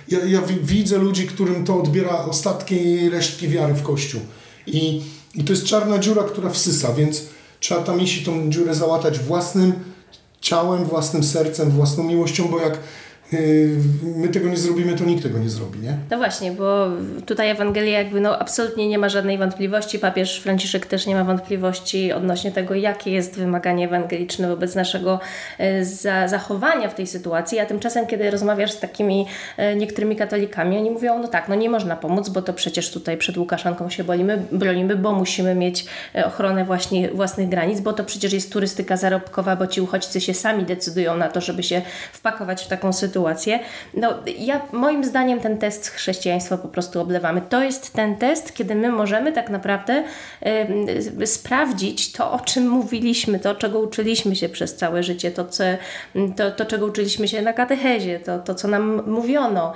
ja, 0.08 0.18
ja 0.24 0.42
widzę 0.62 0.98
ludzi, 0.98 1.26
którym 1.26 1.64
to 1.64 1.80
odbiera 1.80 2.24
ostatkie 2.24 3.10
resztki 3.10 3.48
wiary 3.48 3.74
w 3.74 3.82
Kościół. 3.82 4.20
I, 4.66 5.02
I 5.34 5.44
to 5.44 5.52
jest 5.52 5.64
czarna 5.64 5.98
dziura, 5.98 6.22
która 6.22 6.50
wsysa, 6.50 6.92
więc 6.92 7.22
trzeba 7.60 7.82
tam 7.82 8.00
iść 8.00 8.24
tą 8.24 8.50
dziurę 8.50 8.74
załatać 8.74 9.18
własnym 9.18 9.72
ciałem, 10.40 10.84
własnym 10.84 11.24
sercem, 11.24 11.70
własną 11.70 12.04
miłością, 12.04 12.48
bo 12.48 12.60
jak 12.60 12.78
my 14.16 14.28
tego 14.28 14.48
nie 14.48 14.56
zrobimy, 14.56 14.96
to 14.96 15.04
nikt 15.04 15.22
tego 15.22 15.38
nie 15.38 15.50
zrobi, 15.50 15.78
nie? 15.78 15.96
No 16.10 16.18
właśnie, 16.18 16.52
bo 16.52 16.88
tutaj 17.26 17.50
Ewangelia 17.50 17.98
jakby 17.98 18.20
no 18.20 18.38
absolutnie 18.38 18.88
nie 18.88 18.98
ma 18.98 19.08
żadnej 19.08 19.38
wątpliwości. 19.38 19.98
Papież 19.98 20.40
Franciszek 20.40 20.86
też 20.86 21.06
nie 21.06 21.14
ma 21.14 21.24
wątpliwości 21.24 22.12
odnośnie 22.12 22.52
tego, 22.52 22.74
jakie 22.74 23.10
jest 23.10 23.36
wymaganie 23.36 23.84
ewangeliczne 23.84 24.48
wobec 24.48 24.74
naszego 24.74 25.20
e, 25.58 25.84
za, 25.84 26.28
zachowania 26.28 26.88
w 26.88 26.94
tej 26.94 27.06
sytuacji. 27.06 27.58
A 27.58 27.66
tymczasem, 27.66 28.06
kiedy 28.06 28.30
rozmawiasz 28.30 28.72
z 28.72 28.80
takimi 28.80 29.26
e, 29.56 29.76
niektórymi 29.76 30.16
katolikami, 30.16 30.78
oni 30.78 30.90
mówią, 30.90 31.18
no 31.18 31.28
tak, 31.28 31.48
no 31.48 31.54
nie 31.54 31.70
można 31.70 31.96
pomóc, 31.96 32.28
bo 32.28 32.42
to 32.42 32.52
przecież 32.52 32.90
tutaj 32.90 33.16
przed 33.16 33.36
Łukaszanką 33.36 33.90
się 33.90 34.04
bolimy, 34.04 34.42
bronimy, 34.52 34.96
bo 34.96 35.12
musimy 35.12 35.54
mieć 35.54 35.86
e, 36.14 36.26
ochronę 36.26 36.64
właśnie 36.64 37.10
własnych 37.10 37.48
granic, 37.48 37.80
bo 37.80 37.92
to 37.92 38.04
przecież 38.04 38.32
jest 38.32 38.52
turystyka 38.52 38.96
zarobkowa, 38.96 39.56
bo 39.56 39.66
ci 39.66 39.80
uchodźcy 39.80 40.20
się 40.20 40.34
sami 40.34 40.64
decydują 40.64 41.16
na 41.16 41.28
to, 41.28 41.40
żeby 41.40 41.62
się 41.62 41.82
wpakować 42.12 42.64
w 42.64 42.68
taką 42.68 42.92
sytuację 42.92 43.19
sytuację. 43.20 43.58
No, 43.94 44.14
ja, 44.38 44.60
moim 44.72 45.04
zdaniem 45.04 45.40
ten 45.40 45.58
test 45.58 45.88
chrześcijaństwa 45.88 46.58
po 46.58 46.68
prostu 46.68 47.00
oblewamy. 47.00 47.42
To 47.48 47.62
jest 47.62 47.92
ten 47.92 48.16
test, 48.16 48.54
kiedy 48.54 48.74
my 48.74 48.88
możemy 48.92 49.32
tak 49.32 49.50
naprawdę 49.50 50.02
y, 51.20 51.26
sprawdzić 51.26 52.12
to, 52.12 52.32
o 52.32 52.40
czym 52.40 52.68
mówiliśmy, 52.68 53.38
to, 53.38 53.54
czego 53.54 53.80
uczyliśmy 53.80 54.36
się 54.36 54.48
przez 54.48 54.76
całe 54.76 55.02
życie, 55.02 55.30
to, 55.30 55.44
co, 55.44 55.64
to, 56.36 56.50
to 56.50 56.64
czego 56.64 56.86
uczyliśmy 56.86 57.28
się 57.28 57.42
na 57.42 57.52
katechezie, 57.52 58.20
to, 58.20 58.38
to 58.38 58.54
co 58.54 58.68
nam 58.68 59.02
mówiono. 59.10 59.72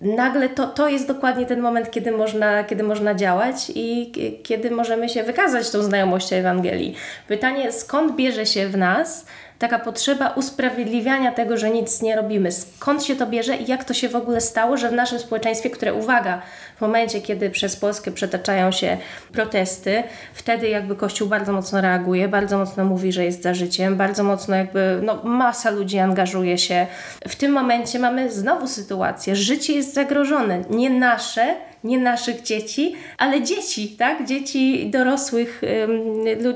Nagle 0.00 0.48
to, 0.48 0.66
to 0.66 0.88
jest 0.88 1.06
dokładnie 1.06 1.46
ten 1.46 1.60
moment, 1.60 1.90
kiedy 1.90 2.12
można, 2.12 2.64
kiedy 2.64 2.82
można 2.82 3.14
działać 3.14 3.72
i 3.74 4.12
kiedy 4.42 4.70
możemy 4.70 5.08
się 5.08 5.22
wykazać 5.22 5.70
tą 5.70 5.82
znajomością 5.82 6.36
Ewangelii. 6.36 6.94
Pytanie, 7.28 7.72
skąd 7.72 8.16
bierze 8.16 8.46
się 8.46 8.68
w 8.68 8.76
nas 8.76 9.26
taka 9.60 9.78
potrzeba 9.78 10.28
usprawiedliwiania 10.28 11.32
tego, 11.32 11.56
że 11.56 11.70
nic 11.70 12.02
nie 12.02 12.16
robimy. 12.16 12.52
Skąd 12.52 13.04
się 13.04 13.16
to 13.16 13.26
bierze 13.26 13.56
i 13.56 13.70
jak 13.70 13.84
to 13.84 13.94
się 13.94 14.08
w 14.08 14.16
ogóle 14.16 14.40
stało, 14.40 14.76
że 14.76 14.88
w 14.88 14.92
naszym 14.92 15.18
społeczeństwie, 15.18 15.70
które 15.70 15.94
uwaga, 15.94 16.42
w 16.80 16.82
momencie, 16.82 17.20
kiedy 17.20 17.50
przez 17.50 17.76
Polskę 17.76 18.10
przetaczają 18.10 18.72
się 18.72 18.96
protesty, 19.32 20.02
wtedy 20.34 20.68
jakby 20.68 20.96
Kościół 20.96 21.28
bardzo 21.28 21.52
mocno 21.52 21.80
reaguje, 21.80 22.28
bardzo 22.28 22.58
mocno 22.58 22.84
mówi, 22.84 23.12
że 23.12 23.24
jest 23.24 23.42
za 23.42 23.54
życiem, 23.54 23.96
bardzo 23.96 24.24
mocno 24.24 24.56
jakby 24.56 25.00
no, 25.02 25.22
masa 25.24 25.70
ludzi 25.70 25.98
angażuje 25.98 26.58
się. 26.58 26.86
W 27.28 27.36
tym 27.36 27.52
momencie 27.52 27.98
mamy 27.98 28.32
znowu 28.32 28.66
sytuację, 28.66 29.36
życie 29.36 29.72
jest 29.72 29.94
zagrożone, 29.94 30.64
nie 30.70 30.90
nasze, 30.90 31.54
nie 31.84 31.98
naszych 31.98 32.42
dzieci, 32.42 32.94
ale 33.18 33.42
dzieci, 33.42 33.88
tak? 33.88 34.26
Dzieci 34.26 34.90
dorosłych, 34.90 35.62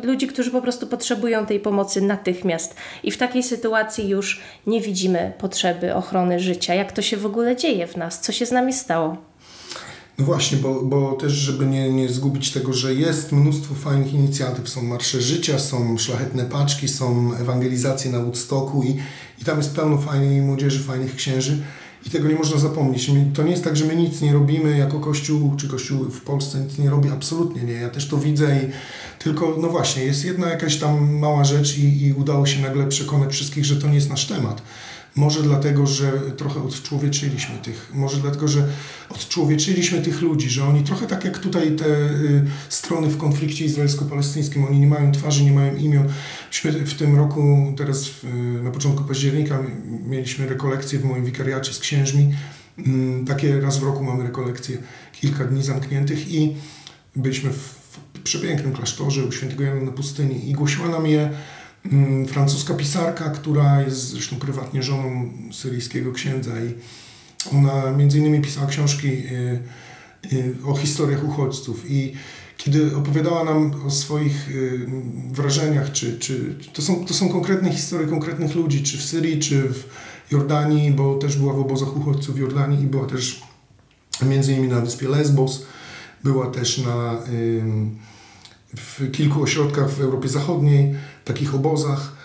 ludzi, 0.02 0.26
którzy 0.26 0.50
po 0.50 0.62
prostu 0.62 0.86
potrzebują 0.86 1.46
tej 1.46 1.60
pomocy 1.60 2.00
natychmiast. 2.00 2.76
I 3.02 3.10
w 3.10 3.18
takiej 3.18 3.42
sytuacji 3.42 4.08
już 4.08 4.42
nie 4.66 4.80
widzimy 4.80 5.32
potrzeby 5.38 5.94
ochrony 5.94 6.40
życia. 6.40 6.74
Jak 6.74 6.92
to 6.92 7.02
się 7.02 7.16
w 7.16 7.26
ogóle 7.26 7.56
dzieje 7.56 7.86
w 7.86 7.96
nas? 7.96 8.20
Co 8.20 8.32
się 8.32 8.46
z 8.46 8.52
nami 8.52 8.72
stało? 8.72 9.33
No 10.18 10.24
właśnie, 10.24 10.58
bo, 10.58 10.82
bo 10.82 11.12
też, 11.12 11.32
żeby 11.32 11.66
nie, 11.66 11.90
nie 11.92 12.08
zgubić 12.08 12.50
tego, 12.50 12.72
że 12.72 12.94
jest 12.94 13.32
mnóstwo 13.32 13.74
fajnych 13.74 14.14
inicjatyw. 14.14 14.68
Są 14.68 14.82
marsze 14.82 15.22
życia, 15.22 15.58
są 15.58 15.98
szlachetne 15.98 16.44
paczki, 16.44 16.88
są 16.88 17.34
ewangelizacje 17.34 18.10
na 18.10 18.20
Woodstocku 18.20 18.82
i, 18.82 18.96
i 19.40 19.44
tam 19.44 19.58
jest 19.58 19.74
pełno 19.74 19.98
fajnej 19.98 20.42
młodzieży, 20.42 20.80
fajnych 20.80 21.16
księży. 21.16 21.62
I 22.06 22.10
tego 22.10 22.28
nie 22.28 22.34
można 22.34 22.58
zapomnieć. 22.58 23.10
To 23.34 23.42
nie 23.42 23.50
jest 23.50 23.64
tak, 23.64 23.76
że 23.76 23.84
my 23.84 23.96
nic 23.96 24.20
nie 24.20 24.32
robimy 24.32 24.78
jako 24.78 25.00
Kościół, 25.00 25.56
czy 25.56 25.68
Kościół 25.68 26.04
w 26.04 26.20
Polsce 26.20 26.60
nic 26.60 26.78
nie 26.78 26.90
robi. 26.90 27.08
Absolutnie 27.10 27.62
nie. 27.62 27.72
Ja 27.72 27.90
też 27.90 28.08
to 28.08 28.16
widzę 28.16 28.56
i 28.56 28.70
tylko, 29.22 29.56
no 29.60 29.68
właśnie, 29.68 30.04
jest 30.04 30.24
jedna 30.24 30.48
jakaś 30.48 30.76
tam 30.76 31.18
mała 31.18 31.44
rzecz 31.44 31.78
i, 31.78 32.06
i 32.06 32.12
udało 32.12 32.46
się 32.46 32.62
nagle 32.62 32.86
przekonać 32.86 33.32
wszystkich, 33.32 33.64
że 33.64 33.76
to 33.76 33.88
nie 33.88 33.94
jest 33.94 34.10
nasz 34.10 34.26
temat. 34.26 34.62
Może 35.16 35.42
dlatego, 35.42 35.86
że 35.86 36.12
trochę 36.36 36.62
odczłowieczyliśmy 36.62 37.58
tych, 37.58 37.90
może 37.94 38.16
dlatego, 38.16 38.48
że 38.48 38.68
odczłowieczyliśmy 39.08 40.02
tych 40.02 40.22
ludzi, 40.22 40.50
że 40.50 40.64
oni 40.64 40.84
trochę 40.84 41.06
tak 41.06 41.24
jak 41.24 41.38
tutaj 41.38 41.76
te 41.76 41.86
y, 41.86 42.44
strony 42.68 43.08
w 43.08 43.16
konflikcie 43.16 43.64
izraelsko-palestyńskim, 43.64 44.66
oni 44.66 44.80
nie 44.80 44.86
mają 44.86 45.12
twarzy, 45.12 45.44
nie 45.44 45.52
mają 45.52 45.76
imion. 45.76 46.08
Myśmy 46.48 46.72
w 46.72 46.94
tym 46.94 47.16
roku, 47.16 47.74
teraz 47.76 48.10
na 48.62 48.70
początku 48.70 49.04
października 49.04 49.58
mieliśmy 50.06 50.48
rekolekcje 50.48 50.98
w 50.98 51.04
moim 51.04 51.24
wikariacie 51.24 51.72
z 51.72 51.78
księżmi. 51.78 52.34
Mm, 52.78 53.26
takie 53.26 53.60
raz 53.60 53.78
w 53.78 53.82
roku 53.82 54.04
mamy 54.04 54.22
rekolekcje, 54.22 54.78
kilka 55.12 55.44
dni 55.44 55.62
zamkniętych 55.62 56.34
i 56.34 56.56
byliśmy 57.16 57.50
w, 57.50 57.84
przepięknym 58.24 58.72
klasztorze 58.72 59.24
u 59.24 59.32
świętego 59.32 59.64
Jana 59.64 59.80
na 59.80 59.92
pustyni 59.92 60.50
i 60.50 60.52
głosiła 60.52 60.88
nam 60.88 61.06
je 61.06 61.30
francuska 62.28 62.74
pisarka, 62.74 63.30
która 63.30 63.82
jest 63.82 64.08
zresztą 64.08 64.36
prywatnie 64.36 64.82
żoną 64.82 65.30
syryjskiego 65.52 66.12
księdza 66.12 66.50
i 66.60 66.74
ona 67.52 67.92
między 67.92 68.18
innymi 68.18 68.40
pisała 68.40 68.66
książki 68.66 69.08
y, 69.08 69.58
y, 70.32 70.54
o 70.66 70.76
historiach 70.76 71.24
uchodźców. 71.24 71.90
I 71.90 72.12
kiedy 72.56 72.96
opowiadała 72.96 73.44
nam 73.44 73.86
o 73.86 73.90
swoich 73.90 74.50
y, 74.50 74.86
wrażeniach, 75.32 75.92
czy, 75.92 76.18
czy 76.18 76.58
to, 76.72 76.82
są, 76.82 77.06
to 77.06 77.14
są 77.14 77.28
konkretne 77.28 77.72
historie 77.72 78.06
konkretnych 78.06 78.54
ludzi, 78.54 78.82
czy 78.82 78.98
w 78.98 79.02
Syrii, 79.02 79.38
czy 79.38 79.62
w 79.62 79.88
Jordanii, 80.30 80.90
bo 80.90 81.14
też 81.18 81.36
była 81.36 81.52
w 81.52 81.58
obozach 81.58 81.96
uchodźców 81.96 82.34
w 82.34 82.38
Jordanii 82.38 82.82
i 82.82 82.86
była 82.86 83.06
też 83.06 83.42
między 84.22 84.52
innymi 84.52 84.68
na 84.68 84.80
wyspie 84.80 85.08
Lesbos, 85.08 85.66
była 86.24 86.46
też 86.46 86.78
na 86.78 87.18
w 88.76 89.10
kilku 89.10 89.42
ośrodkach 89.42 89.90
w 89.90 90.00
Europie 90.00 90.28
Zachodniej, 90.28 90.94
takich 91.24 91.54
obozach. 91.54 92.16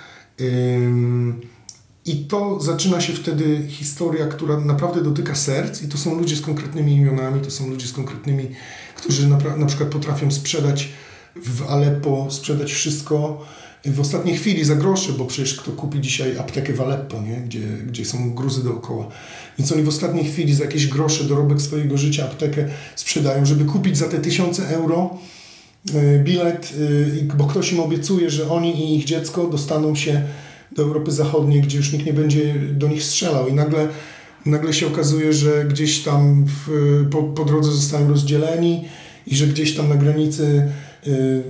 I 2.06 2.26
to 2.26 2.60
zaczyna 2.60 3.02
się 3.02 3.14
wtedy 3.14 3.68
historia, 3.68 4.28
która 4.28 4.60
naprawdę 4.60 5.04
dotyka 5.04 5.36
serc, 5.36 5.82
i 5.82 5.88
to 5.88 5.98
są 5.98 6.20
ludzie 6.20 6.36
z 6.36 6.42
konkretnymi 6.42 6.96
imionami, 6.96 7.42
to 7.42 7.52
są 7.52 7.70
ludzie 7.70 7.88
z 7.88 7.94
konkretnymi, 7.94 8.48
którzy 8.96 9.28
na, 9.28 9.38
na 9.58 9.66
przykład 9.66 9.90
potrafią 9.90 10.32
sprzedać 10.32 10.90
w 11.36 11.70
Aleppo, 11.70 12.28
sprzedać 12.30 12.74
wszystko 12.74 13.46
w 13.86 14.00
ostatniej 14.00 14.38
chwili 14.38 14.66
za 14.66 14.76
grosze, 14.76 15.14
bo 15.14 15.26
przecież 15.26 15.56
kto 15.56 15.72
kupi 15.72 16.02
dzisiaj 16.02 16.38
aptekę 16.38 16.74
w 16.74 16.82
Aleppo, 16.82 17.22
nie? 17.22 17.36
Gdzie, 17.36 17.60
gdzie 17.88 18.06
są 18.06 18.34
gruzy 18.34 18.64
dookoła. 18.64 19.08
Więc 19.58 19.72
oni 19.72 19.84
w 19.84 19.88
ostatniej 19.88 20.26
chwili 20.26 20.56
za 20.56 20.64
jakieś 20.64 20.88
grosze, 20.88 21.24
dorobek 21.24 21.62
swojego 21.62 21.98
życia 21.98 22.26
aptekę 22.26 22.68
sprzedają, 22.96 23.46
żeby 23.46 23.66
kupić 23.66 23.98
za 23.98 24.08
te 24.08 24.20
tysiące 24.20 24.70
euro 24.70 25.18
bilet, 26.24 26.74
e, 27.32 27.38
bo 27.38 27.46
ktoś 27.46 27.74
im 27.74 27.80
obiecuje, 27.80 28.30
że 28.30 28.50
oni 28.50 28.84
i 28.84 28.98
ich 28.98 29.06
dziecko 29.06 29.48
dostaną 29.48 29.96
się 29.96 30.22
do 30.76 30.84
Europy 30.84 31.12
Zachodniej, 31.12 31.62
gdzie 31.62 31.78
już 31.78 31.94
nikt 31.94 32.06
nie 32.06 32.14
będzie 32.14 32.54
do 32.54 32.88
nich 32.88 33.04
strzelał. 33.04 33.48
I 33.48 33.54
nagle, 33.54 33.88
nagle 34.46 34.74
się 34.74 34.88
okazuje, 34.88 35.34
że 35.34 35.66
gdzieś 35.66 36.04
tam 36.04 36.46
w, 36.46 37.06
po, 37.12 37.24
po 37.24 37.46
drodze 37.46 37.72
zostają 37.72 38.08
rozdzieleni 38.08 38.86
i 39.28 39.36
że 39.36 39.48
gdzieś 39.48 39.76
tam 39.76 39.90
na 39.90 39.96
granicy 39.96 40.72
y, 41.08 41.44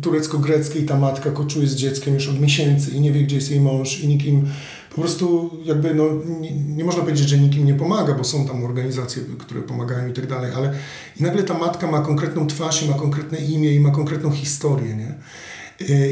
turecko-greckiej 0.00 0.84
ta 0.84 0.98
matka 0.98 1.30
koczuje 1.30 1.66
z 1.66 1.76
dzieckiem 1.76 2.14
już 2.14 2.28
od 2.28 2.40
miesięcy 2.40 2.90
i 2.90 3.00
nie 3.00 3.12
wie, 3.12 3.22
gdzie 3.22 3.36
jest 3.36 3.50
jej 3.50 3.60
mąż 3.60 4.00
i 4.00 4.08
nikim 4.08 4.46
po 4.94 5.00
prostu 5.00 5.50
jakby 5.64 5.94
no, 5.94 6.04
nie, 6.40 6.50
nie, 6.52 6.84
można 6.84 7.02
powiedzieć, 7.02 7.28
że 7.28 7.38
nikim 7.38 7.66
nie 7.66 7.74
pomaga, 7.74 8.14
bo 8.14 8.24
są 8.24 8.46
tam 8.46 8.64
organizacje, 8.64 9.22
które 9.38 9.62
pomagają 9.62 10.08
i 10.08 10.12
tak 10.12 10.26
dalej, 10.26 10.52
ale 10.56 10.72
i 11.20 11.22
nagle 11.22 11.42
ta 11.42 11.58
matka 11.58 11.86
ma 11.86 12.00
konkretną 12.00 12.46
twarz 12.46 12.82
i 12.82 12.88
ma 12.88 12.94
konkretne 12.94 13.38
imię 13.38 13.74
i 13.74 13.80
ma 13.80 13.90
konkretną 13.90 14.30
historię, 14.30 14.96
nie? 14.96 15.14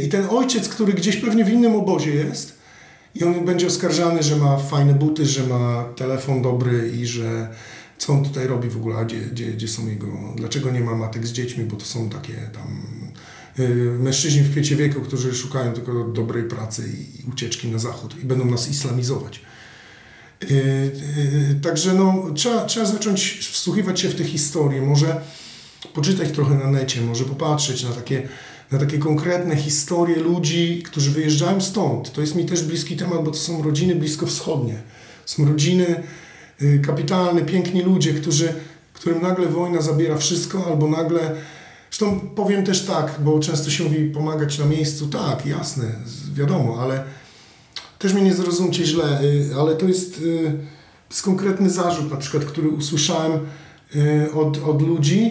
I 0.05 0.09
ten 0.09 0.26
ojciec, 0.30 0.68
który 0.68 0.93
gdzieś 0.93 1.16
pewnie 1.16 1.45
w 1.45 1.51
innym 1.51 1.76
obozie 1.76 2.14
jest 2.14 2.59
i 3.14 3.24
on 3.24 3.45
będzie 3.45 3.66
oskarżany, 3.66 4.22
że 4.22 4.37
ma 4.37 4.57
fajne 4.57 4.95
buty, 4.95 5.26
że 5.26 5.47
ma 5.47 5.85
telefon 5.97 6.43
dobry 6.43 6.93
i 7.01 7.07
że 7.07 7.49
co 7.99 8.12
on 8.12 8.24
tutaj 8.24 8.47
robi 8.47 8.68
w 8.68 8.76
ogóle, 8.76 9.07
gdzie, 9.07 9.20
gdzie, 9.20 9.47
gdzie 9.47 9.68
są 9.68 9.87
jego, 9.87 10.07
dlaczego 10.37 10.70
nie 10.70 10.80
ma 10.80 10.95
matek 10.95 11.26
z 11.26 11.33
dziećmi, 11.33 11.64
bo 11.64 11.76
to 11.76 11.85
są 11.85 12.09
takie 12.09 12.35
tam 12.35 13.01
Y, 13.01 13.01
mężczyźni 13.98 14.40
w 14.40 14.50
kwiecie 14.50 14.76
wieku, 14.76 15.00
którzy 15.00 15.34
szukają 15.34 15.72
tylko 15.72 16.05
dobrej 16.05 16.44
pracy 16.44 16.88
i 16.88 17.30
ucieczki 17.30 17.68
na 17.68 17.78
zachód 17.78 18.14
i 18.22 18.26
będą 18.26 18.44
nas 18.44 18.70
islamizować. 18.70 19.40
Y, 20.50 20.55
y, 21.50 21.61
także 21.62 21.94
no, 21.94 22.24
trzeba, 22.34 22.64
trzeba 22.64 22.86
zacząć 22.86 23.38
wsłuchiwać 23.53 24.00
się 24.00 24.09
w 24.09 24.14
te 24.14 24.24
historie, 24.24 24.82
może 24.82 25.20
poczytać 25.94 26.30
trochę 26.32 26.55
na 26.55 26.70
necie, 26.70 27.00
może 27.00 27.24
popatrzeć 27.24 27.84
na 27.84 27.90
takie, 27.90 28.28
na 28.70 28.78
takie 28.78 28.98
konkretne 28.98 29.57
historie 29.57 30.16
ludzi, 30.16 30.82
którzy 30.84 31.11
wyjeżdżają 31.11 31.61
stąd. 31.61 32.12
To 32.12 32.20
jest 32.20 32.34
mi 32.34 32.44
też 32.44 32.62
bliski 32.62 32.96
temat, 32.96 33.24
bo 33.24 33.30
to 33.30 33.36
są 33.36 33.62
rodziny 33.62 33.94
bliskowschodnie. 33.94 34.82
Są 35.26 35.44
rodziny 35.44 36.03
y, 36.62 36.80
kapitalny, 36.86 37.42
piękni 37.42 37.82
ludzie, 37.82 38.14
którzy, 38.14 38.55
którym 38.92 39.22
nagle 39.22 39.46
wojna 39.46 39.82
zabiera 39.82 40.16
wszystko, 40.16 40.66
albo 40.66 40.88
nagle. 40.88 41.36
Zresztą 41.93 42.20
powiem 42.20 42.64
też 42.64 42.84
tak, 42.84 43.14
bo 43.24 43.40
często 43.40 43.70
się 43.70 43.84
mówi 43.84 44.11
pomagać 44.11 44.59
na 44.59 44.64
miejscu. 44.66 45.07
Tak, 45.07 45.47
jasne, 45.47 45.84
wiadomo, 46.34 46.78
ale 46.80 47.05
też 47.99 48.14
mnie 48.14 48.22
nie 48.22 48.34
zrozumcie 48.34 48.84
źle, 48.84 49.22
y, 49.22 49.51
ale 49.61 49.76
to 49.76 49.88
jest, 49.88 50.18
y, 50.18 50.59
jest 51.11 51.22
konkretny 51.22 51.70
zarzut, 51.70 52.11
na 52.11 52.16
przykład, 52.16 52.45
który 52.45 52.68
usłyszałem 52.68 53.32
od, 54.34 54.64
od 54.64 54.82
ludzi, 54.82 55.30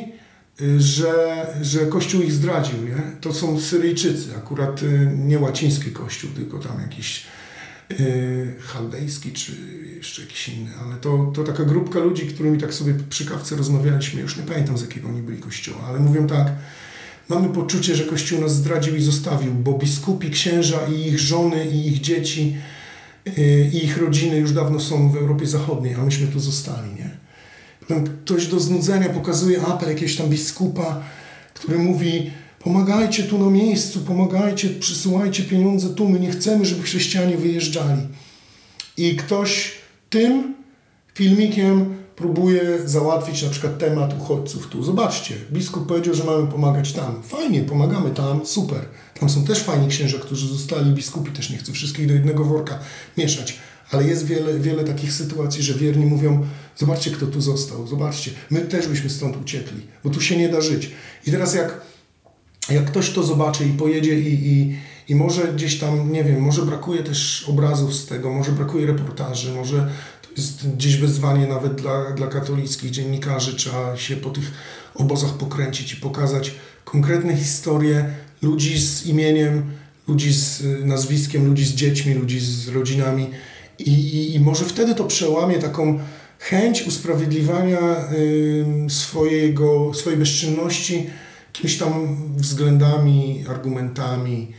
że, 0.78 1.48
że 1.62 1.86
Kościół 1.86 2.22
ich 2.22 2.32
zdradził. 2.32 2.78
Nie? 2.86 3.02
To 3.22 3.34
są 3.34 3.60
Syryjczycy, 3.60 4.36
akurat 4.38 4.82
nie 5.18 5.40
łaciński 5.40 5.92
Kościół, 5.92 6.30
tylko 6.36 6.60
tam 6.60 6.82
jakiś 6.82 7.26
chaldejski 8.60 9.32
czy 9.32 9.52
jeszcze 10.02 10.22
jakiś 10.22 10.50
inny, 10.50 10.70
ale 10.86 10.96
to, 10.96 11.32
to 11.34 11.44
taka 11.44 11.64
grupka 11.64 12.00
ludzi, 12.00 12.28
którymi 12.28 12.58
tak 12.58 12.74
sobie 12.74 12.94
przy 13.10 13.26
kawce 13.26 13.56
rozmawialiśmy, 13.56 14.22
już 14.22 14.38
nie 14.38 14.44
pamiętam 14.44 14.78
z 14.78 14.82
jakiego 14.82 15.08
oni 15.08 15.22
byli 15.22 15.38
kościoła, 15.38 15.82
ale 15.90 16.00
mówią 16.00 16.28
tak, 16.28 16.52
mamy 17.30 17.50
poczucie, 17.50 17.96
że 17.96 18.04
Kościół 18.04 18.42
nas 18.42 18.56
zdradził 18.56 18.96
i 18.96 19.02
zostawił, 19.02 19.54
bo 19.54 19.74
biskupi, 19.74 20.30
księża 20.30 20.80
i 20.88 21.08
ich 21.08 21.20
żony 21.20 21.66
i 21.66 21.88
ich 21.88 22.02
dzieci 22.02 22.56
yy, 23.26 23.70
i 23.74 23.86
ich 23.86 23.98
rodziny 23.98 24.38
już 24.38 24.52
dawno 24.52 24.80
są 24.80 25.12
w 25.12 25.18
Europie 25.18 25.48
Zachodniej, 25.48 25.96
a 25.96 26.04
myśmy 26.04 26.28
tu 26.28 26.40
zostali, 26.40 26.94
nie? 26.94 27.18
Potem 27.80 28.04
ktoś 28.04 28.48
do 28.48 28.60
znudzenia 28.60 29.10
pokazuje 29.10 29.62
apel 29.62 29.90
jakiegoś 29.90 30.16
tam 30.16 30.30
biskupa, 30.30 31.04
który 31.54 31.80
mówi, 31.80 32.32
Pomagajcie 32.64 33.24
tu 33.24 33.38
na 33.46 33.50
miejscu, 33.50 34.00
pomagajcie, 34.00 34.70
przysyłajcie 34.70 35.44
pieniądze 35.44 35.90
tu. 35.90 36.10
My 36.10 36.20
nie 36.20 36.32
chcemy, 36.32 36.66
żeby 36.66 36.84
chrześcijanie 36.84 37.38
wyjeżdżali. 37.38 38.02
I 38.98 39.16
ktoś 39.16 39.81
tym 40.12 40.54
filmikiem 41.14 41.96
próbuje 42.16 42.62
załatwić 42.86 43.44
na 43.44 43.50
przykład 43.50 43.78
temat 43.78 44.14
uchodźców 44.22 44.68
tu. 44.68 44.84
Zobaczcie, 44.84 45.36
biskup 45.52 45.88
powiedział, 45.88 46.14
że 46.14 46.24
mamy 46.24 46.48
pomagać 46.48 46.94
tam. 46.94 47.24
Fajnie, 47.24 47.62
pomagamy 47.62 48.12
tam, 48.12 48.46
super. 48.46 48.86
Tam 49.20 49.30
są 49.30 49.44
też 49.44 49.60
fajni 49.60 49.88
księża, 49.88 50.18
którzy 50.20 50.48
zostali, 50.48 50.92
biskupi 50.92 51.32
też 51.32 51.50
nie 51.50 51.58
chcę 51.58 51.72
wszystkich 51.72 52.08
do 52.08 52.14
jednego 52.14 52.46
worka 52.46 52.80
mieszać. 53.18 53.60
Ale 53.92 54.04
jest 54.04 54.26
wiele, 54.26 54.60
wiele 54.60 54.84
takich 54.84 55.14
sytuacji, 55.14 55.64
że 55.64 55.74
wierni 55.74 56.06
mówią, 56.06 56.46
zobaczcie 56.78 57.12
kto 57.12 57.28
tu 57.28 57.42
został, 57.42 57.88
zobaczcie, 57.88 58.32
my 58.50 58.62
też 58.62 58.88
byśmy 58.88 59.10
stąd 59.10 59.42
uciekli, 59.42 59.82
bo 60.04 60.10
tu 60.10 60.22
się 60.22 60.38
nie 60.38 60.50
da 60.50 60.62
żyć. 60.62 60.92
I 61.28 61.32
teraz 61.32 61.54
jak 61.54 61.82
jak 62.70 62.86
ktoś 62.86 63.10
to 63.10 63.24
zobaczy 63.24 63.66
i 63.66 63.74
pojedzie 63.74 64.20
i, 64.20 64.48
i, 64.48 64.76
i 65.10 65.16
może 65.16 65.54
gdzieś 65.54 65.80
tam, 65.80 66.12
nie 66.12 66.24
wiem, 66.24 66.42
może 66.42 66.62
brakuje 66.62 67.04
też 67.04 67.46
obrazów 67.50 67.96
z 67.96 68.06
tego, 68.06 68.34
może 68.34 68.52
brakuje 68.52 68.86
reportaży, 68.86 69.54
może 69.54 69.90
to 70.22 70.28
jest 70.38 70.70
gdzieś 70.70 70.98
wyzwanie 70.98 71.48
nawet 71.48 71.76
dla, 71.76 72.12
dla 72.12 72.28
katolickich 72.28 72.92
dziennikarzy, 72.92 73.56
trzeba 73.56 73.98
się 73.98 74.16
po 74.16 74.30
tych 74.30 74.52
obozach 74.96 75.34
pokręcić 75.34 75.94
i 75.94 75.98
pokazać 75.98 76.56
konkretne 76.86 77.38
historie 77.38 78.06
ludzi 78.42 78.80
z 78.80 79.06
imieniem, 79.06 79.72
ludzi 80.08 80.34
z 80.34 80.64
nazwiskiem, 80.86 81.46
ludzi 81.46 81.66
z 81.66 81.74
dziećmi, 81.74 82.14
ludzi 82.14 82.40
z 82.40 82.68
rodzinami 82.68 83.30
i, 83.80 83.92
i, 83.92 84.36
i 84.36 84.40
może 84.40 84.66
wtedy 84.66 84.96
to 84.96 85.04
przełamie 85.04 85.60
taką 85.60 86.00
chęć 86.40 86.88
usprawiedliwania 86.88 87.80
y, 88.12 88.66
swojego, 88.90 89.94
swojej 89.94 90.20
bezczynności 90.20 91.10
jakimiś 91.54 91.78
tam 91.78 92.18
względami, 92.36 93.46
argumentami. 93.50 94.54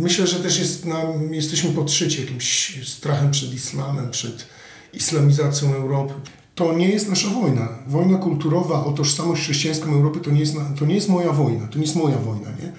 Myślę, 0.00 0.26
że 0.26 0.36
też 0.36 0.58
jest 0.58 0.84
nam, 0.84 1.34
jesteśmy 1.34 1.70
podszyci 1.70 2.20
jakimś 2.20 2.78
strachem 2.88 3.30
przed 3.30 3.54
islamem, 3.54 4.10
przed 4.10 4.46
islamizacją 4.92 5.74
Europy. 5.74 6.14
To 6.54 6.72
nie 6.72 6.88
jest 6.88 7.08
nasza 7.08 7.28
wojna. 7.28 7.68
Wojna 7.86 8.18
kulturowa 8.18 8.84
o 8.84 8.92
tożsamość 8.92 9.42
chrześcijańską 9.42 9.92
Europy 9.92 10.20
to 10.20 10.30
nie 10.30 10.40
jest, 10.40 10.54
to 10.78 10.86
nie 10.86 10.94
jest 10.94 11.08
moja 11.08 11.32
wojna, 11.32 11.66
to 11.66 11.78
nie 11.78 11.84
jest 11.84 11.96
moja 11.96 12.18
wojna. 12.18 12.48
Nie? 12.62 12.72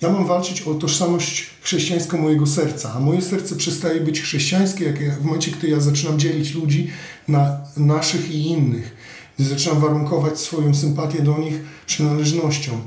Ja 0.00 0.12
mam 0.12 0.26
walczyć 0.26 0.62
o 0.62 0.74
tożsamość 0.74 1.50
chrześcijańską 1.62 2.18
mojego 2.18 2.46
serca, 2.46 2.92
a 2.94 3.00
moje 3.00 3.22
serce 3.22 3.56
przestaje 3.56 4.00
być 4.00 4.20
chrześcijańskie 4.20 4.84
jak 4.84 5.00
ja, 5.00 5.16
w 5.16 5.24
momencie, 5.24 5.50
gdy 5.50 5.68
ja 5.68 5.80
zaczynam 5.80 6.18
dzielić 6.18 6.54
ludzi 6.54 6.90
na 7.28 7.60
naszych 7.76 8.30
i 8.30 8.46
innych 8.46 8.96
gdy 9.38 9.48
zaczynam 9.48 9.80
warunkować 9.80 10.40
swoją 10.40 10.74
sympatię 10.74 11.22
do 11.22 11.38
nich 11.38 11.54
przynależnością. 11.86 12.80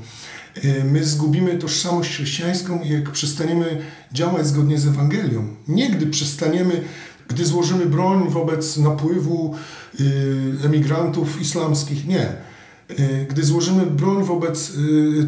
E, 0.64 0.84
my 0.84 1.04
zgubimy 1.04 1.58
tożsamość 1.58 2.10
chrześcijańską, 2.10 2.80
jak 2.84 3.10
przestaniemy 3.10 3.78
działać 4.12 4.46
zgodnie 4.46 4.78
z 4.78 4.86
Ewangelią. 4.86 5.46
Nie 5.68 5.90
gdy 5.90 6.06
przestaniemy, 6.06 6.82
gdy 7.28 7.44
złożymy 7.44 7.86
broń 7.86 8.28
wobec 8.28 8.76
napływu 8.76 9.54
e, 10.00 10.66
emigrantów 10.66 11.40
islamskich. 11.40 12.06
Nie. 12.06 12.20
E, 12.20 13.24
gdy 13.28 13.44
złożymy 13.44 13.86
broń 13.86 14.24
wobec 14.24 14.72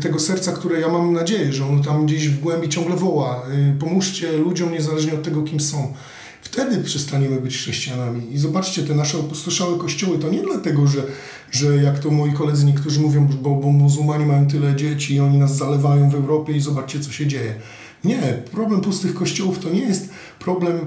tego 0.01 0.19
serca, 0.19 0.53
które 0.53 0.81
ja 0.81 0.89
mam 0.89 1.13
nadzieję, 1.13 1.53
że 1.53 1.67
ono 1.67 1.85
tam 1.85 2.07
gdzieś 2.07 2.29
w 2.29 2.41
głębi 2.41 2.69
ciągle 2.69 2.97
woła, 2.97 3.43
pomóżcie 3.81 4.39
ludziom 4.39 4.73
niezależnie 4.73 5.15
od 5.15 5.23
tego, 5.23 5.43
kim 5.43 5.61
są 5.61 5.95
Wtedy 6.53 6.85
przestaniemy 6.85 7.41
być 7.41 7.57
chrześcijanami. 7.57 8.33
I 8.33 8.39
zobaczcie, 8.39 8.83
te 8.83 8.95
nasze 8.95 9.19
opustoszałe 9.19 9.79
kościoły 9.79 10.19
to 10.19 10.31
nie 10.31 10.43
dlatego, 10.43 10.87
że, 10.87 11.03
że 11.51 11.77
jak 11.77 11.99
to 11.99 12.11
moi 12.11 12.33
koledzy 12.33 12.67
niektórzy 12.67 13.01
mówią, 13.01 13.29
bo, 13.43 13.55
bo 13.55 13.73
muzułmanie 13.73 14.27
mają 14.27 14.47
tyle 14.47 14.77
dzieci 14.77 15.15
i 15.15 15.21
oni 15.21 15.39
nas 15.39 15.57
zalewają 15.57 16.11
w 16.11 16.15
Europie 16.15 16.53
i 16.53 16.61
zobaczcie, 16.61 17.01
co 17.01 17.13
się 17.13 17.27
dzieje. 17.27 17.55
Nie, 18.05 18.43
problem 18.53 18.81
pustych 18.81 19.15
kościołów 19.15 19.59
to 19.59 19.71
nie 19.71 19.81
jest 19.81 20.09
problem 20.39 20.79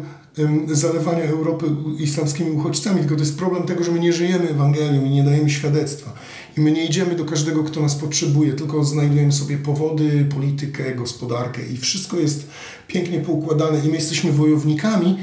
zalewania 0.72 1.24
Europy 1.24 1.66
islamskimi 2.00 2.52
uchodźcami, 2.52 3.00
tylko 3.00 3.16
to 3.16 3.22
jest 3.22 3.38
problem 3.38 3.64
tego, 3.64 3.84
że 3.84 3.92
my 3.92 4.00
nie 4.00 4.14
żyjemy 4.14 4.50
Ewangelią 4.50 5.06
i 5.06 5.10
nie 5.10 5.24
dajemy 5.24 5.50
świadectwa. 5.50 6.14
I 6.58 6.62
my 6.62 6.72
nie 6.72 6.86
idziemy 6.86 7.16
do 7.16 7.26
każdego, 7.26 7.64
kto 7.64 7.82
nas 7.82 7.96
potrzebuje, 7.96 8.54
tylko 8.54 8.84
znajdujemy 8.84 9.32
sobie 9.32 9.58
powody, 9.58 10.26
politykę, 10.36 10.96
gospodarkę 10.96 11.62
i 11.66 11.78
wszystko 11.78 12.18
jest 12.18 12.48
pięknie 12.88 13.20
poukładane 13.20 13.86
i 13.86 13.88
my 13.88 13.96
jesteśmy 13.96 14.32
wojownikami, 14.32 15.18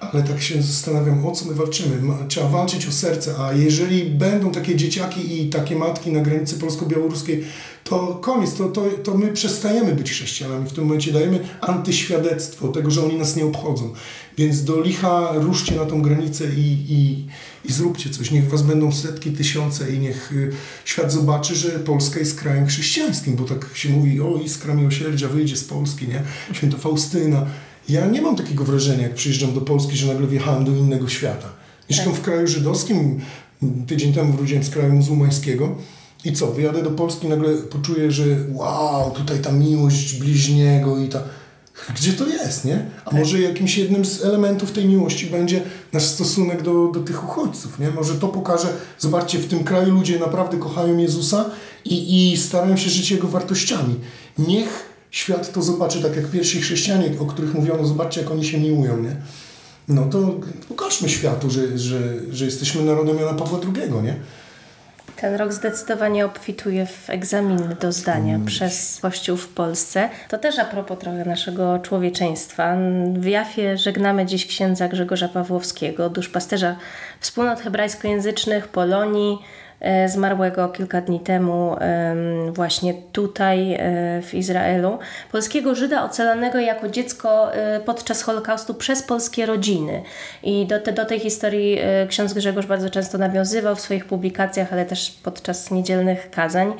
ale 0.00 0.22
tak 0.22 0.42
się 0.42 0.62
zastanawiam, 0.62 1.26
o 1.26 1.32
co 1.32 1.44
my 1.44 1.54
walczymy. 1.54 1.96
Trzeba 2.28 2.48
walczyć 2.48 2.86
o 2.86 2.92
serce, 2.92 3.34
a 3.38 3.52
jeżeli 3.52 4.04
będą 4.04 4.52
takie 4.52 4.76
dzieciaki 4.76 5.42
i 5.42 5.50
takie 5.50 5.76
matki 5.76 6.12
na 6.12 6.20
granicy 6.20 6.58
polsko-białoruskiej, 6.58 7.44
to 7.84 8.18
koniec, 8.22 8.54
to, 8.54 8.68
to, 8.68 8.82
to 9.04 9.14
my 9.14 9.32
przestajemy 9.32 9.94
być 9.94 10.10
chrześcijanami. 10.10 10.68
W 10.68 10.72
tym 10.72 10.84
momencie 10.84 11.12
dajemy 11.12 11.48
antyświadectwo 11.60 12.68
tego, 12.68 12.90
że 12.90 13.04
oni 13.04 13.18
nas 13.18 13.36
nie 13.36 13.44
obchodzą. 13.44 13.92
Więc 14.38 14.64
do 14.64 14.80
licha 14.80 15.32
ruszcie 15.34 15.74
na 15.74 15.84
tą 15.84 16.02
granicę 16.02 16.44
i, 16.56 16.84
i, 16.88 17.26
i 17.64 17.72
zróbcie 17.72 18.10
coś. 18.10 18.30
Niech 18.30 18.48
was 18.48 18.62
będą 18.62 18.92
setki, 18.92 19.30
tysiące 19.30 19.92
i 19.94 19.98
niech 19.98 20.32
y, 20.32 20.52
świat 20.84 21.12
zobaczy, 21.12 21.54
że 21.54 21.70
Polska 21.70 22.18
jest 22.20 22.40
krajem 22.40 22.66
chrześcijańskim, 22.66 23.36
bo 23.36 23.44
tak 23.44 23.70
się 23.74 23.88
mówi, 23.88 24.20
o 24.20 24.40
iskra 24.44 24.74
miłosierdzia 24.74 25.28
wyjdzie 25.28 25.56
z 25.56 25.64
Polski, 25.64 26.08
nie? 26.08 26.22
Święto 26.52 26.78
Faustyna. 26.78 27.46
Ja 27.88 28.06
nie 28.06 28.22
mam 28.22 28.36
takiego 28.36 28.64
wrażenia, 28.64 29.02
jak 29.02 29.14
przyjeżdżam 29.14 29.54
do 29.54 29.60
Polski, 29.60 29.96
że 29.96 30.06
nagle 30.06 30.26
wjechałem 30.26 30.64
do 30.64 30.72
innego 30.72 31.08
świata. 31.08 31.48
Mieszkam 31.90 32.12
tak. 32.12 32.20
w 32.20 32.24
kraju 32.24 32.46
żydowskim, 32.46 33.20
tydzień 33.86 34.12
temu 34.12 34.32
wróciłem 34.32 34.64
z 34.64 34.70
kraju 34.70 34.92
muzułmańskiego 34.92 35.76
i 36.24 36.32
co, 36.32 36.46
wyjadę 36.46 36.82
do 36.82 36.90
Polski 36.90 37.28
nagle 37.28 37.54
poczuję, 37.54 38.10
że 38.10 38.24
wow, 38.52 39.10
tutaj 39.10 39.38
ta 39.38 39.52
miłość 39.52 40.18
bliźniego 40.18 40.98
i 40.98 41.08
ta... 41.08 41.22
Gdzie 41.96 42.12
to 42.12 42.26
jest, 42.26 42.64
nie? 42.64 42.86
A 43.04 43.10
tak. 43.10 43.18
może 43.18 43.40
jakimś 43.40 43.78
jednym 43.78 44.04
z 44.04 44.24
elementów 44.24 44.72
tej 44.72 44.86
miłości 44.86 45.26
będzie 45.26 45.62
nasz 45.92 46.04
stosunek 46.04 46.62
do, 46.62 46.90
do 46.94 47.00
tych 47.00 47.24
uchodźców, 47.24 47.78
nie? 47.78 47.90
Może 47.90 48.14
to 48.14 48.28
pokaże, 48.28 48.68
zobaczcie, 48.98 49.38
w 49.38 49.48
tym 49.48 49.64
kraju 49.64 49.94
ludzie 49.94 50.18
naprawdę 50.18 50.56
kochają 50.56 50.98
Jezusa 50.98 51.50
i, 51.84 52.32
i 52.32 52.36
starają 52.36 52.76
się 52.76 52.90
żyć 52.90 53.10
Jego 53.10 53.28
wartościami. 53.28 53.94
Niech 54.38 54.95
świat 55.16 55.52
to 55.52 55.62
zobaczy, 55.62 56.02
tak 56.02 56.16
jak 56.16 56.26
pierwsi 56.26 56.60
chrześcijanie, 56.60 57.10
o 57.20 57.26
których 57.26 57.54
mówiono, 57.54 57.86
zobaczcie 57.86 58.20
jak 58.20 58.30
oni 58.30 58.44
się 58.44 58.58
miłują, 58.58 59.02
nie? 59.02 59.16
No 59.88 60.04
to 60.04 60.34
pokażmy 60.68 61.08
światu, 61.08 61.50
że, 61.50 61.78
że, 61.78 61.98
że 62.30 62.44
jesteśmy 62.44 62.82
narodem 62.82 63.18
Jana 63.18 63.34
Pawła 63.34 63.58
II, 63.62 63.92
nie? 64.02 64.14
Ten 65.16 65.34
rok 65.34 65.52
zdecydowanie 65.52 66.26
obfituje 66.26 66.86
w 66.86 67.10
egzaminy 67.10 67.76
do 67.80 67.92
zdania 67.92 68.34
mm. 68.34 68.46
przez 68.46 68.98
Kościół 69.02 69.36
w 69.36 69.48
Polsce. 69.48 70.08
To 70.28 70.38
też 70.38 70.58
a 70.58 70.64
propos 70.64 70.98
trochę 70.98 71.24
naszego 71.24 71.78
człowieczeństwa. 71.78 72.76
W 73.18 73.24
Jafie 73.24 73.78
żegnamy 73.78 74.26
dziś 74.26 74.46
księdza 74.46 74.88
Grzegorza 74.88 75.28
Pawłowskiego, 75.28 76.10
duszpasterza 76.10 76.76
wspólnot 77.20 77.60
hebrajskojęzycznych 77.60 78.68
Polonii, 78.68 79.38
zmarłego 80.06 80.68
kilka 80.68 81.00
dni 81.00 81.20
temu 81.20 81.76
właśnie 82.52 82.94
tutaj 83.12 83.74
e, 83.74 83.78
w 84.22 84.34
Izraelu. 84.34 84.98
Polskiego 85.32 85.74
Żyda 85.74 86.04
ocalanego 86.04 86.58
jako 86.58 86.88
dziecko 86.88 87.54
e, 87.54 87.80
podczas 87.80 88.22
Holokaustu 88.22 88.74
przez 88.74 89.02
polskie 89.02 89.46
rodziny. 89.46 90.02
I 90.42 90.66
do, 90.66 90.80
te, 90.80 90.92
do 90.92 91.04
tej 91.04 91.20
historii 91.20 91.78
ksiądz 92.08 92.32
Grzegorz 92.34 92.66
bardzo 92.66 92.90
często 92.90 93.18
nawiązywał 93.18 93.76
w 93.76 93.80
swoich 93.80 94.04
publikacjach, 94.04 94.72
ale 94.72 94.86
też 94.86 95.10
podczas 95.22 95.70
niedzielnych 95.70 96.30
kazań. 96.30 96.72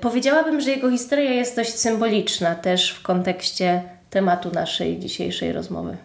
Powiedziałabym, 0.00 0.60
że 0.60 0.70
jego 0.70 0.90
historia 0.90 1.30
jest 1.30 1.56
dość 1.56 1.78
symboliczna 1.78 2.54
też 2.54 2.90
w 2.90 3.02
kontekście 3.02 3.82
tematu 4.10 4.50
naszej 4.54 4.98
dzisiejszej 4.98 5.52
rozmowy. 5.52 5.96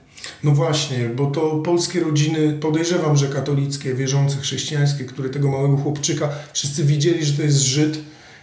No 0.43 0.51
właśnie, 0.51 1.09
bo 1.15 1.31
to 1.31 1.55
polskie 1.55 1.99
rodziny, 1.99 2.53
podejrzewam, 2.53 3.17
że 3.17 3.27
katolickie, 3.27 3.93
wierzące, 3.93 4.37
chrześcijańskie, 4.37 5.05
które 5.05 5.29
tego 5.29 5.51
małego 5.51 5.77
chłopczyka, 5.77 6.29
wszyscy 6.53 6.83
widzieli, 6.83 7.25
że 7.25 7.33
to 7.33 7.43
jest 7.43 7.61
Żyd 7.61 7.99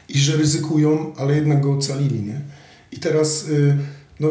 i 0.09 0.18
że 0.18 0.37
ryzykują, 0.37 1.12
ale 1.16 1.35
jednak 1.35 1.61
go 1.61 1.72
ocalili, 1.72 2.22
nie? 2.22 2.41
I 2.93 2.97
teraz, 2.97 3.49
y, 3.49 3.76
no 4.20 4.28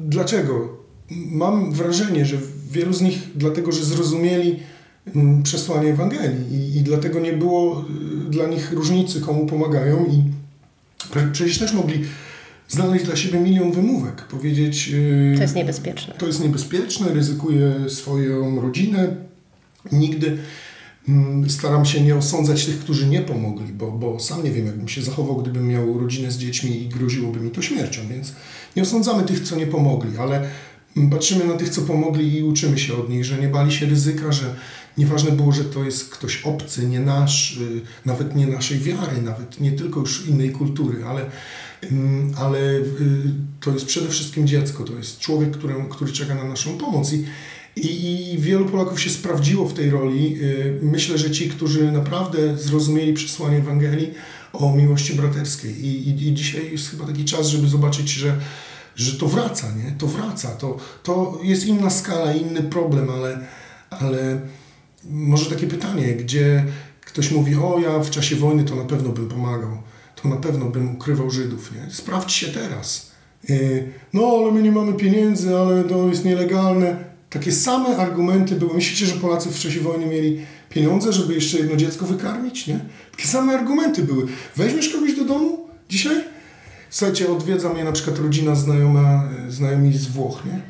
dlaczego? 0.00 0.84
Mam 1.10 1.72
wrażenie, 1.72 2.24
że 2.24 2.36
wielu 2.70 2.92
z 2.92 3.00
nich, 3.00 3.18
dlatego 3.34 3.72
że 3.72 3.84
zrozumieli 3.84 4.60
mm, 5.14 5.42
przesłanie 5.42 5.90
Ewangelii 5.90 6.54
i, 6.56 6.76
i 6.76 6.82
dlatego 6.82 7.20
nie 7.20 7.32
było 7.32 7.84
y, 8.26 8.30
dla 8.30 8.46
nich 8.46 8.72
różnicy, 8.72 9.20
komu 9.20 9.46
pomagają 9.46 10.06
i 10.06 10.22
przecież 11.32 11.58
też 11.58 11.72
mogli 11.72 12.04
znaleźć 12.74 13.04
dla 13.04 13.16
siebie 13.16 13.40
milion 13.40 13.72
wymówek, 13.72 14.22
powiedzieć... 14.22 14.92
To 15.36 15.42
jest 15.42 15.54
niebezpieczne. 15.54 16.14
To 16.18 16.26
jest 16.26 16.42
niebezpieczne, 16.42 17.14
ryzykuję 17.14 17.74
swoją 17.88 18.60
rodzinę, 18.60 19.16
nigdy 19.92 20.38
mm, 21.08 21.50
staram 21.50 21.84
się 21.84 22.00
nie 22.00 22.16
osądzać 22.16 22.66
tych, 22.66 22.78
którzy 22.78 23.06
nie 23.06 23.20
pomogli, 23.20 23.72
bo, 23.72 23.90
bo 23.92 24.20
sam 24.20 24.44
nie 24.44 24.50
wiem, 24.50 24.66
jakbym 24.66 24.88
się 24.88 25.02
zachował, 25.02 25.36
gdybym 25.36 25.68
miał 25.68 25.98
rodzinę 25.98 26.30
z 26.30 26.38
dziećmi 26.38 26.82
i 26.82 26.88
groziłoby 26.88 27.40
mi 27.40 27.50
to 27.50 27.62
śmiercią, 27.62 28.02
więc 28.10 28.32
nie 28.76 28.82
osądzamy 28.82 29.22
tych, 29.22 29.40
co 29.40 29.56
nie 29.56 29.66
pomogli, 29.66 30.18
ale 30.18 30.48
patrzymy 31.10 31.44
na 31.44 31.54
tych, 31.54 31.68
co 31.68 31.82
pomogli 31.82 32.36
i 32.36 32.42
uczymy 32.42 32.78
się 32.78 32.94
od 32.94 33.08
nich, 33.08 33.24
że 33.24 33.38
nie 33.38 33.48
bali 33.48 33.72
się 33.72 33.86
ryzyka, 33.86 34.32
że 34.32 34.54
nieważne 34.98 35.30
było, 35.30 35.52
że 35.52 35.64
to 35.64 35.84
jest 35.84 36.10
ktoś 36.10 36.42
obcy, 36.42 36.86
nie 36.86 37.00
nasz, 37.00 37.56
y, 37.56 37.80
nawet 38.04 38.36
nie 38.36 38.46
naszej 38.46 38.78
wiary, 38.78 39.22
nawet 39.22 39.60
nie 39.60 39.72
tylko 39.72 40.00
już 40.00 40.26
innej 40.26 40.50
kultury, 40.50 41.04
ale 41.04 41.30
ale 42.36 42.58
y, 42.58 42.82
to 43.60 43.72
jest 43.72 43.86
przede 43.86 44.08
wszystkim 44.08 44.46
dziecko, 44.46 44.84
to 44.84 44.92
jest 44.92 45.18
człowiek, 45.18 45.50
który, 45.50 45.74
który 45.90 46.12
czeka 46.12 46.34
na 46.34 46.44
naszą 46.44 46.78
pomoc. 46.78 47.12
I, 47.12 47.24
i, 47.76 48.38
wielu 48.38 48.66
Polaków 48.66 49.00
się 49.00 49.10
sprawdziło 49.10 49.68
w 49.68 49.74
tej 49.74 49.90
roli. 49.90 50.36
Y, 50.42 50.78
myślę, 50.82 51.18
że 51.18 51.30
ci, 51.30 51.48
którzy 51.48 51.92
naprawdę 51.92 52.58
zrozumieli 52.58 53.12
przesłanie 53.12 53.56
Ewangelii 53.56 54.14
o 54.52 54.76
miłości 54.76 55.14
braterskiej. 55.14 55.86
I, 55.86 56.08
i, 56.08 56.28
i 56.28 56.34
dzisiaj 56.34 56.72
jest 56.72 56.90
chyba 56.90 57.06
taki 57.06 57.24
czas, 57.24 57.46
żeby 57.46 57.68
zobaczyć, 57.68 58.10
że, 58.10 58.40
że 58.96 59.18
to 59.18 59.28
wraca, 59.28 59.66
nie? 59.76 59.94
To 59.98 60.06
wraca. 60.06 60.48
To, 60.48 60.76
to 61.02 61.40
jest 61.42 61.66
inna 61.66 61.90
skala, 61.90 62.32
inny 62.32 62.62
problem, 62.62 63.10
ale, 63.10 63.46
ale 63.90 64.40
może 65.04 65.50
takie 65.50 65.66
pytanie, 65.66 66.14
gdzie 66.14 66.64
ktoś 67.00 67.30
mówi, 67.30 67.54
o 67.54 67.78
ja 67.78 67.98
w 67.98 68.10
czasie 68.10 68.36
wojny 68.36 68.64
to 68.64 68.76
na 68.76 68.84
pewno 68.84 69.10
bym 69.10 69.28
pomagał 69.28 69.78
to 70.24 70.28
na 70.28 70.36
pewno 70.36 70.66
bym 70.66 70.94
ukrywał 70.94 71.30
Żydów. 71.30 71.72
Nie? 71.72 71.90
Sprawdź 71.90 72.32
się 72.32 72.46
teraz. 72.46 73.10
Y, 73.50 73.92
no, 74.12 74.38
ale 74.38 74.52
my 74.52 74.62
nie 74.62 74.72
mamy 74.72 74.92
pieniędzy, 74.92 75.56
ale 75.56 75.84
to 75.84 76.08
jest 76.08 76.24
nielegalne. 76.24 76.96
Takie 77.30 77.52
same 77.52 77.96
argumenty 77.96 78.56
były. 78.56 78.74
Myślicie, 78.74 79.06
że 79.06 79.14
Polacy 79.14 79.50
w 79.50 79.58
czasie 79.58 79.80
wojny 79.80 80.06
mieli 80.06 80.40
pieniądze, 80.70 81.12
żeby 81.12 81.34
jeszcze 81.34 81.58
jedno 81.58 81.76
dziecko 81.76 82.06
wykarmić? 82.06 82.66
Nie? 82.66 82.80
Takie 83.10 83.28
same 83.28 83.52
argumenty 83.52 84.02
były. 84.02 84.26
Weźmiesz 84.56 84.88
kogoś 84.88 85.16
do 85.16 85.24
domu 85.24 85.68
dzisiaj? 85.88 86.24
Słuchajcie, 86.90 87.32
odwiedza 87.32 87.68
mnie 87.68 87.84
na 87.84 87.92
przykład 87.92 88.18
rodzina 88.18 88.54
znajoma, 88.54 89.28
znajomi 89.48 89.92
z 89.92 90.06
Włoch, 90.06 90.42
nie? 90.46 90.60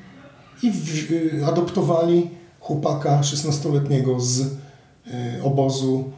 I 0.63 0.73
w, 0.73 1.11
y, 1.13 1.47
adoptowali 1.47 2.31
chłopaka 2.61 3.21
16-letniego 3.21 4.21
z 4.21 4.64
E, 5.13 5.43
obozu. 5.43 6.13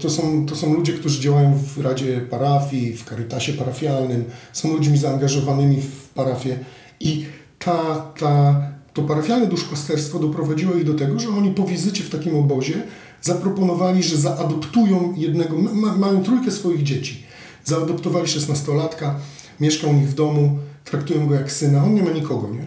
To 0.00 0.10
są, 0.10 0.46
to 0.46 0.56
są 0.56 0.74
ludzie, 0.74 0.92
którzy 0.92 1.20
działają 1.20 1.58
w 1.58 1.78
Radzie 1.78 2.20
Parafii, 2.20 2.96
w 2.96 3.04
Karytasie 3.04 3.52
Parafialnym, 3.52 4.24
są 4.52 4.72
ludźmi 4.72 4.98
zaangażowanymi 4.98 5.80
w 5.80 6.08
parafię. 6.08 6.58
I 7.00 7.26
ta, 7.58 8.06
ta, 8.18 8.62
to 8.94 9.02
parafialne 9.02 9.46
duszpasterstwo 9.46 10.18
doprowadziło 10.18 10.74
ich 10.74 10.84
do 10.84 10.94
tego, 10.94 11.18
że 11.18 11.28
oni 11.28 11.50
po 11.50 11.64
wizycie 11.64 12.04
w 12.04 12.10
takim 12.10 12.36
obozie 12.36 12.74
zaproponowali, 13.22 14.02
że 14.02 14.16
zaadoptują 14.16 15.14
jednego, 15.16 15.58
ma, 15.58 15.96
mają 15.96 16.22
trójkę 16.22 16.50
swoich 16.50 16.82
dzieci. 16.82 17.22
Zaadoptowali 17.64 18.28
szesnastolatka, 18.28 19.18
mieszka 19.60 19.86
u 19.86 19.92
nich 19.92 20.08
w 20.08 20.14
domu, 20.14 20.58
traktują 20.84 21.26
go 21.26 21.34
jak 21.34 21.52
syna, 21.52 21.84
on 21.84 21.94
nie 21.94 22.02
ma 22.02 22.10
nikogo, 22.10 22.48
nie? 22.48 22.66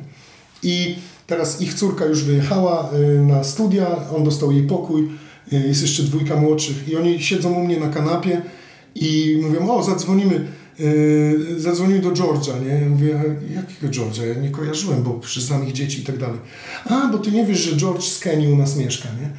I 0.63 0.95
teraz 1.27 1.61
ich 1.61 1.73
córka 1.73 2.05
już 2.05 2.23
wyjechała 2.23 2.89
y, 2.93 3.21
na 3.21 3.43
studia, 3.43 4.09
on 4.17 4.23
dostał 4.23 4.51
jej 4.51 4.63
pokój, 4.63 5.09
jest 5.51 5.81
jeszcze 5.81 6.03
dwójka 6.03 6.35
młodszych 6.35 6.89
i 6.89 6.95
oni 6.95 7.23
siedzą 7.23 7.53
u 7.53 7.63
mnie 7.63 7.79
na 7.79 7.89
kanapie 7.89 8.41
i 8.95 9.39
mówią, 9.43 9.69
o 9.71 9.83
zadzwonimy, 9.83 10.47
yy, 10.79 11.59
zadzwonimy 11.59 11.99
do 12.01 12.11
George'a, 12.11 12.65
nie? 12.65 12.73
Ja 12.73 12.89
mówię, 12.89 13.23
jakiego 13.55 13.93
George'a? 13.93 14.23
Ja 14.23 14.33
nie 14.41 14.49
kojarzyłem, 14.49 15.03
bo 15.03 15.13
przyznam 15.13 15.67
ich 15.67 15.73
dzieci 15.73 16.01
i 16.01 16.03
tak 16.03 16.17
dalej. 16.17 16.39
A, 16.85 17.07
bo 17.07 17.17
ty 17.17 17.31
nie 17.31 17.45
wiesz, 17.45 17.59
że 17.59 17.77
George 17.77 18.03
z 18.03 18.23
u 18.53 18.55
nas 18.55 18.77
mieszka, 18.77 19.09
nie? 19.21 19.29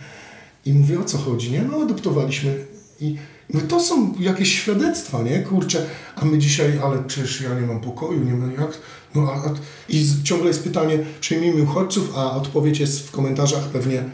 I 0.72 0.74
mówię, 0.74 1.00
o 1.00 1.04
co 1.04 1.18
chodzi, 1.18 1.52
nie? 1.52 1.62
No 1.62 1.82
adoptowaliśmy 1.82 2.64
i 3.00 3.16
mówię, 3.52 3.66
to 3.66 3.80
są 3.80 4.14
jakieś 4.20 4.52
świadectwa, 4.52 5.22
nie? 5.22 5.38
Kurczę, 5.38 5.86
a 6.16 6.24
my 6.24 6.38
dzisiaj, 6.38 6.78
ale 6.84 7.02
przecież 7.02 7.40
ja 7.40 7.60
nie 7.60 7.66
mam 7.66 7.80
pokoju, 7.80 8.24
nie 8.24 8.34
mam 8.34 8.52
jak... 8.52 8.78
No, 9.14 9.32
a, 9.32 9.48
a, 9.48 9.54
I 9.88 10.06
ciągle 10.24 10.48
jest 10.48 10.64
pytanie, 10.64 10.98
przyjmijmy 11.20 11.62
uchodźców, 11.62 12.12
a 12.16 12.36
odpowiedź 12.36 12.80
jest 12.80 13.08
w 13.08 13.10
komentarzach 13.10 13.68
pewnie 13.68 14.04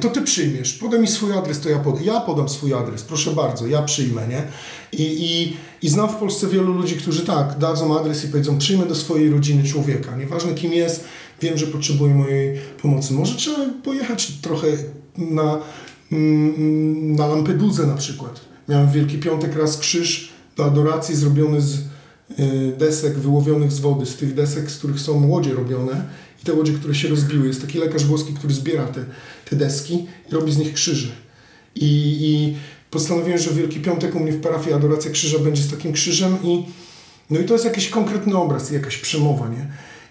to 0.00 0.08
ty 0.08 0.22
przyjmiesz, 0.22 0.72
podaj 0.72 1.00
mi 1.00 1.08
swój 1.08 1.32
adres, 1.32 1.60
to 1.60 1.68
ja 1.68 1.78
podam. 1.78 2.04
Ja 2.04 2.20
podam 2.20 2.48
swój 2.48 2.74
adres, 2.74 3.02
proszę 3.02 3.30
bardzo, 3.30 3.66
ja 3.66 3.82
przyjmę, 3.82 4.28
nie? 4.28 4.42
I, 4.92 5.02
i, 5.02 5.56
I 5.86 5.88
znam 5.88 6.08
w 6.08 6.14
Polsce 6.14 6.46
wielu 6.46 6.72
ludzi, 6.72 6.96
którzy 6.96 7.26
tak, 7.26 7.58
dadzą 7.58 8.00
adres 8.00 8.24
i 8.24 8.28
powiedzą, 8.28 8.58
przyjmę 8.58 8.86
do 8.86 8.94
swojej 8.94 9.30
rodziny 9.30 9.64
człowieka, 9.64 10.16
nieważne 10.16 10.54
kim 10.54 10.72
jest, 10.72 11.04
wiem, 11.42 11.58
że 11.58 11.66
potrzebuje 11.66 12.14
mojej 12.14 12.58
pomocy. 12.82 13.12
Może 13.12 13.34
trzeba 13.36 13.58
pojechać 13.84 14.26
trochę 14.42 14.66
na, 15.18 15.58
mm, 16.12 17.16
na 17.16 17.26
Lampedusę 17.26 17.86
na 17.86 17.94
przykład. 17.94 18.40
Miałem 18.68 18.88
w 18.88 18.92
Wielki 18.92 19.18
Piątek 19.18 19.56
raz 19.56 19.78
krzyż 19.78 20.32
do 20.56 20.64
adoracji 20.64 21.16
zrobiony 21.16 21.60
z 21.60 21.74
y, 21.74 21.82
desek 22.78 23.18
wyłowionych 23.18 23.72
z 23.72 23.80
wody, 23.80 24.06
z 24.06 24.16
tych 24.16 24.34
desek, 24.34 24.70
z 24.70 24.78
których 24.78 25.00
są 25.00 25.26
łodzie 25.26 25.54
robione 25.54 26.04
i 26.42 26.46
te 26.46 26.52
łodzie, 26.52 26.72
które 26.72 26.94
się 26.94 27.08
rozbiły. 27.08 27.46
Jest 27.46 27.60
taki 27.60 27.78
lekarz 27.78 28.04
włoski, 28.04 28.34
który 28.34 28.54
zbiera 28.54 28.84
te, 28.84 29.04
te 29.50 29.56
deski 29.56 30.06
i 30.30 30.34
robi 30.34 30.52
z 30.52 30.58
nich 30.58 30.74
krzyże. 30.74 31.08
I, 31.74 32.16
I 32.20 32.56
postanowiłem, 32.90 33.38
że 33.38 33.50
Wielki 33.50 33.80
Piątek 33.80 34.14
u 34.14 34.20
mnie 34.20 34.32
w 34.32 34.40
parafii 34.40 34.72
Adoracja 34.72 35.10
Krzyża 35.10 35.38
będzie 35.38 35.62
z 35.62 35.70
takim 35.70 35.92
krzyżem 35.92 36.38
i 36.44 36.64
no 37.30 37.40
i 37.40 37.44
to 37.44 37.52
jest 37.52 37.64
jakiś 37.64 37.88
konkretny 37.88 38.36
obraz, 38.36 38.70
jakaś 38.70 38.96
przemowa, 38.96 39.48
nie? 39.48 39.66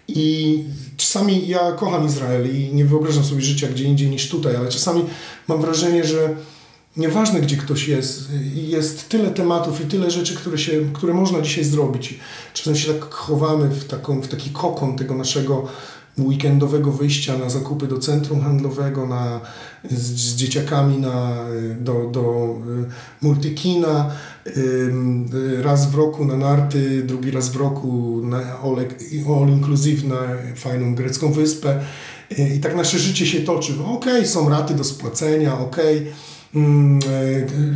I 0.08 0.64
czasami 0.96 1.48
ja 1.48 1.72
kocham 1.72 2.06
Izrael 2.06 2.56
i 2.56 2.74
nie 2.74 2.84
wyobrażam 2.84 3.24
sobie 3.24 3.40
życia 3.40 3.68
gdzie 3.68 3.84
indziej 3.84 4.10
niż 4.10 4.28
tutaj, 4.28 4.56
ale 4.56 4.68
czasami 4.68 5.04
mam 5.48 5.60
wrażenie, 5.60 6.04
że 6.04 6.36
nieważne 6.96 7.40
gdzie 7.40 7.56
ktoś 7.56 7.88
jest, 7.88 8.28
jest 8.54 9.08
tyle 9.08 9.30
tematów 9.30 9.80
i 9.80 9.84
tyle 9.84 10.10
rzeczy, 10.10 10.34
które, 10.34 10.58
się, 10.58 10.72
które 10.92 11.14
można 11.14 11.40
dzisiaj 11.40 11.64
zrobić. 11.64 12.14
Czasem 12.54 12.76
się 12.76 12.94
tak 12.94 13.14
chowamy 13.14 13.68
w, 13.68 13.84
taką, 13.84 14.20
w 14.20 14.28
taki 14.28 14.50
kokon 14.50 14.96
tego 14.96 15.14
naszego 15.14 15.68
weekendowego 16.18 16.92
wyjścia 16.92 17.38
na 17.38 17.50
zakupy 17.50 17.86
do 17.86 17.98
centrum 17.98 18.40
handlowego, 18.40 19.06
na, 19.06 19.40
z, 19.90 20.02
z 20.02 20.36
dzieciakami 20.36 20.98
na, 20.98 21.36
do, 21.80 22.10
do 22.12 22.54
y, 22.82 22.84
multikina, 23.22 24.10
raz 25.62 25.90
w 25.90 25.94
roku 25.94 26.24
na 26.24 26.36
narty, 26.36 27.02
drugi 27.02 27.30
raz 27.30 27.48
w 27.48 27.56
roku 27.56 28.20
na 28.24 28.38
all, 28.38 28.76
all 29.28 29.48
inclusive 29.48 30.04
na 30.04 30.18
fajną 30.56 30.94
grecką 30.94 31.32
wyspę. 31.32 31.80
I 32.56 32.60
tak 32.60 32.76
nasze 32.76 32.98
życie 32.98 33.26
się 33.26 33.40
toczy. 33.40 33.72
Ok, 33.86 34.06
są 34.24 34.48
raty 34.48 34.74
do 34.74 34.84
spłacenia, 34.84 35.58
ok, 35.58 35.76
mm, 36.54 36.98